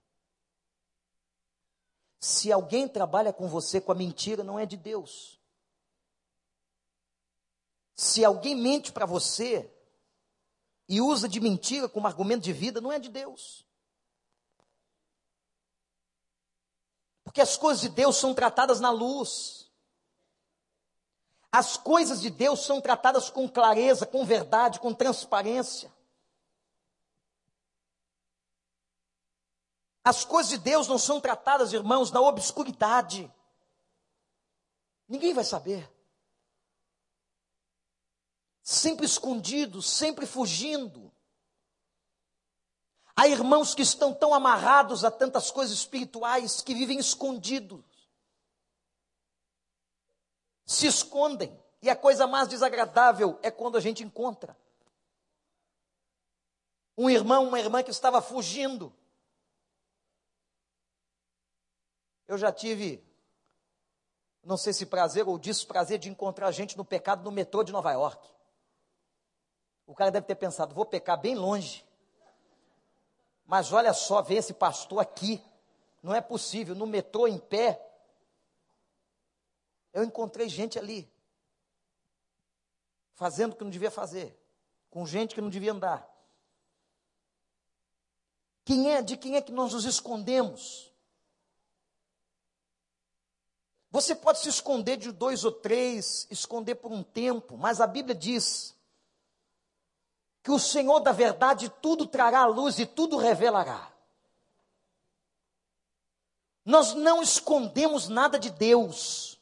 Se 2.20 2.52
alguém 2.52 2.88
trabalha 2.88 3.32
com 3.32 3.48
você 3.48 3.80
com 3.80 3.92
a 3.92 3.96
mentira, 3.96 4.44
não 4.44 4.58
é 4.58 4.66
de 4.66 4.78
Deus. 4.78 5.40
Se 7.94 8.26
alguém 8.26 8.56
mente 8.56 8.92
para 8.92 9.06
você 9.06 9.72
e 10.88 11.00
usa 11.00 11.30
de 11.30 11.40
mentira 11.40 11.88
como 11.88 12.08
argumento 12.08 12.42
de 12.42 12.52
vida, 12.52 12.82
não 12.82 12.92
é 12.92 12.98
de 12.98 13.10
Deus. 13.10 13.69
Porque 17.30 17.42
as 17.42 17.56
coisas 17.56 17.82
de 17.82 17.90
Deus 17.90 18.18
são 18.18 18.34
tratadas 18.34 18.80
na 18.80 18.90
luz. 18.90 19.70
As 21.52 21.78
coisas 21.78 22.22
de 22.22 22.32
Deus 22.32 22.66
são 22.66 22.82
tratadas 22.82 23.30
com 23.30 23.48
clareza, 23.48 24.08
com 24.08 24.26
verdade, 24.26 24.80
com 24.80 24.92
transparência. 24.96 25.94
As 30.04 30.26
coisas 30.26 30.50
de 30.50 30.58
Deus 30.58 30.88
não 30.88 30.98
são 30.98 31.22
tratadas, 31.22 31.72
irmãos, 31.72 32.10
na 32.10 32.20
obscuridade. 32.20 33.32
Ninguém 35.08 35.32
vai 35.32 35.44
saber. 35.44 35.88
Sempre 38.64 39.06
escondido, 39.06 39.84
sempre 39.84 40.26
fugindo. 40.26 41.09
Há 43.20 43.28
irmãos 43.28 43.76
que 43.76 43.82
estão 43.82 44.14
tão 44.14 44.34
amarrados 44.34 45.04
a 45.04 45.12
tantas 45.12 45.52
coisas 45.52 45.78
espirituais 45.78 46.62
que 46.62 46.74
vivem 46.74 46.98
escondidos. 46.98 47.84
Se 50.66 50.88
escondem. 50.88 51.54
E 51.82 51.90
a 51.90 51.98
coisa 51.98 52.26
mais 52.26 52.48
desagradável 52.48 53.38
é 53.44 53.52
quando 53.52 53.76
a 53.76 53.82
gente 53.82 54.06
encontra. 54.06 54.58
Um 56.98 57.10
irmão, 57.10 57.46
uma 57.46 57.60
irmã 57.60 57.84
que 57.84 57.92
estava 57.92 58.22
fugindo. 58.22 58.94
Eu 62.26 62.38
já 62.38 62.54
tive, 62.54 63.04
não 64.46 64.56
sei 64.56 64.72
se 64.72 64.86
prazer 64.86 65.28
ou 65.28 65.38
desprazer 65.38 66.00
de 66.00 66.08
encontrar 66.08 66.50
gente 66.54 66.78
no 66.78 66.86
pecado 66.86 67.22
no 67.22 67.34
metrô 67.34 67.66
de 67.66 67.74
Nova 67.74 67.92
York. 67.92 68.30
O 69.86 69.94
cara 69.94 70.10
deve 70.10 70.26
ter 70.26 70.36
pensado, 70.36 70.74
vou 70.74 70.86
pecar 70.86 71.20
bem 71.20 71.36
longe. 71.36 71.89
Mas 73.50 73.74
olha 73.74 73.94
só, 73.94 74.22
vem 74.22 74.38
esse 74.38 74.54
pastor 74.54 75.00
aqui. 75.00 75.44
Não 76.04 76.14
é 76.14 76.22
possível, 76.22 76.76
no 76.76 76.86
metrô 76.86 77.28
em 77.28 77.40
pé. 77.40 77.84
Eu 79.92 80.04
encontrei 80.04 80.48
gente 80.48 80.78
ali, 80.78 81.12
fazendo 83.16 83.54
o 83.54 83.56
que 83.56 83.64
não 83.64 83.72
devia 83.72 83.90
fazer, 83.90 84.40
com 84.92 85.04
gente 85.04 85.34
que 85.34 85.42
não 85.42 85.50
devia 85.50 85.72
andar. 85.72 86.08
Quem 88.64 88.92
é, 88.94 89.02
de 89.02 89.18
quem 89.18 89.36
é 89.36 89.42
que 89.42 89.52
nós 89.52 89.74
nos 89.74 89.84
escondemos? 89.84 90.94
Você 93.90 94.14
pode 94.14 94.42
se 94.42 94.50
esconder 94.50 94.96
de 94.98 95.12
dois 95.12 95.44
ou 95.44 95.52
três, 95.52 96.28
esconder 96.30 96.76
por 96.76 96.92
um 96.92 97.02
tempo, 97.02 97.58
mas 97.58 97.82
a 97.82 97.88
Bíblia 97.88 98.14
diz 98.14 98.78
que 100.42 100.52
o 100.52 100.60
Senhor 100.60 101.00
da 101.00 101.12
verdade 101.12 101.70
tudo 101.82 102.06
trará 102.06 102.42
à 102.42 102.46
luz 102.46 102.80
e 102.80 102.86
tudo 102.86 103.18
revelará. 103.18 103.92
Nós 106.64 106.94
não 106.94 107.22
escondemos 107.22 108.08
nada 108.08 108.38
de 108.38 108.50
Deus. 108.50 109.40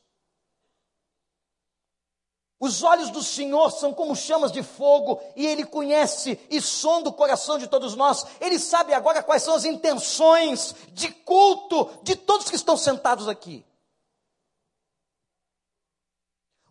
Os 2.60 2.82
olhos 2.82 3.12
do 3.12 3.22
Senhor 3.22 3.70
são 3.70 3.94
como 3.94 4.16
chamas 4.16 4.52
de 4.52 4.64
fogo, 4.64 5.22
e 5.36 5.46
Ele 5.46 5.64
conhece 5.64 6.40
e 6.50 6.60
sonda 6.60 7.10
o 7.10 7.14
coração 7.14 7.60
de 7.60 7.68
todos 7.68 7.96
nós. 7.96 8.26
Ele 8.42 8.58
sabe 8.58 8.94
agora 8.94 9.22
quais 9.22 9.44
são 9.44 9.54
as 9.54 9.64
intenções 9.64 10.74
de 10.92 11.12
culto 11.12 12.00
de 12.02 12.16
todos 12.16 12.50
que 12.50 12.56
estão 12.56 12.76
sentados 12.76 13.28
aqui. 13.28 13.64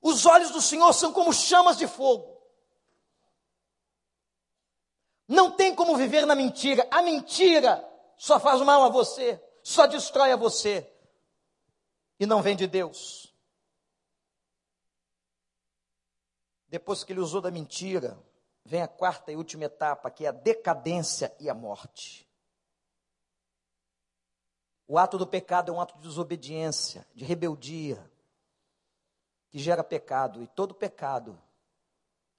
Os 0.02 0.26
olhos 0.26 0.50
do 0.50 0.60
Senhor 0.60 0.92
são 0.92 1.12
como 1.12 1.32
chamas 1.32 1.76
de 1.76 1.86
fogo. 1.86 2.35
Não 5.28 5.50
tem 5.50 5.74
como 5.74 5.96
viver 5.96 6.24
na 6.24 6.34
mentira. 6.34 6.86
A 6.90 7.02
mentira 7.02 7.84
só 8.16 8.38
faz 8.38 8.60
mal 8.62 8.84
a 8.84 8.88
você, 8.88 9.42
só 9.62 9.86
destrói 9.86 10.32
a 10.32 10.36
você. 10.36 10.90
E 12.18 12.26
não 12.26 12.42
vem 12.42 12.56
de 12.56 12.66
Deus. 12.66 13.34
Depois 16.68 17.04
que 17.04 17.12
ele 17.12 17.20
usou 17.20 17.40
da 17.40 17.50
mentira, 17.50 18.18
vem 18.64 18.82
a 18.82 18.88
quarta 18.88 19.30
e 19.30 19.36
última 19.36 19.64
etapa, 19.64 20.10
que 20.10 20.24
é 20.24 20.28
a 20.28 20.32
decadência 20.32 21.34
e 21.38 21.48
a 21.48 21.54
morte. 21.54 22.26
O 24.88 24.98
ato 24.98 25.18
do 25.18 25.26
pecado 25.26 25.72
é 25.72 25.74
um 25.74 25.80
ato 25.80 25.96
de 25.96 26.02
desobediência, 26.02 27.06
de 27.14 27.24
rebeldia, 27.24 28.10
que 29.50 29.58
gera 29.58 29.82
pecado, 29.82 30.42
e 30.42 30.46
todo 30.46 30.74
pecado 30.74 31.40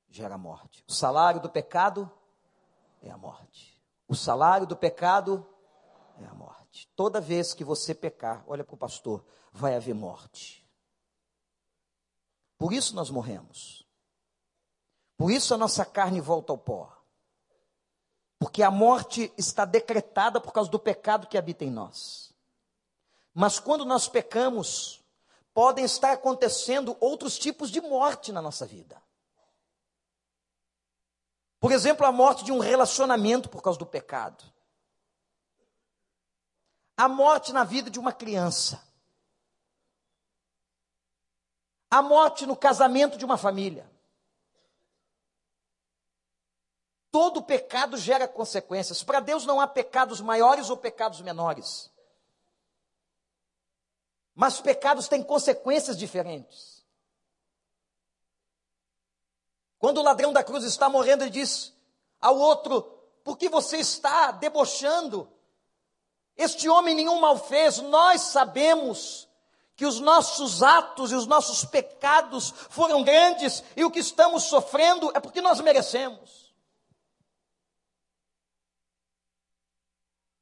gera 0.09 0.37
morte. 0.37 0.83
O 0.87 0.93
salário 0.93 1.41
do 1.41 1.49
pecado 1.49 2.11
é 3.01 3.09
a 3.09 3.17
morte. 3.17 3.81
O 4.07 4.15
salário 4.15 4.65
do 4.65 4.75
pecado 4.75 5.45
é 6.19 6.25
a 6.25 6.33
morte. 6.33 6.89
Toda 6.95 7.21
vez 7.21 7.53
que 7.53 7.63
você 7.63 7.93
pecar, 7.93 8.43
olha 8.47 8.63
para 8.63 8.75
o 8.75 8.77
pastor, 8.77 9.25
vai 9.51 9.75
haver 9.75 9.93
morte. 9.93 10.67
Por 12.57 12.73
isso 12.73 12.95
nós 12.95 13.09
morremos. 13.09 13.87
Por 15.17 15.31
isso 15.31 15.53
a 15.53 15.57
nossa 15.57 15.85
carne 15.85 16.21
volta 16.21 16.51
ao 16.53 16.57
pó. 16.57 16.95
Porque 18.39 18.61
a 18.61 18.69
morte 18.69 19.33
está 19.37 19.65
decretada 19.65 20.39
por 20.39 20.53
causa 20.53 20.69
do 20.69 20.79
pecado 20.79 21.27
que 21.27 21.37
habita 21.37 21.65
em 21.65 21.71
nós. 21.71 22.33
Mas 23.33 23.59
quando 23.59 23.83
nós 23.83 24.07
pecamos, 24.07 25.03
podem 25.53 25.85
estar 25.85 26.11
acontecendo 26.11 26.95
outros 26.99 27.37
tipos 27.37 27.69
de 27.71 27.81
morte 27.81 28.31
na 28.31 28.41
nossa 28.41 28.65
vida. 28.65 29.01
Por 31.59 31.71
exemplo, 31.71 32.05
a 32.05 32.11
morte 32.11 32.43
de 32.43 32.51
um 32.51 32.59
relacionamento 32.59 33.49
por 33.49 33.61
causa 33.61 33.79
do 33.79 33.85
pecado. 33.85 34.43
A 36.95 37.07
morte 37.07 37.51
na 37.51 37.63
vida 37.63 37.89
de 37.89 37.99
uma 37.99 38.13
criança. 38.13 38.83
A 41.89 42.01
morte 42.01 42.45
no 42.45 42.55
casamento 42.55 43.17
de 43.17 43.25
uma 43.25 43.37
família. 43.37 43.89
Todo 47.11 47.41
pecado 47.41 47.97
gera 47.97 48.27
consequências. 48.27 49.03
Para 49.03 49.19
Deus 49.19 49.45
não 49.45 49.59
há 49.59 49.67
pecados 49.67 50.21
maiores 50.21 50.69
ou 50.69 50.77
pecados 50.77 51.21
menores. 51.21 51.91
Mas 54.35 54.61
pecados 54.61 55.07
têm 55.07 55.23
consequências 55.23 55.97
diferentes. 55.97 56.76
Quando 59.79 59.99
o 59.99 60.03
ladrão 60.03 60.33
da 60.33 60.43
cruz 60.43 60.63
está 60.63 60.89
morrendo, 60.89 61.23
ele 61.23 61.31
diz 61.31 61.73
ao 62.19 62.37
outro: 62.37 62.81
Por 63.23 63.37
que 63.37 63.49
você 63.49 63.77
está 63.77 64.31
debochando? 64.31 65.31
Este 66.35 66.69
homem 66.69 66.95
nenhum 66.95 67.19
mal 67.19 67.37
fez, 67.37 67.79
nós 67.79 68.21
sabemos 68.21 69.27
que 69.75 69.85
os 69.85 69.99
nossos 69.99 70.63
atos 70.63 71.11
e 71.11 71.15
os 71.15 71.27
nossos 71.27 71.65
pecados 71.65 72.49
foram 72.69 73.03
grandes 73.03 73.63
e 73.75 73.83
o 73.83 73.91
que 73.91 73.99
estamos 73.99 74.43
sofrendo 74.43 75.11
é 75.15 75.19
porque 75.19 75.41
nós 75.41 75.59
merecemos. 75.61 76.55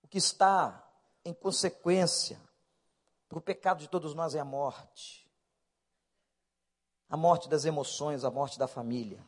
O 0.03 0.07
que 0.07 0.17
está 0.17 0.81
em 1.23 1.33
consequência 1.33 2.41
para 3.27 3.37
o 3.37 3.41
pecado 3.41 3.79
de 3.79 3.89
todos 3.89 4.13
nós 4.13 4.35
é 4.35 4.39
a 4.39 4.45
morte 4.45 5.24
a 7.09 7.17
morte 7.17 7.47
das 7.47 7.65
emoções, 7.65 8.23
a 8.23 8.31
morte 8.31 8.57
da 8.57 8.67
família. 8.67 9.19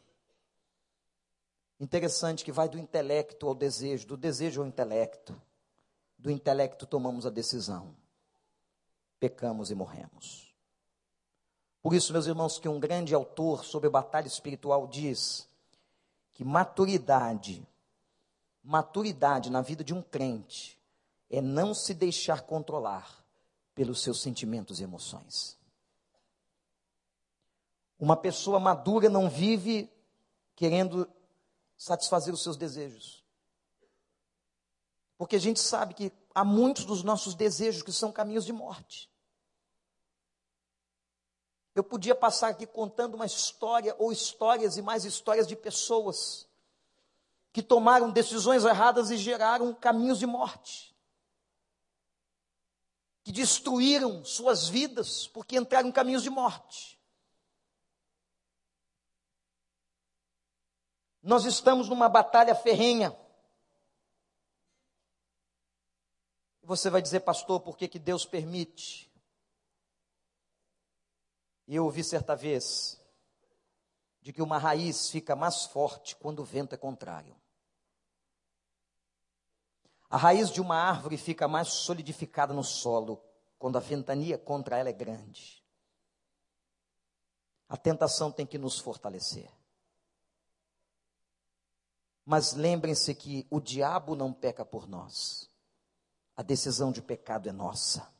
Interessante 1.79 2.43
que 2.43 2.51
vai 2.51 2.67
do 2.67 2.79
intelecto 2.79 3.47
ao 3.47 3.53
desejo, 3.53 4.07
do 4.07 4.17
desejo 4.17 4.61
ao 4.61 4.67
intelecto. 4.67 5.39
Do 6.17 6.31
intelecto 6.31 6.87
tomamos 6.87 7.25
a 7.25 7.29
decisão. 7.29 7.95
Pecamos 9.19 9.69
e 9.69 9.75
morremos. 9.75 10.55
Por 11.81 11.93
isso, 11.93 12.11
meus 12.11 12.25
irmãos, 12.25 12.57
que 12.59 12.67
um 12.67 12.79
grande 12.79 13.13
autor 13.13 13.63
sobre 13.63 13.89
batalha 13.89 14.27
espiritual 14.27 14.87
diz 14.87 15.47
que 16.33 16.43
maturidade, 16.43 17.65
maturidade 18.63 19.49
na 19.49 19.61
vida 19.61 19.83
de 19.83 19.93
um 19.93 20.01
crente 20.01 20.77
é 21.29 21.41
não 21.41 21.73
se 21.73 21.93
deixar 21.93 22.41
controlar 22.41 23.23
pelos 23.75 24.01
seus 24.01 24.21
sentimentos 24.21 24.79
e 24.79 24.83
emoções. 24.83 25.57
Uma 27.99 28.15
pessoa 28.15 28.59
madura 28.59 29.09
não 29.09 29.29
vive 29.29 29.91
querendo 30.55 31.09
satisfazer 31.77 32.33
os 32.33 32.43
seus 32.43 32.57
desejos. 32.57 33.23
Porque 35.17 35.35
a 35.35 35.39
gente 35.39 35.59
sabe 35.59 35.93
que 35.93 36.11
há 36.33 36.43
muitos 36.43 36.85
dos 36.85 37.03
nossos 37.03 37.33
desejos 37.33 37.81
que 37.81 37.91
são 37.91 38.11
caminhos 38.11 38.45
de 38.45 38.53
morte. 38.53 39.09
Eu 41.73 41.83
podia 41.83 42.15
passar 42.15 42.49
aqui 42.49 42.65
contando 42.65 43.15
uma 43.15 43.25
história 43.25 43.95
ou 43.99 44.11
histórias 44.11 44.77
e 44.77 44.81
mais 44.81 45.05
histórias 45.05 45.47
de 45.47 45.55
pessoas 45.55 46.47
que 47.53 47.61
tomaram 47.61 48.11
decisões 48.11 48.65
erradas 48.65 49.09
e 49.09 49.17
geraram 49.17 49.73
caminhos 49.73 50.19
de 50.19 50.25
morte. 50.25 50.95
Que 53.23 53.31
destruíram 53.31 54.23
suas 54.23 54.67
vidas 54.67 55.27
porque 55.27 55.57
entraram 55.57 55.89
em 55.89 55.91
caminhos 55.91 56.23
de 56.23 56.29
morte. 56.29 56.96
Nós 61.27 61.43
estamos 61.43 61.89
numa 61.89 62.07
batalha 62.07 62.55
ferrenha. 62.55 63.13
Você 66.63 66.89
vai 66.89 67.01
dizer, 67.01 67.19
pastor, 67.19 67.59
por 67.59 67.75
que, 67.75 67.85
que 67.89 67.99
Deus 67.99 68.25
permite? 68.25 69.11
E 71.67 71.75
eu 71.75 71.83
ouvi 71.83 72.01
certa 72.01 72.33
vez 72.33 72.97
de 74.21 74.31
que 74.31 74.41
uma 74.41 74.57
raiz 74.57 75.09
fica 75.09 75.35
mais 75.35 75.65
forte 75.65 76.15
quando 76.15 76.39
o 76.39 76.45
vento 76.45 76.73
é 76.73 76.77
contrário. 76.77 77.35
A 80.09 80.15
raiz 80.15 80.49
de 80.49 80.61
uma 80.61 80.77
árvore 80.77 81.17
fica 81.17 81.45
mais 81.45 81.67
solidificada 81.67 82.53
no 82.53 82.63
solo 82.63 83.21
quando 83.59 83.75
a 83.75 83.81
ventania 83.81 84.37
contra 84.37 84.77
ela 84.77 84.87
é 84.87 84.93
grande. 84.93 85.61
A 87.67 87.75
tentação 87.75 88.31
tem 88.31 88.45
que 88.45 88.57
nos 88.57 88.79
fortalecer. 88.79 89.56
Mas 92.29 92.51
lembrem-se 92.51 93.15
que 93.15 93.47
o 93.49 93.57
diabo 93.57 94.13
não 94.13 94.33
peca 94.33 94.65
por 94.65 94.85
nós. 94.85 95.49
A 96.35 96.43
decisão 96.43 96.91
de 96.91 97.01
pecado 97.01 97.47
é 97.47 97.53
nossa. 97.53 98.13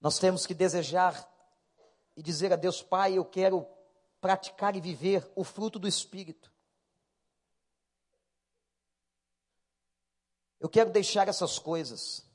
Nós 0.00 0.18
temos 0.18 0.44
que 0.44 0.52
desejar 0.52 1.30
e 2.16 2.22
dizer 2.24 2.52
a 2.52 2.56
Deus, 2.56 2.82
Pai, 2.82 3.16
eu 3.16 3.24
quero 3.24 3.64
praticar 4.20 4.74
e 4.74 4.80
viver 4.80 5.30
o 5.36 5.44
fruto 5.44 5.78
do 5.78 5.86
Espírito. 5.86 6.52
Eu 10.58 10.68
quero 10.68 10.90
deixar 10.90 11.28
essas 11.28 11.56
coisas. 11.56 12.26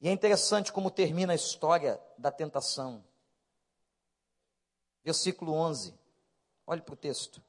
E 0.00 0.08
é 0.08 0.12
interessante 0.12 0.72
como 0.72 0.90
termina 0.90 1.34
a 1.34 1.36
história 1.36 2.02
da 2.16 2.32
tentação. 2.32 3.04
Versículo 5.04 5.52
11. 5.52 5.94
Olhe 6.66 6.80
para 6.80 6.94
o 6.94 6.96
texto. 6.96 7.42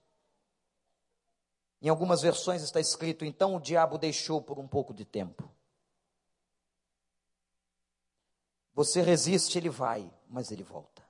Em 1.82 1.88
algumas 1.88 2.22
versões 2.22 2.62
está 2.62 2.80
escrito: 2.80 3.24
Então 3.24 3.56
o 3.56 3.60
diabo 3.60 3.98
deixou 3.98 4.42
por 4.42 4.60
um 4.60 4.68
pouco 4.68 4.94
de 4.94 5.06
tempo. 5.06 5.50
Você 8.74 9.02
resiste, 9.02 9.58
ele 9.58 9.70
vai, 9.70 10.12
mas 10.28 10.52
ele 10.52 10.64
volta. 10.64 11.02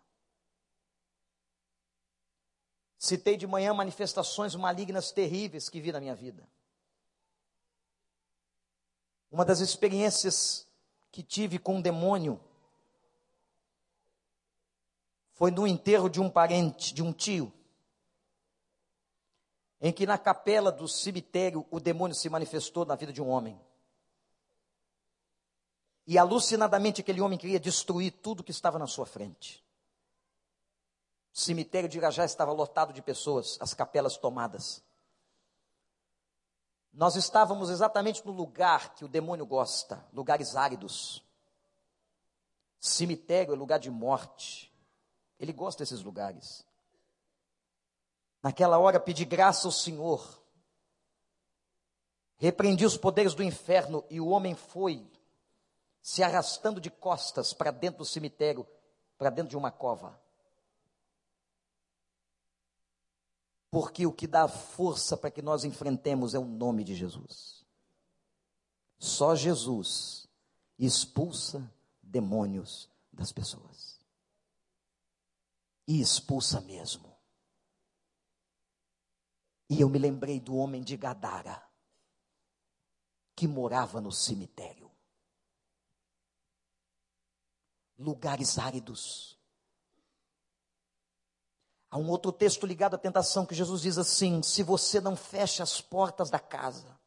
Citei 2.98 3.36
de 3.36 3.48
manhã 3.48 3.74
manifestações 3.74 4.56
malignas 4.56 5.12
terríveis 5.12 5.68
que 5.68 5.82
vi 5.82 5.92
na 5.92 6.00
minha 6.00 6.16
vida. 6.16 6.48
Uma 9.32 9.44
das 9.44 9.60
experiências 9.60 10.68
que 11.12 11.24
tive 11.24 11.58
com 11.58 11.78
um 11.78 11.82
demônio 11.82 12.40
foi 15.36 15.52
no 15.52 15.68
enterro 15.68 16.10
de 16.10 16.20
um 16.20 16.30
parente, 16.30 16.94
de 16.94 17.04
um 17.04 17.12
tio, 17.12 17.54
em 19.82 19.92
que 19.92 20.06
na 20.06 20.18
capela 20.18 20.72
do 20.72 20.88
cemitério 20.88 21.66
o 21.70 21.80
demônio 21.80 22.16
se 22.16 22.30
manifestou 22.30 22.86
na 22.86 22.96
vida 22.96 23.12
de 23.12 23.22
um 23.22 23.30
homem. 23.30 23.60
E 26.08 26.18
alucinadamente 26.18 27.02
aquele 27.02 27.20
homem 27.20 27.38
queria 27.38 27.60
destruir 27.60 28.12
tudo 28.12 28.44
que 28.44 28.52
estava 28.52 28.80
na 28.80 28.88
sua 28.88 29.06
frente. 29.06 29.64
O 31.34 31.40
cemitério 31.40 31.90
de 31.90 31.98
Irajá 31.98 32.24
estava 32.24 32.54
lotado 32.54 32.94
de 32.94 33.02
pessoas, 33.02 33.58
as 33.60 33.74
capelas 33.74 34.16
tomadas. 34.16 34.82
Nós 36.94 37.18
estávamos 37.18 37.70
exatamente 37.70 38.26
no 38.26 38.32
lugar 38.32 38.96
que 38.96 39.04
o 39.04 39.10
demônio 39.10 39.46
gosta, 39.46 40.02
lugares 40.14 40.56
áridos. 40.56 41.22
Cemitério 42.80 43.54
é 43.54 43.58
lugar 43.58 43.80
de 43.80 43.92
morte. 43.92 44.74
Ele 45.40 45.54
gosta 45.54 45.84
desses 45.84 46.02
lugares. 46.02 46.66
Naquela 48.42 48.78
hora 48.78 49.00
pedi 49.00 49.26
graça 49.26 49.68
ao 49.68 49.72
Senhor. 49.72 50.42
Repreendi 52.38 52.86
os 52.86 52.98
poderes 52.98 53.34
do 53.34 53.44
inferno 53.44 54.06
e 54.10 54.20
o 54.20 54.28
homem 54.28 54.56
foi 54.56 55.10
se 56.02 56.22
arrastando 56.22 56.80
de 56.80 56.92
costas 56.92 57.54
para 57.54 57.72
dentro 57.72 58.00
do 58.00 58.06
cemitério, 58.06 58.68
para 59.18 59.32
dentro 59.32 59.50
de 59.50 59.58
uma 59.58 59.72
cova. 59.72 60.22
Porque 63.72 64.06
o 64.06 64.14
que 64.14 64.28
dá 64.28 64.48
força 64.48 65.18
para 65.18 65.32
que 65.32 65.42
nós 65.42 65.64
enfrentemos 65.64 66.36
é 66.36 66.40
o 66.40 66.46
nome 66.46 66.84
de 66.84 66.94
Jesus. 66.94 67.66
Só 69.00 69.36
Jesus 69.36 70.28
expulsa 70.78 71.70
demônios 72.02 72.90
das 73.12 73.32
pessoas. 73.32 73.95
E 75.88 76.02
expulsa 76.02 76.60
mesmo. 76.62 77.16
E 79.70 79.82
eu 79.82 79.90
me 79.90 79.98
lembrei 79.98 80.40
do 80.40 80.56
homem 80.56 80.84
de 80.84 80.96
Gadara, 80.96 81.64
que 83.36 83.48
morava 83.48 84.00
no 84.00 84.12
cemitério. 84.12 84.92
Lugares 87.98 88.60
áridos. 88.60 89.40
Há 91.90 91.98
um 91.98 92.10
outro 92.10 92.32
texto 92.32 92.66
ligado 92.66 92.96
à 92.96 92.98
tentação 92.98 93.46
que 93.46 93.56
Jesus 93.56 93.82
diz 93.82 93.98
assim: 93.98 94.44
se 94.44 94.62
você 94.62 95.00
não 95.00 95.16
fecha 95.16 95.64
as 95.64 95.80
portas 95.80 96.30
da 96.30 96.40
casa, 96.40 97.00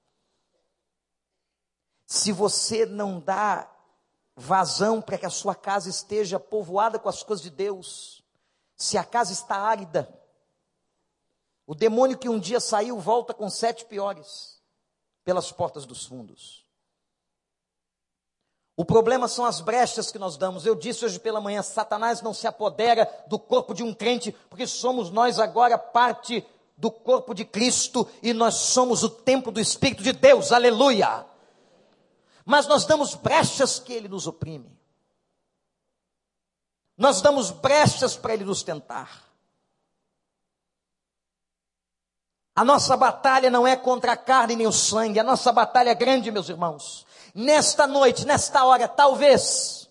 se 2.07 2.33
você 2.33 2.87
não 2.87 3.21
dá 3.21 3.71
vazão 4.35 5.03
para 5.03 5.19
que 5.19 5.27
a 5.27 5.31
sua 5.31 5.55
casa 5.55 5.91
esteja 5.91 6.41
povoada 6.41 6.99
com 6.99 7.09
as 7.09 7.23
coisas 7.23 7.43
de 7.43 7.51
Deus, 7.51 8.18
se 8.79 8.97
a 8.97 9.05
casa 9.05 9.33
está 9.33 9.57
árida, 9.57 10.09
o 11.67 11.75
demônio 11.75 12.17
que 12.17 12.29
um 12.29 12.39
dia 12.39 12.61
saiu 12.61 12.99
volta 12.99 13.35
com 13.35 13.51
sete 13.51 13.85
piores 13.85 14.63
pelas 15.25 15.53
portas 15.53 15.85
dos 15.85 16.07
fundos. 16.07 16.65
O 18.77 18.85
problema 18.85 19.27
são 19.27 19.45
as 19.45 19.61
brechas 19.61 20.13
que 20.13 20.21
nós 20.21 20.37
damos. 20.37 20.65
Eu 20.65 20.77
disse 20.77 21.05
hoje 21.05 21.19
pela 21.19 21.41
manhã: 21.41 21.61
Satanás 21.63 22.23
não 22.23 22.33
se 22.33 22.47
apodera 22.47 23.07
do 23.27 23.37
corpo 23.37 23.75
de 23.75 23.83
um 23.83 23.93
crente, 23.93 24.31
porque 24.49 24.69
somos 24.69 25.11
nós 25.11 25.41
agora 25.41 25.77
parte 25.77 26.47
do 26.77 26.89
corpo 26.89 27.35
de 27.35 27.45
Cristo 27.45 28.09
e 28.23 28.33
nós 28.33 28.55
somos 28.55 29.03
o 29.03 29.11
templo 29.11 29.51
do 29.51 29.59
Espírito 29.59 30.05
de 30.05 30.13
Deus, 30.13 30.53
aleluia. 30.53 31.27
Mas 32.45 32.69
nós 32.69 32.85
damos 32.87 33.17
brechas 33.17 33.81
que 33.81 33.93
ele 33.93 34.09
nos 34.09 34.29
oprime, 34.29 34.78
nós 36.99 37.23
damos 37.23 37.51
brechas 37.51 38.17
para 38.17 38.35
ele 38.35 38.45
nos 38.45 38.63
tentar. 38.63 39.23
A 42.55 42.65
nossa 42.65 42.97
batalha 42.97 43.49
não 43.49 43.67
é 43.67 43.77
contra 43.77 44.13
a 44.13 44.17
carne 44.17 44.57
nem 44.57 44.67
o 44.67 44.73
sangue, 44.73 45.21
a 45.21 45.25
nossa 45.25 45.53
batalha 45.53 45.91
é 45.91 45.95
grande, 45.95 46.31
meus 46.31 46.49
irmãos 46.49 47.07
nesta 47.39 47.87
noite, 47.87 48.27
nesta 48.27 48.65
hora, 48.65 48.89
talvez, 48.89 49.89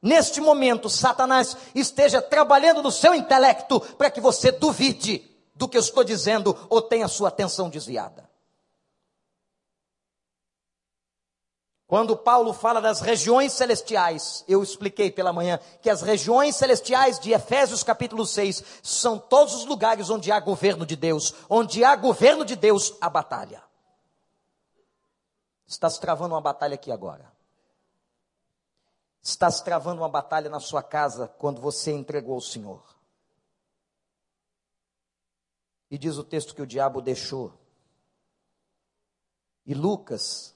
neste 0.00 0.40
momento, 0.40 0.88
Satanás 0.88 1.56
esteja 1.74 2.22
trabalhando 2.22 2.82
no 2.82 2.90
seu 2.90 3.14
intelecto 3.14 3.78
para 3.80 4.10
que 4.10 4.20
você 4.20 4.50
duvide 4.50 5.30
do 5.54 5.68
que 5.68 5.76
eu 5.76 5.80
estou 5.80 6.02
dizendo 6.02 6.56
ou 6.70 6.80
tenha 6.80 7.06
sua 7.06 7.28
atenção 7.28 7.68
desviada. 7.68 8.28
Quando 11.86 12.16
Paulo 12.16 12.54
fala 12.54 12.80
das 12.80 13.00
regiões 13.00 13.52
celestiais, 13.52 14.42
eu 14.48 14.62
expliquei 14.62 15.10
pela 15.10 15.34
manhã 15.34 15.58
que 15.82 15.90
as 15.90 16.00
regiões 16.00 16.56
celestiais 16.56 17.20
de 17.20 17.32
Efésios 17.32 17.82
capítulo 17.82 18.24
6 18.24 18.80
são 18.82 19.18
todos 19.18 19.54
os 19.54 19.66
lugares 19.66 20.08
onde 20.08 20.32
há 20.32 20.40
governo 20.40 20.86
de 20.86 20.96
Deus. 20.96 21.34
Onde 21.48 21.84
há 21.84 21.94
governo 21.94 22.44
de 22.44 22.56
Deus, 22.56 22.96
há 23.00 23.10
batalha. 23.10 23.62
Está 25.66 25.90
se 25.90 26.00
travando 26.00 26.34
uma 26.34 26.40
batalha 26.40 26.74
aqui 26.74 26.90
agora. 26.90 27.30
Está 29.22 29.50
se 29.50 29.62
travando 29.62 30.00
uma 30.00 30.08
batalha 30.08 30.48
na 30.48 30.60
sua 30.60 30.82
casa 30.82 31.28
quando 31.28 31.60
você 31.60 31.92
entregou 31.92 32.34
ao 32.34 32.40
Senhor. 32.40 32.82
E 35.90 35.98
diz 35.98 36.16
o 36.16 36.24
texto 36.24 36.54
que 36.54 36.62
o 36.62 36.66
diabo 36.66 37.02
deixou. 37.02 37.52
E 39.66 39.74
Lucas, 39.74 40.53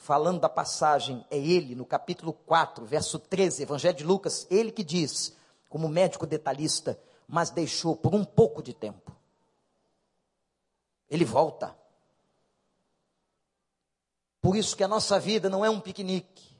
falando 0.00 0.40
da 0.40 0.48
passagem, 0.48 1.26
é 1.30 1.36
ele, 1.36 1.74
no 1.74 1.84
capítulo 1.84 2.32
4, 2.32 2.86
verso 2.86 3.18
13, 3.18 3.64
Evangelho 3.64 3.98
de 3.98 4.02
Lucas, 4.02 4.46
ele 4.50 4.72
que 4.72 4.82
diz, 4.82 5.36
como 5.68 5.90
médico 5.90 6.26
detalhista, 6.26 6.98
mas 7.28 7.50
deixou 7.50 7.94
por 7.94 8.14
um 8.14 8.24
pouco 8.24 8.62
de 8.62 8.72
tempo. 8.72 9.14
Ele 11.08 11.24
volta. 11.24 11.76
Por 14.40 14.56
isso 14.56 14.74
que 14.74 14.82
a 14.82 14.88
nossa 14.88 15.20
vida 15.20 15.50
não 15.50 15.62
é 15.62 15.68
um 15.68 15.78
piquenique. 15.78 16.56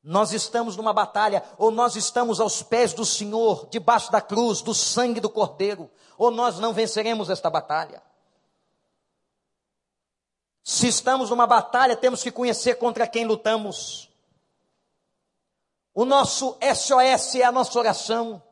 Nós 0.00 0.32
estamos 0.32 0.76
numa 0.76 0.92
batalha, 0.92 1.42
ou 1.58 1.72
nós 1.72 1.96
estamos 1.96 2.38
aos 2.38 2.62
pés 2.62 2.94
do 2.94 3.04
Senhor, 3.04 3.66
debaixo 3.68 4.12
da 4.12 4.20
cruz, 4.20 4.62
do 4.62 4.72
sangue 4.72 5.18
do 5.18 5.28
Cordeiro, 5.28 5.90
ou 6.16 6.30
nós 6.30 6.60
não 6.60 6.72
venceremos 6.72 7.28
esta 7.28 7.50
batalha. 7.50 8.00
Se 10.68 10.88
estamos 10.88 11.30
numa 11.30 11.46
batalha, 11.46 11.96
temos 11.96 12.24
que 12.24 12.32
conhecer 12.32 12.74
contra 12.74 13.06
quem 13.06 13.24
lutamos. 13.24 14.10
O 15.94 16.04
nosso 16.04 16.58
SOS 16.60 17.36
é 17.36 17.44
a 17.44 17.52
nossa 17.52 17.78
oração. 17.78 18.42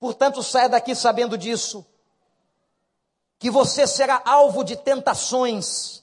Portanto, 0.00 0.42
saia 0.42 0.68
daqui 0.68 0.96
sabendo 0.96 1.38
disso 1.38 1.86
que 3.38 3.48
você 3.48 3.86
será 3.86 4.20
alvo 4.24 4.64
de 4.64 4.74
tentações, 4.74 6.02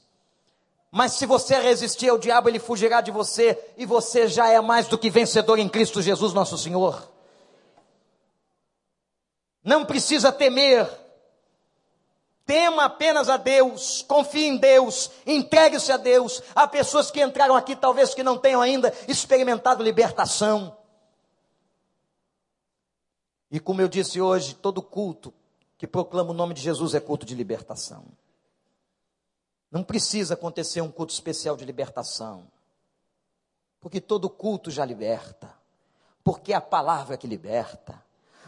mas 0.90 1.12
se 1.12 1.26
você 1.26 1.60
resistir 1.60 2.08
ao 2.08 2.18
diabo, 2.18 2.48
ele 2.48 2.60
fugirá 2.60 3.02
de 3.02 3.12
você, 3.12 3.74
e 3.76 3.86
você 3.86 4.26
já 4.26 4.48
é 4.48 4.62
mais 4.62 4.88
do 4.88 4.98
que 4.98 5.10
vencedor 5.10 5.60
em 5.60 5.68
Cristo 5.68 6.02
Jesus, 6.02 6.32
nosso 6.32 6.58
Senhor. 6.58 7.12
Não 9.62 9.84
precisa 9.84 10.32
temer, 10.32 11.03
tema 12.46 12.86
apenas 12.86 13.30
a 13.30 13.38
Deus, 13.38 14.02
confie 14.04 14.46
em 14.46 14.58
Deus, 14.58 15.12
entregue-se 15.26 15.92
a 15.92 15.98
Deus. 15.98 16.42
Há 16.56 16.68
pessoas 16.68 17.10
que 17.10 17.22
entraram 17.22 17.56
aqui, 17.56 17.76
talvez 17.76 18.14
que 18.14 18.24
não 18.24 18.38
tenham 18.38 18.62
ainda 18.62 18.94
experimentado 19.08 19.84
libertação. 19.84 20.76
E 23.52 23.60
como 23.60 23.82
eu 23.82 23.88
disse 23.88 24.20
hoje, 24.20 24.56
todo 24.56 24.82
culto 24.82 25.34
que 25.78 25.86
proclama 25.86 26.32
o 26.32 26.34
nome 26.34 26.54
de 26.54 26.62
Jesus 26.62 26.96
é 26.96 27.00
culto 27.00 27.26
de 27.26 27.36
libertação. 27.36 28.06
Não 29.72 29.84
precisa 29.84 30.36
acontecer 30.36 30.82
um 30.82 30.92
culto 30.92 31.14
especial 31.14 31.58
de 31.58 31.66
libertação. 31.66 32.48
Porque 33.80 34.00
todo 34.00 34.30
culto 34.30 34.72
já 34.72 34.86
liberta. 34.86 35.52
Porque 36.24 36.54
é 36.54 36.56
a 36.56 36.62
palavra 36.62 37.18
que 37.18 37.28
liberta. 37.28 38.02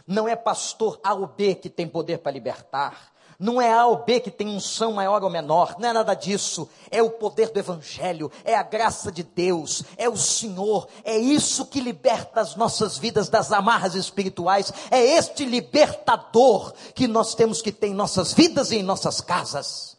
Não 0.06 0.26
é 0.26 0.34
pastor 0.34 1.00
A 1.02 1.14
ou 1.14 1.26
B 1.26 1.56
que 1.56 1.68
tem 1.68 1.88
poder 1.88 2.18
para 2.18 2.32
libertar. 2.32 3.12
Não 3.38 3.60
é 3.60 3.70
A 3.70 3.86
ou 3.86 4.04
B 4.04 4.20
que 4.20 4.30
tem 4.30 4.48
um 4.48 4.58
som 4.58 4.92
maior 4.92 5.22
ou 5.22 5.28
menor, 5.28 5.76
não 5.78 5.88
é 5.88 5.92
nada 5.92 6.14
disso. 6.14 6.68
É 6.90 7.02
o 7.02 7.10
poder 7.10 7.50
do 7.50 7.58
Evangelho, 7.58 8.32
é 8.44 8.54
a 8.54 8.62
graça 8.62 9.12
de 9.12 9.22
Deus, 9.22 9.82
é 9.96 10.08
o 10.08 10.16
Senhor, 10.16 10.88
é 11.04 11.18
isso 11.18 11.66
que 11.66 11.80
liberta 11.80 12.40
as 12.40 12.56
nossas 12.56 12.96
vidas 12.96 13.28
das 13.28 13.52
amarras 13.52 13.94
espirituais, 13.94 14.72
é 14.90 14.98
este 15.00 15.44
libertador 15.44 16.72
que 16.94 17.06
nós 17.06 17.34
temos 17.34 17.60
que 17.60 17.70
ter 17.70 17.88
em 17.88 17.94
nossas 17.94 18.32
vidas 18.32 18.70
e 18.70 18.76
em 18.76 18.82
nossas 18.82 19.20
casas. 19.20 19.98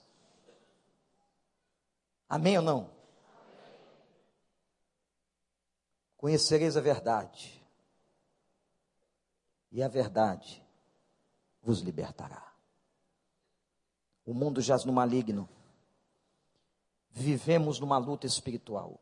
Amém 2.27 2.57
ou 2.57 2.63
não? 2.63 2.89
Conhecereis 6.17 6.75
a 6.75 6.81
verdade, 6.81 7.63
e 9.71 9.83
a 9.83 9.87
verdade 9.87 10.63
vos 11.61 11.81
libertará. 11.81 12.46
O 14.27 14.33
mundo 14.33 14.61
jaz 14.61 14.83
no 14.83 14.91
maligno. 14.91 15.47
Vivemos 17.09 17.79
numa 17.79 17.97
luta 17.97 18.27
espiritual. 18.27 18.99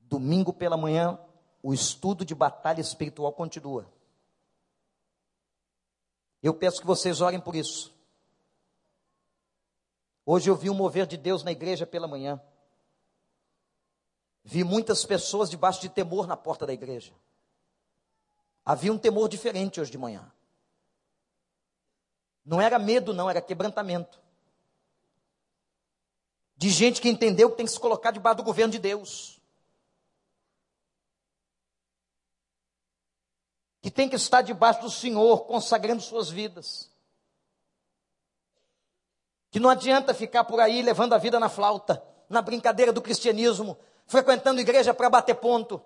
Domingo 0.00 0.52
pela 0.52 0.76
manhã, 0.76 1.16
o 1.62 1.72
estudo 1.72 2.24
de 2.24 2.34
batalha 2.34 2.80
espiritual 2.80 3.32
continua. 3.32 3.88
Eu 6.42 6.52
peço 6.52 6.80
que 6.80 6.86
vocês 6.86 7.20
orem 7.20 7.40
por 7.40 7.54
isso. 7.54 7.94
Hoje 10.26 10.50
eu 10.50 10.56
vi 10.56 10.68
um 10.68 10.74
mover 10.74 11.06
de 11.06 11.16
Deus 11.16 11.44
na 11.44 11.52
igreja 11.52 11.86
pela 11.86 12.08
manhã. 12.08 12.42
Vi 14.42 14.64
muitas 14.64 15.04
pessoas 15.04 15.48
debaixo 15.48 15.80
de 15.80 15.88
temor 15.88 16.26
na 16.26 16.36
porta 16.36 16.66
da 16.66 16.72
igreja. 16.72 17.14
Havia 18.64 18.92
um 18.92 18.98
temor 18.98 19.28
diferente 19.28 19.80
hoje 19.80 19.92
de 19.92 19.98
manhã. 19.98 20.32
Não 22.44 22.60
era 22.60 22.78
medo, 22.78 23.14
não, 23.14 23.30
era 23.30 23.40
quebrantamento. 23.40 24.20
De 26.56 26.70
gente 26.70 27.00
que 27.00 27.08
entendeu 27.08 27.50
que 27.50 27.56
tem 27.56 27.66
que 27.66 27.72
se 27.72 27.80
colocar 27.80 28.10
debaixo 28.10 28.38
do 28.38 28.42
governo 28.42 28.72
de 28.72 28.78
Deus. 28.78 29.40
Que 33.80 33.90
tem 33.90 34.08
que 34.08 34.16
estar 34.16 34.42
debaixo 34.42 34.80
do 34.80 34.90
Senhor, 34.90 35.44
consagrando 35.46 36.02
suas 36.02 36.30
vidas. 36.30 36.90
Que 39.50 39.60
não 39.60 39.68
adianta 39.68 40.14
ficar 40.14 40.44
por 40.44 40.60
aí 40.60 40.82
levando 40.82 41.12
a 41.14 41.18
vida 41.18 41.38
na 41.38 41.48
flauta, 41.48 42.02
na 42.28 42.40
brincadeira 42.40 42.92
do 42.92 43.02
cristianismo, 43.02 43.76
frequentando 44.06 44.60
igreja 44.60 44.94
para 44.94 45.10
bater 45.10 45.34
ponto, 45.34 45.82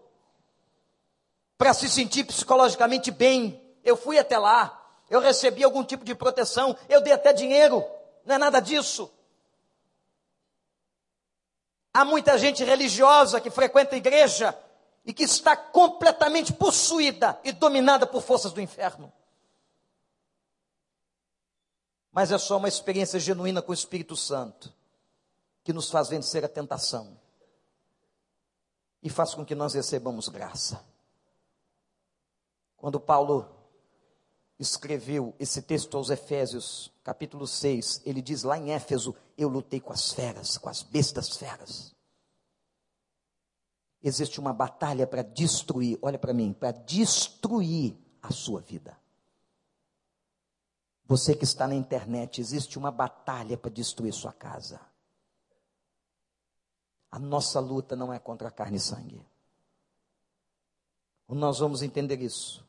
para 1.59 1.73
se 1.75 1.89
sentir 1.89 2.25
psicologicamente 2.25 3.11
bem. 3.11 3.63
Eu 3.83 3.97
fui 3.97 4.19
até 4.19 4.39
lá, 4.39 4.86
eu 5.09 5.21
recebi 5.21 5.63
algum 5.63 5.85
tipo 5.85 6.05
de 6.05 6.15
proteção, 6.15 6.77
eu 6.89 7.01
dei 7.01 7.13
até 7.13 7.33
dinheiro, 7.33 7.85
não 8.25 8.35
é 8.35 8.39
nada 8.39 8.61
disso. 8.61 9.11
Há 11.95 12.05
muita 12.05 12.37
gente 12.37 12.63
religiosa 12.63 13.41
que 13.41 13.51
frequenta 13.51 13.95
a 13.95 13.99
igreja 13.99 14.57
e 15.05 15.15
que 15.15 15.23
está 15.23 15.57
completamente 15.57 16.53
possuída 16.53 17.41
e 17.43 17.53
dominada 17.53 18.07
por 18.07 18.21
forças 18.21 18.53
do 18.53 18.61
inferno. 18.61 19.13
Mas 22.13 22.33
é 22.33 22.39
só 22.39 22.57
uma 22.57 22.69
experiência 22.69 23.21
genuína 23.21 23.63
com 23.63 23.71
o 23.71 23.75
Espírito 23.75 24.17
Santo 24.17 24.73
que 25.63 25.73
nos 25.73 25.91
faz 25.91 26.09
vencer 26.09 26.45
a 26.45 26.49
tentação 26.49 27.19
e 29.03 29.09
faz 29.09 29.35
com 29.35 29.45
que 29.45 29.55
nós 29.55 29.75
recebamos 29.75 30.29
graça. 30.29 30.85
Quando 32.77 33.01
Paulo 33.01 33.56
escreveu 34.59 35.35
esse 35.39 35.61
texto 35.63 35.97
aos 35.97 36.11
Efésios, 36.11 36.93
capítulo 37.05 37.47
6, 37.47 38.03
ele 38.05 38.23
diz 38.23 38.43
lá 38.43 38.59
em 38.59 38.73
Éfeso: 38.73 39.15
Eu 39.37 39.49
lutei 39.49 39.81
com 39.81 39.93
as 39.93 40.13
feras, 40.13 40.57
com 40.57 40.69
as 40.69 40.83
bestas 40.83 41.37
feras. 41.37 41.95
Existe 44.03 44.39
uma 44.41 44.53
batalha 44.53 45.07
para 45.07 45.23
destruir, 45.23 45.99
olha 46.01 46.19
para 46.19 46.33
mim, 46.33 46.53
para 46.53 46.71
destruir 46.71 47.97
a 48.23 48.33
sua 48.33 48.61
vida. 48.61 48.97
Você 51.05 51.35
que 51.35 51.45
está 51.45 51.69
na 51.69 51.75
internet, 51.75 52.41
existe 52.41 52.79
uma 52.79 52.91
batalha 52.91 53.57
para 53.57 53.71
destruir 53.71 54.13
sua 54.13 54.33
casa. 54.33 54.81
A 57.11 57.19
nossa 57.19 57.61
luta 57.61 57.95
não 57.95 58.13
é 58.13 58.19
contra 58.19 58.49
a 58.49 58.51
carne 58.51 58.77
e 58.77 58.81
sangue. 58.81 59.25
Nós 61.29 61.59
vamos 61.59 61.83
entender 61.83 62.21
isso 62.21 62.66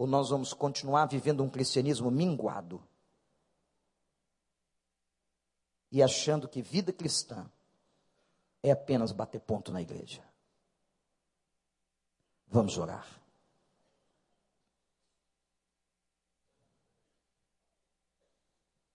ou 0.00 0.06
nós 0.06 0.30
vamos 0.30 0.54
continuar 0.54 1.04
vivendo 1.04 1.44
um 1.44 1.50
cristianismo 1.50 2.10
minguado 2.10 2.82
e 5.92 6.02
achando 6.02 6.48
que 6.48 6.62
vida 6.62 6.90
cristã 6.90 7.46
é 8.62 8.70
apenas 8.70 9.12
bater 9.12 9.42
ponto 9.42 9.70
na 9.70 9.82
igreja. 9.82 10.26
Vamos 12.46 12.78
orar. 12.78 13.06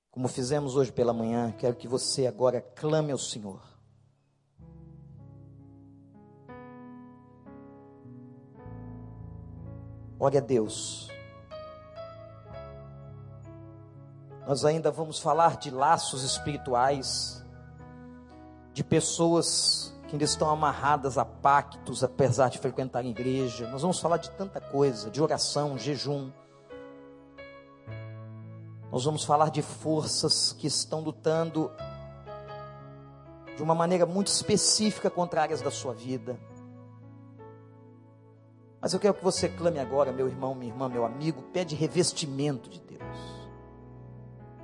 Como 0.09 0.27
fizemos 0.27 0.75
hoje 0.75 0.91
pela 0.91 1.13
manhã, 1.13 1.51
quero 1.51 1.75
que 1.75 1.87
você 1.87 2.25
agora 2.25 2.61
clame 2.61 3.11
ao 3.11 3.19
Senhor. 3.19 3.74
Ore 10.19 10.37
a 10.37 10.41
Deus. 10.41 11.09
Nós 14.47 14.63
ainda 14.63 14.91
vamos 14.91 15.19
falar 15.19 15.57
de 15.57 15.71
laços 15.71 16.23
espirituais, 16.23 17.43
de 18.73 18.83
pessoas 18.83 19.93
que 20.07 20.13
ainda 20.13 20.23
estão 20.23 20.49
amarradas 20.49 21.17
a 21.17 21.25
pactos, 21.25 22.03
apesar 22.03 22.49
de 22.49 22.59
frequentar 22.59 22.99
a 22.99 23.07
igreja. 23.07 23.67
Nós 23.69 23.81
vamos 23.81 23.99
falar 23.99 24.17
de 24.17 24.29
tanta 24.31 24.61
coisa, 24.61 25.09
de 25.09 25.21
oração, 25.21 25.77
jejum. 25.77 26.29
Nós 28.91 29.03
vamos 29.03 29.25
falar 29.25 29.49
de 29.49 29.61
forças 29.61 30.53
que 30.53 30.67
estão 30.67 31.01
lutando 31.01 31.71
de 33.57 33.63
uma 33.63 33.73
maneira 33.73 34.05
muito 34.05 34.27
específica 34.27 35.09
contra 35.09 35.41
áreas 35.41 35.61
da 35.61 35.71
sua 35.71 35.93
vida. 35.93 36.37
Mas 38.85 38.93
eu 38.93 38.99
quero 38.99 39.15
que 39.15 39.23
você 39.23 39.49
clame 39.49 39.79
agora, 39.79 40.11
meu 40.11 40.27
irmão, 40.27 40.53
minha 40.53 40.71
irmã, 40.71 40.87
meu 40.87 41.03
amigo, 41.03 41.41
pede 41.51 41.73
revestimento 41.73 42.69
de 42.69 42.79
Deus. 42.79 43.01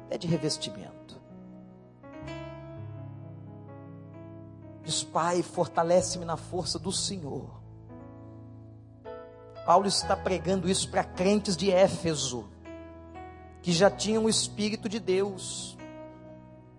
Pede 0.08 0.28
revestimento. 0.28 1.20
Diz, 4.84 5.04
Pai, 5.04 5.42
fortalece-me 5.42 6.24
na 6.24 6.38
força 6.38 6.78
do 6.78 6.92
Senhor. 6.92 7.50
Paulo 9.66 9.88
está 9.88 10.16
pregando 10.16 10.70
isso 10.70 10.88
para 10.92 11.04
crentes 11.04 11.58
de 11.58 11.72
Éfeso, 11.72 12.48
que 13.64 13.72
já 13.72 13.90
tinham 13.90 14.26
o 14.26 14.30
Espírito 14.30 14.88
de 14.88 15.00
Deus. 15.00 15.76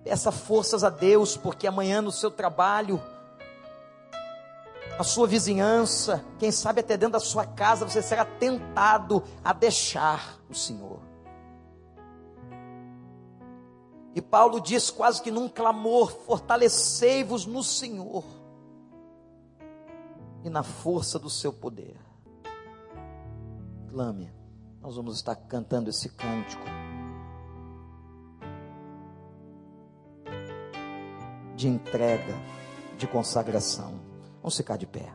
Peça 0.05 0.31
forças 0.31 0.85
a 0.85 0.91
Deus, 0.91 1.37
porque 1.37 1.67
amanhã 1.67 2.01
no 2.01 2.13
seu 2.13 2.31
trabalho, 2.31 3.03
a 4.99 5.05
sua 5.05 5.27
vizinhança, 5.27 6.25
quem 6.39 6.53
sabe 6.53 6.81
até 6.81 6.97
dentro 6.97 7.15
da 7.15 7.21
sua 7.21 7.47
casa, 7.47 7.89
você 7.89 8.03
será 8.03 8.25
tentado 8.25 9.23
a 9.43 9.53
deixar 9.53 10.39
o 10.49 10.55
Senhor. 10.55 11.01
E 14.15 14.21
Paulo 14.21 14.61
diz 14.61 14.91
quase 14.91 15.23
que 15.23 15.31
num 15.31 15.49
clamor: 15.49 16.13
fortalecei-vos 16.13 17.47
no 17.47 17.63
Senhor 17.63 18.25
e 20.45 20.51
na 20.51 20.63
força 20.63 21.19
do 21.19 21.31
seu 21.31 21.53
poder. 21.53 21.99
Clame, 23.89 24.31
nós 24.81 24.97
vamos 24.97 25.17
estar 25.17 25.35
cantando 25.35 25.89
esse 25.89 26.11
cântico. 26.11 26.65
De 31.57 31.69
entrega, 31.69 32.35
de 32.99 33.07
consagração. 33.07 34.12
Vamos 34.43 34.57
ficar 34.57 34.77
de 34.77 34.87
pé. 34.87 35.09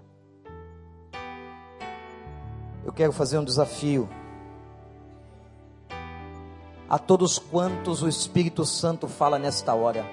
Eu 2.86 2.94
quero 2.94 3.12
fazer 3.12 3.38
um 3.38 3.44
desafio 3.44 4.08
a 6.90 6.98
todos 6.98 7.38
quantos 7.38 8.02
o 8.02 8.08
Espírito 8.08 8.66
Santo 8.66 9.10
fala 9.10 9.38
nesta 9.38 9.74
hora. 9.74 10.06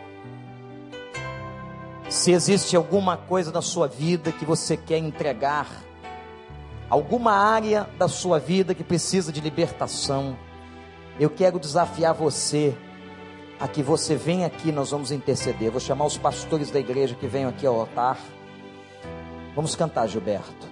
Se 2.10 2.32
existe 2.32 2.74
alguma 2.74 3.16
coisa 3.16 3.52
na 3.52 3.62
sua 3.62 3.86
vida 3.86 4.32
que 4.32 4.44
você 4.44 4.76
quer 4.76 4.98
entregar, 4.98 5.68
alguma 6.90 7.32
área 7.32 7.88
da 7.96 8.08
sua 8.08 8.40
vida 8.40 8.74
que 8.74 8.82
precisa 8.82 9.32
de 9.32 9.40
libertação, 9.40 10.36
eu 11.18 11.30
quero 11.30 11.60
desafiar 11.60 12.12
você 12.12 12.76
a 13.60 13.68
que 13.68 13.82
você 13.82 14.16
venha 14.16 14.46
aqui, 14.46 14.72
nós 14.72 14.90
vamos 14.90 15.12
interceder. 15.12 15.70
Vou 15.70 15.80
chamar 15.80 16.06
os 16.06 16.18
pastores 16.18 16.72
da 16.72 16.80
igreja 16.80 17.14
que 17.14 17.28
venham 17.28 17.50
aqui 17.50 17.64
ao 17.64 17.78
altar. 17.78 18.18
Vamos 19.54 19.74
cantar, 19.74 20.08
Gilberto. 20.08 20.66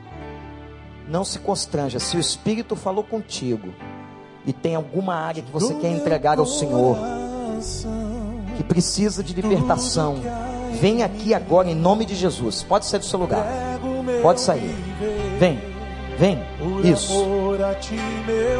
Não 1.08 1.24
se 1.24 1.38
constranja, 1.38 1.98
se 1.98 2.16
o 2.16 2.20
Espírito 2.20 2.74
falou 2.76 3.04
contigo, 3.04 3.72
e 4.46 4.52
tem 4.52 4.74
alguma 4.74 5.14
área 5.14 5.42
que 5.42 5.50
você 5.50 5.74
quer 5.74 5.90
entregar 5.90 6.38
ao 6.38 6.46
Senhor, 6.46 6.96
que 8.56 8.62
precisa 8.64 9.22
de 9.22 9.34
libertação, 9.34 10.16
vem 10.80 11.02
aqui 11.02 11.32
agora 11.34 11.70
em 11.70 11.74
nome 11.74 12.04
de 12.04 12.14
Jesus. 12.14 12.62
Pode 12.62 12.86
sair 12.86 13.00
do 13.00 13.06
seu 13.06 13.18
lugar. 13.18 13.46
Pode 14.20 14.40
sair. 14.40 14.74
Vem. 15.38 15.60
Vem. 16.18 16.38
Isso. 16.84 17.24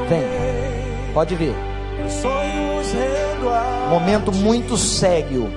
Vem. 0.09 1.13
Pode 1.15 1.35
vir. 1.35 1.55
Momento 3.91 4.33
muito 4.33 4.77
sério. 4.77 5.51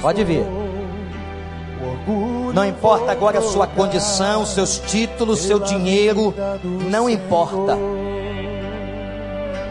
Pode 0.00 0.24
vir. 0.24 0.44
Não 2.52 2.64
importa 2.66 3.10
agora 3.10 3.38
a 3.38 3.42
sua 3.42 3.66
condição, 3.66 4.44
seus 4.44 4.78
títulos, 4.78 5.40
seu 5.40 5.58
dinheiro, 5.58 6.34
não 6.90 7.08
importa. 7.08 7.78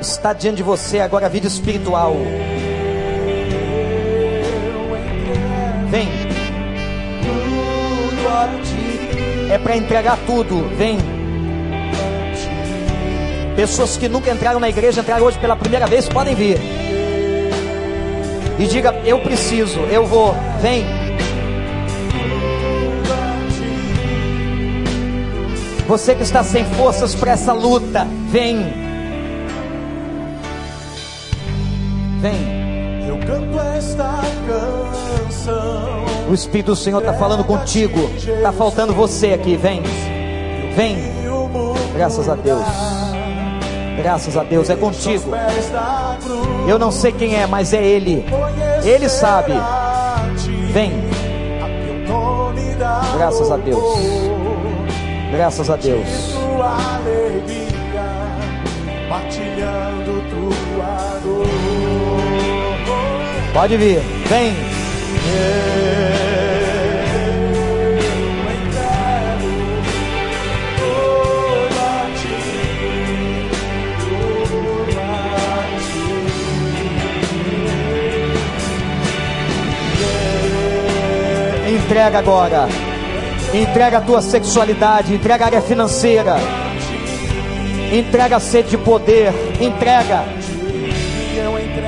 Está 0.01 0.33
diante 0.33 0.57
de 0.57 0.63
você 0.63 0.99
agora 0.99 1.27
a 1.27 1.29
vida 1.29 1.45
espiritual. 1.45 2.15
Vem. 5.89 6.07
É 9.51 9.57
para 9.59 9.77
entregar 9.77 10.17
tudo. 10.25 10.67
Vem. 10.75 10.97
Pessoas 13.55 13.95
que 13.95 14.09
nunca 14.09 14.31
entraram 14.31 14.59
na 14.59 14.69
igreja, 14.69 15.01
entraram 15.01 15.25
hoje 15.25 15.37
pela 15.37 15.55
primeira 15.55 15.85
vez, 15.85 16.09
podem 16.09 16.33
vir. 16.33 16.57
E 18.57 18.65
diga: 18.65 18.95
Eu 19.05 19.19
preciso, 19.19 19.81
eu 19.81 20.07
vou. 20.07 20.33
Vem. 20.61 21.00
Você 25.91 26.15
que 26.15 26.23
está 26.23 26.41
sem 26.41 26.63
forças 26.63 27.13
para 27.13 27.33
essa 27.33 27.51
luta, 27.51 28.07
vem. 28.29 28.63
Vem. 32.21 33.05
Eu 33.05 33.17
canto 33.17 33.59
esta 33.59 34.21
canção. 34.47 36.05
O 36.29 36.33
Espírito 36.33 36.67
do 36.67 36.75
Senhor 36.77 36.99
está 36.99 37.13
falando 37.13 37.43
contigo. 37.43 38.09
Está 38.15 38.53
faltando 38.53 38.93
você 38.93 39.33
aqui. 39.33 39.57
Vem. 39.57 39.83
Vem. 40.77 40.95
Graças 41.93 42.29
a 42.29 42.35
Deus. 42.35 42.63
Graças 43.97 44.37
a 44.37 44.43
Deus. 44.45 44.69
É 44.69 44.77
contigo. 44.77 45.29
Eu 46.69 46.79
não 46.79 46.89
sei 46.89 47.11
quem 47.11 47.35
é, 47.35 47.45
mas 47.45 47.73
é 47.73 47.83
Ele. 47.83 48.25
Ele 48.85 49.09
sabe. 49.09 49.51
Vem. 50.71 50.93
Graças 53.17 53.51
a 53.51 53.57
Deus. 53.57 54.30
Graças 55.31 55.69
a 55.69 55.75
Deus. 55.77 56.35
Pode 63.53 63.77
vir, 63.77 63.99
vem. 64.27 64.53
Entrega 81.73 82.19
agora. 82.19 82.90
Entrega 83.53 83.97
a 83.97 84.01
tua 84.01 84.21
sexualidade, 84.21 85.13
entrega 85.13 85.43
a 85.43 85.47
área 85.47 85.61
financeira. 85.61 86.37
Entrega 87.91 88.37
a 88.37 88.39
sede 88.39 88.69
de 88.69 88.77
poder, 88.77 89.33
entrega. 89.59 90.23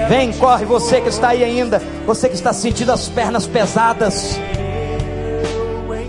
Vem, 0.10 0.34
corre, 0.34 0.66
você 0.66 1.00
que 1.00 1.08
está 1.08 1.30
aí 1.30 1.42
ainda, 1.42 1.82
você 2.06 2.28
que 2.28 2.36
está 2.36 2.52
sentindo 2.52 2.92
as 2.92 3.08
pernas 3.08 3.48
pesadas. 3.48 4.38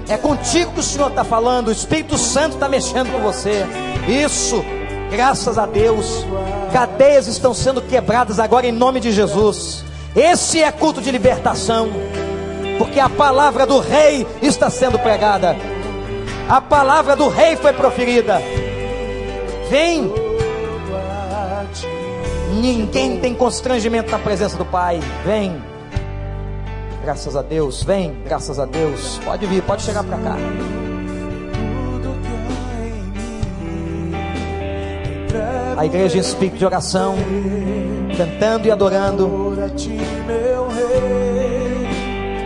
É 0.09 0.17
contigo 0.17 0.73
que 0.73 0.81
o 0.81 0.83
Senhor 0.83 1.11
está 1.11 1.23
falando, 1.23 1.69
o 1.69 1.73
Espírito 1.73 2.19
Santo 2.19 2.55
está 2.55 2.69
mexendo 2.69 3.13
com 3.13 3.21
você. 3.21 3.65
Isso, 4.09 4.65
graças 5.09 5.57
a 5.57 5.67
Deus. 5.67 6.27
Cadeias 6.73 7.29
estão 7.29 7.55
sendo 7.55 7.81
quebradas 7.81 8.41
agora 8.41 8.67
em 8.67 8.73
nome 8.73 8.99
de 8.99 9.13
Jesus. 9.13 9.85
Esse 10.17 10.61
é 10.61 10.73
culto 10.73 11.01
de 11.01 11.13
libertação 11.13 11.91
porque 12.79 13.01
a 13.01 13.09
palavra 13.09 13.67
do 13.67 13.79
rei 13.79 14.27
está 14.43 14.71
sendo 14.71 14.99
pregada, 14.99 15.57
a 16.49 16.61
palavra 16.61 17.17
do 17.17 17.29
rei 17.29 17.57
foi 17.57 17.73
proferida. 17.73 18.41
Vem, 19.71 20.13
ninguém 22.61 23.19
tem 23.19 23.35
constrangimento 23.35 24.11
na 24.11 24.19
presença 24.19 24.57
do 24.57 24.65
Pai. 24.65 25.01
Vem, 25.25 25.63
graças 27.03 27.35
a 27.35 27.43
Deus, 27.43 27.83
vem, 27.83 28.15
graças 28.25 28.59
a 28.59 28.67
Deus. 28.67 29.21
Pode 29.25 29.47
vir, 29.47 29.63
pode 29.63 29.83
chegar 29.83 30.05
para 30.05 30.19
cá. 30.19 30.37
A 35.77 35.85
igreja 35.85 36.17
em 36.17 36.21
espírito 36.21 36.59
de 36.59 36.65
oração, 36.65 37.17
cantando 38.17 38.69
e 38.69 38.71
adorando. 38.71 39.55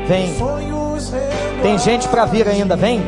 Vem. 0.09 0.35
Tem 1.61 1.79
gente 1.79 2.09
para 2.09 2.25
vir 2.25 2.49
ainda, 2.49 2.75
vem. 2.75 3.03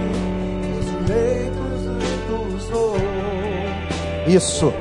Isso. 4.26 4.72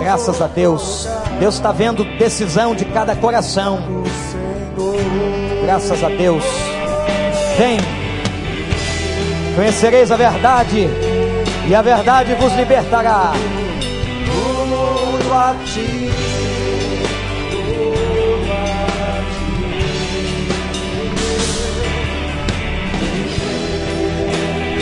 Graças 0.00 0.42
a 0.42 0.46
Deus. 0.46 1.08
Deus 1.40 1.54
está 1.54 1.72
vendo 1.72 2.04
decisão 2.18 2.74
de 2.74 2.84
cada 2.84 3.16
coração. 3.16 3.80
Graças 5.64 6.04
a 6.04 6.08
Deus. 6.08 6.44
Vem. 7.56 7.78
Conhecereis 9.56 10.12
a 10.12 10.16
verdade, 10.16 10.86
e 11.66 11.74
a 11.74 11.80
verdade 11.80 12.34
vos 12.34 12.52
libertará. 12.52 13.32
Tudo 14.26 15.32
a 15.32 15.54
ti. 15.64 16.35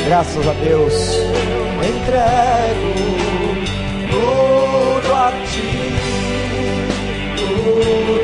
Graças 0.06 0.46
a 0.46 0.52
Deus. 0.52 0.92
Entrego 1.82 2.94
tudo 4.10 5.14
a 5.14 5.32
ti. 5.46 5.84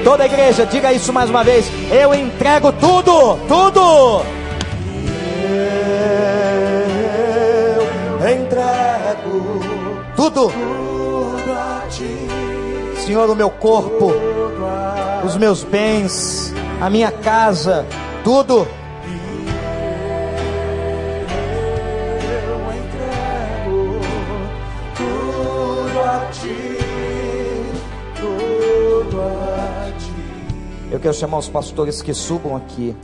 Toda 0.04 0.24
a 0.24 0.26
igreja, 0.26 0.66
diga 0.66 0.92
isso 0.92 1.10
mais 1.12 1.30
uma 1.30 1.42
vez. 1.42 1.70
Eu 1.90 2.14
entrego 2.14 2.70
tudo, 2.72 3.38
tudo. 3.48 4.22
Eu 8.20 8.28
entrego 8.28 9.60
tudo. 10.16 10.50
tudo 10.50 11.52
a 11.52 11.82
ti. 11.88 12.28
Senhor, 13.06 13.30
o 13.30 13.34
meu 13.34 13.50
corpo, 13.50 14.12
os 15.24 15.36
meus 15.36 15.64
bens, 15.64 16.52
a 16.80 16.90
minha 16.90 17.10
casa, 17.10 17.86
tudo. 18.22 18.68
Eu 30.90 30.98
quero 30.98 31.14
chamar 31.14 31.38
os 31.38 31.48
pastores 31.48 32.02
que 32.02 32.12
subam 32.12 32.56
aqui. 32.56 32.96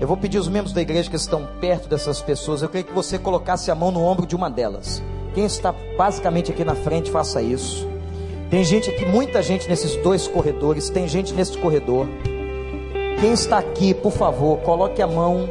Eu 0.00 0.06
vou 0.06 0.16
pedir 0.16 0.38
os 0.38 0.46
membros 0.46 0.72
da 0.72 0.80
igreja 0.80 1.10
que 1.10 1.16
estão 1.16 1.44
perto 1.60 1.88
dessas 1.88 2.22
pessoas. 2.22 2.62
Eu 2.62 2.68
queria 2.68 2.84
que 2.84 2.92
você 2.92 3.18
colocasse 3.18 3.68
a 3.68 3.74
mão 3.74 3.90
no 3.90 4.00
ombro 4.00 4.24
de 4.24 4.36
uma 4.36 4.48
delas. 4.48 5.02
Quem 5.34 5.44
está 5.44 5.74
basicamente 5.98 6.52
aqui 6.52 6.64
na 6.64 6.76
frente, 6.76 7.10
faça 7.10 7.42
isso. 7.42 7.86
Tem 8.48 8.64
gente 8.64 8.88
aqui, 8.88 9.04
muita 9.04 9.42
gente 9.42 9.68
nesses 9.68 9.96
dois 9.96 10.28
corredores. 10.28 10.88
Tem 10.88 11.08
gente 11.08 11.34
nesse 11.34 11.58
corredor. 11.58 12.06
Quem 13.20 13.32
está 13.32 13.58
aqui, 13.58 13.92
por 13.92 14.12
favor, 14.12 14.58
coloque 14.58 15.02
a 15.02 15.08
mão 15.08 15.48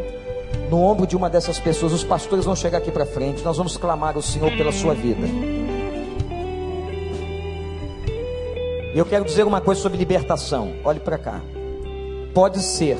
no 0.70 0.82
ombro 0.82 1.06
de 1.06 1.18
uma 1.18 1.30
dessas 1.30 1.60
pessoas. 1.60 1.92
Os 1.92 2.06
pastores 2.06 2.46
vão 2.46 2.56
chegar 2.56 2.78
aqui 2.78 2.90
para 2.90 3.06
frente. 3.06 3.44
Nós 3.44 3.58
vamos 3.58 3.76
clamar 3.76 4.16
ao 4.16 4.22
Senhor 4.22 4.50
pela 4.56 4.72
sua 4.72 4.94
vida. 4.94 5.28
Eu 8.94 9.06
quero 9.06 9.24
dizer 9.24 9.46
uma 9.46 9.62
coisa 9.62 9.82
sobre 9.82 9.98
libertação. 9.98 10.74
Olhe 10.84 11.00
para 11.00 11.18
cá. 11.18 11.42
Pode 12.34 12.60
ser 12.62 12.98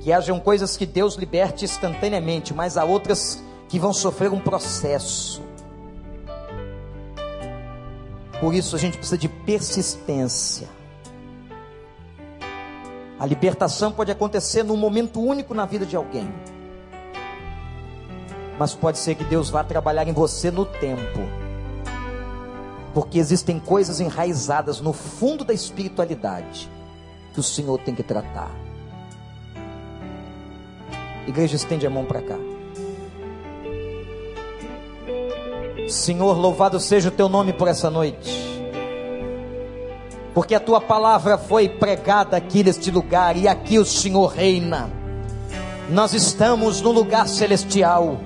que 0.00 0.12
hajam 0.12 0.38
coisas 0.38 0.76
que 0.76 0.84
Deus 0.84 1.14
liberte 1.14 1.64
instantaneamente, 1.64 2.52
mas 2.52 2.76
há 2.76 2.84
outras 2.84 3.42
que 3.68 3.78
vão 3.78 3.92
sofrer 3.92 4.30
um 4.30 4.38
processo. 4.38 5.42
Por 8.40 8.54
isso 8.54 8.76
a 8.76 8.78
gente 8.78 8.98
precisa 8.98 9.16
de 9.16 9.28
persistência. 9.28 10.68
A 13.18 13.24
libertação 13.24 13.90
pode 13.90 14.12
acontecer 14.12 14.62
num 14.62 14.76
momento 14.76 15.20
único 15.20 15.54
na 15.54 15.64
vida 15.64 15.86
de 15.86 15.96
alguém. 15.96 16.30
Mas 18.58 18.74
pode 18.74 18.98
ser 18.98 19.14
que 19.14 19.24
Deus 19.24 19.48
vá 19.48 19.64
trabalhar 19.64 20.06
em 20.06 20.12
você 20.12 20.50
no 20.50 20.66
tempo. 20.66 21.45
Porque 22.96 23.18
existem 23.18 23.58
coisas 23.58 24.00
enraizadas 24.00 24.80
no 24.80 24.94
fundo 24.94 25.44
da 25.44 25.52
espiritualidade 25.52 26.66
que 27.34 27.38
o 27.38 27.42
Senhor 27.42 27.78
tem 27.80 27.94
que 27.94 28.02
tratar. 28.02 28.50
Igreja, 31.26 31.56
estende 31.56 31.86
a 31.86 31.90
mão 31.90 32.06
para 32.06 32.22
cá. 32.22 32.38
Senhor, 35.86 36.38
louvado 36.38 36.80
seja 36.80 37.10
o 37.10 37.12
teu 37.12 37.28
nome 37.28 37.52
por 37.52 37.68
essa 37.68 37.90
noite. 37.90 38.32
Porque 40.32 40.54
a 40.54 40.60
tua 40.60 40.80
palavra 40.80 41.36
foi 41.36 41.68
pregada 41.68 42.34
aqui 42.34 42.64
neste 42.64 42.90
lugar 42.90 43.36
e 43.36 43.46
aqui 43.46 43.78
o 43.78 43.84
Senhor 43.84 44.28
reina. 44.28 44.90
Nós 45.90 46.14
estamos 46.14 46.80
no 46.80 46.92
lugar 46.92 47.28
celestial. 47.28 48.18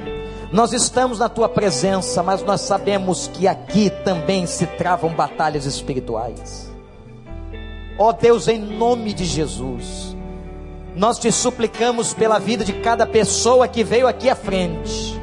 Nós 0.53 0.73
estamos 0.73 1.19
na 1.19 1.29
tua 1.29 1.49
presença, 1.49 2.23
mas 2.23 2.43
nós 2.43 2.63
sabemos 2.63 3.29
que 3.33 3.47
aqui 3.47 3.91
também 4.05 4.47
se 4.47 4.67
travam 4.67 5.11
batalhas 5.15 5.65
espirituais. 5.65 6.71
Ó 7.99 8.09
oh 8.09 8.13
Deus, 8.13 8.49
em 8.49 8.59
nome 8.59 9.13
de 9.13 9.25
Jesus, 9.25 10.17
nós 10.97 11.19
te 11.19 11.31
suplicamos 11.31 12.13
pela 12.13 12.39
vida 12.39 12.65
de 12.65 12.73
cada 12.73 13.07
pessoa 13.07 13.69
que 13.69 13.85
veio 13.85 14.09
aqui 14.09 14.29
à 14.29 14.35
frente 14.35 15.21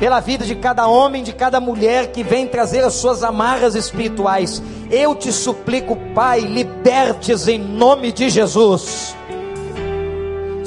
pela 0.00 0.18
vida 0.18 0.46
de 0.46 0.54
cada 0.54 0.88
homem, 0.88 1.22
de 1.22 1.34
cada 1.34 1.60
mulher 1.60 2.10
que 2.10 2.22
vem 2.22 2.46
trazer 2.46 2.82
as 2.82 2.94
suas 2.94 3.22
amarras 3.22 3.74
espirituais. 3.74 4.62
Eu 4.90 5.14
te 5.14 5.30
suplico, 5.30 5.94
Pai, 6.14 6.40
libertes 6.40 7.46
em 7.46 7.58
nome 7.58 8.10
de 8.10 8.30
Jesus. 8.30 9.14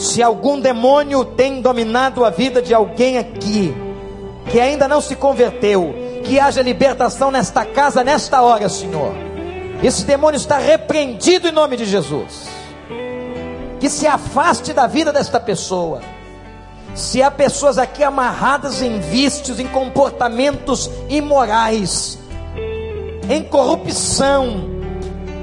Se 0.04 0.22
algum 0.22 0.60
demônio 0.60 1.24
tem 1.24 1.62
dominado 1.62 2.26
a 2.26 2.30
vida 2.30 2.62
de 2.62 2.74
alguém 2.74 3.18
aqui, 3.18 3.74
que 4.52 4.60
ainda 4.60 4.86
não 4.86 5.00
se 5.00 5.16
converteu, 5.16 5.96
que 6.26 6.38
haja 6.38 6.62
libertação 6.62 7.32
nesta 7.32 7.64
casa, 7.64 8.04
nesta 8.04 8.42
hora, 8.42 8.68
Senhor. 8.68 9.14
Esse 9.82 10.04
demônio 10.04 10.36
está 10.36 10.58
repreendido 10.58 11.48
em 11.48 11.54
nome 11.54 11.78
de 11.78 11.86
Jesus. 11.86 12.50
Que 13.80 13.90
se 13.90 14.06
afaste 14.06 14.74
da 14.74 14.88
vida 14.88 15.14
desta 15.14 15.40
pessoa 15.40 16.02
se 16.94 17.24
há 17.24 17.32
pessoas 17.32 17.78
aqui 17.78 18.04
amarradas 18.04 18.82
em 18.82 19.00
vícios, 19.00 19.58
em 19.60 19.68
comportamentos 19.68 20.92
imorais, 21.10 22.20
em 23.30 23.42
corrupção, 23.42 24.70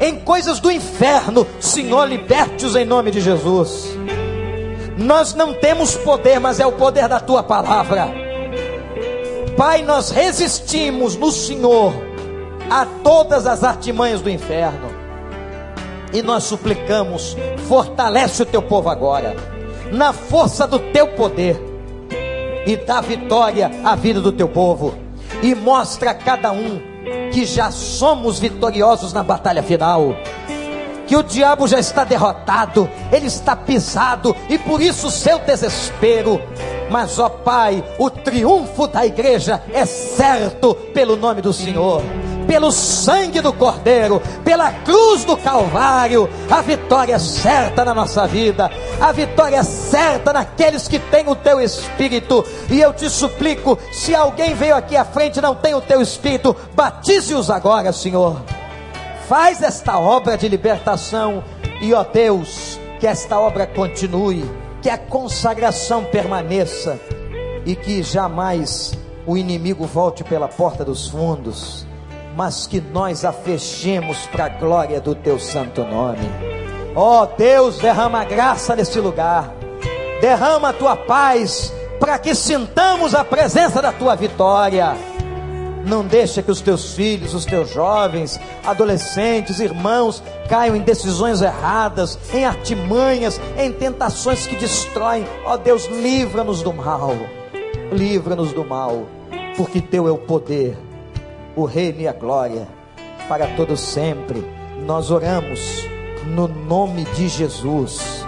em 0.00 0.20
coisas 0.20 0.60
do 0.60 0.70
inferno, 0.70 1.46
Senhor, 1.58 2.06
liberte-os 2.06 2.76
em 2.76 2.84
nome 2.84 3.10
de 3.10 3.20
Jesus. 3.20 3.99
Nós 5.00 5.34
não 5.34 5.54
temos 5.54 5.96
poder, 5.96 6.38
mas 6.38 6.60
é 6.60 6.66
o 6.66 6.72
poder 6.72 7.08
da 7.08 7.18
tua 7.18 7.42
palavra. 7.42 8.08
Pai, 9.56 9.82
nós 9.82 10.10
resistimos 10.10 11.16
no 11.16 11.32
Senhor 11.32 11.92
a 12.70 12.86
todas 13.02 13.46
as 13.46 13.64
artimanhas 13.64 14.20
do 14.20 14.30
inferno. 14.30 14.90
E 16.12 16.22
nós 16.22 16.44
suplicamos, 16.44 17.36
fortalece 17.66 18.42
o 18.42 18.46
teu 18.46 18.60
povo 18.60 18.90
agora 18.90 19.34
na 19.90 20.12
força 20.12 20.66
do 20.66 20.78
teu 20.78 21.08
poder 21.08 21.60
e 22.66 22.76
dá 22.76 23.00
vitória 23.00 23.70
à 23.84 23.96
vida 23.96 24.20
do 24.20 24.30
teu 24.30 24.48
povo 24.48 24.94
e 25.42 25.54
mostra 25.54 26.10
a 26.10 26.14
cada 26.14 26.52
um 26.52 26.80
que 27.32 27.44
já 27.44 27.70
somos 27.70 28.38
vitoriosos 28.38 29.12
na 29.12 29.22
batalha 29.22 29.62
final. 29.62 30.14
Que 31.10 31.16
o 31.16 31.24
diabo 31.24 31.66
já 31.66 31.80
está 31.80 32.04
derrotado, 32.04 32.88
ele 33.10 33.26
está 33.26 33.56
pisado 33.56 34.36
e 34.48 34.56
por 34.56 34.80
isso 34.80 35.08
o 35.08 35.10
seu 35.10 35.40
desespero. 35.40 36.40
Mas, 36.88 37.18
ó 37.18 37.28
Pai, 37.28 37.82
o 37.98 38.08
triunfo 38.08 38.86
da 38.86 39.04
igreja 39.04 39.60
é 39.74 39.84
certo 39.84 40.72
pelo 40.94 41.16
nome 41.16 41.42
do 41.42 41.52
Senhor 41.52 42.00
pelo 42.46 42.72
sangue 42.72 43.40
do 43.40 43.52
Cordeiro, 43.52 44.20
pela 44.44 44.72
cruz 44.72 45.24
do 45.24 45.36
Calvário, 45.36 46.28
a 46.50 46.60
vitória 46.60 47.14
é 47.14 47.18
certa 47.18 47.84
na 47.84 47.94
nossa 47.94 48.26
vida, 48.26 48.68
a 49.00 49.12
vitória 49.12 49.56
é 49.56 49.62
certa 49.62 50.32
naqueles 50.32 50.88
que 50.88 50.98
têm 50.98 51.28
o 51.28 51.36
teu 51.36 51.60
espírito. 51.60 52.44
E 52.68 52.80
eu 52.80 52.92
te 52.92 53.08
suplico, 53.08 53.78
se 53.92 54.16
alguém 54.16 54.52
veio 54.54 54.74
aqui 54.74 54.96
à 54.96 55.04
frente 55.04 55.38
e 55.38 55.42
não 55.42 55.54
tem 55.54 55.74
o 55.74 55.80
teu 55.80 56.00
espírito, 56.02 56.56
batize-os 56.74 57.50
agora, 57.50 57.92
Senhor. 57.92 58.40
Faz 59.30 59.62
esta 59.62 59.96
obra 59.96 60.36
de 60.36 60.48
libertação 60.48 61.44
e, 61.80 61.94
ó 61.94 62.02
Deus, 62.02 62.80
que 62.98 63.06
esta 63.06 63.38
obra 63.38 63.64
continue, 63.64 64.44
que 64.82 64.90
a 64.90 64.98
consagração 64.98 66.02
permaneça 66.02 66.98
e 67.64 67.76
que 67.76 68.02
jamais 68.02 68.92
o 69.24 69.36
inimigo 69.36 69.86
volte 69.86 70.24
pela 70.24 70.48
porta 70.48 70.84
dos 70.84 71.06
fundos 71.06 71.86
mas 72.36 72.66
que 72.66 72.80
nós 72.80 73.24
a 73.24 73.32
fechemos 73.32 74.26
para 74.28 74.46
a 74.46 74.48
glória 74.48 75.00
do 75.00 75.14
teu 75.14 75.38
santo 75.38 75.84
nome. 75.84 76.28
Ó 76.94 77.26
Deus, 77.26 77.78
derrama 77.78 78.24
graça 78.24 78.74
nesse 78.74 78.98
lugar, 79.00 79.52
derrama 80.20 80.70
a 80.70 80.72
tua 80.72 80.96
paz, 80.96 81.72
para 81.98 82.18
que 82.18 82.34
sintamos 82.34 83.14
a 83.14 83.22
presença 83.24 83.82
da 83.82 83.92
tua 83.92 84.16
vitória. 84.16 84.96
Não 85.84 86.04
deixa 86.04 86.42
que 86.42 86.50
os 86.50 86.60
teus 86.60 86.94
filhos, 86.94 87.34
os 87.34 87.44
teus 87.44 87.70
jovens, 87.70 88.38
adolescentes, 88.64 89.60
irmãos 89.60 90.22
caiam 90.48 90.76
em 90.76 90.82
decisões 90.82 91.40
erradas, 91.40 92.18
em 92.34 92.44
artimanhas, 92.44 93.40
em 93.58 93.72
tentações 93.72 94.46
que 94.46 94.56
destroem. 94.56 95.26
Ó 95.44 95.56
Deus, 95.56 95.86
livra-nos 95.86 96.62
do 96.62 96.72
mal. 96.72 97.16
Livra-nos 97.92 98.52
do 98.52 98.64
mal, 98.64 99.06
porque 99.56 99.80
teu 99.80 100.06
é 100.06 100.12
o 100.12 100.18
poder 100.18 100.76
o 101.56 101.64
reino 101.64 102.00
e 102.00 102.08
a 102.08 102.12
glória 102.12 102.66
para 103.28 103.46
todo 103.48 103.76
sempre. 103.76 104.44
Nós 104.86 105.10
oramos 105.10 105.86
no 106.26 106.48
nome 106.48 107.04
de 107.04 107.28
Jesus. 107.28 108.24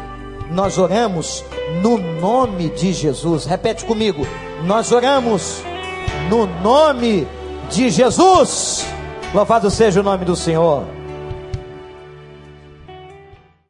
Nós 0.51 0.79
oramos 0.79 1.45
no 1.83 1.99
nome 1.99 2.69
de 2.71 2.93
Jesus. 2.93 3.47
Repete 3.47 3.85
comigo. 3.85 4.27
Nós 4.65 4.93
oramos 4.93 5.63
no 6.29 6.47
nome 6.63 7.27
de 7.73 7.91
Jesus. 7.91 8.87
Louvado 9.35 9.71
seja 9.71 10.01
o 10.01 10.03
nome 10.03 10.25
do 10.25 10.37
Senhor. 10.37 10.85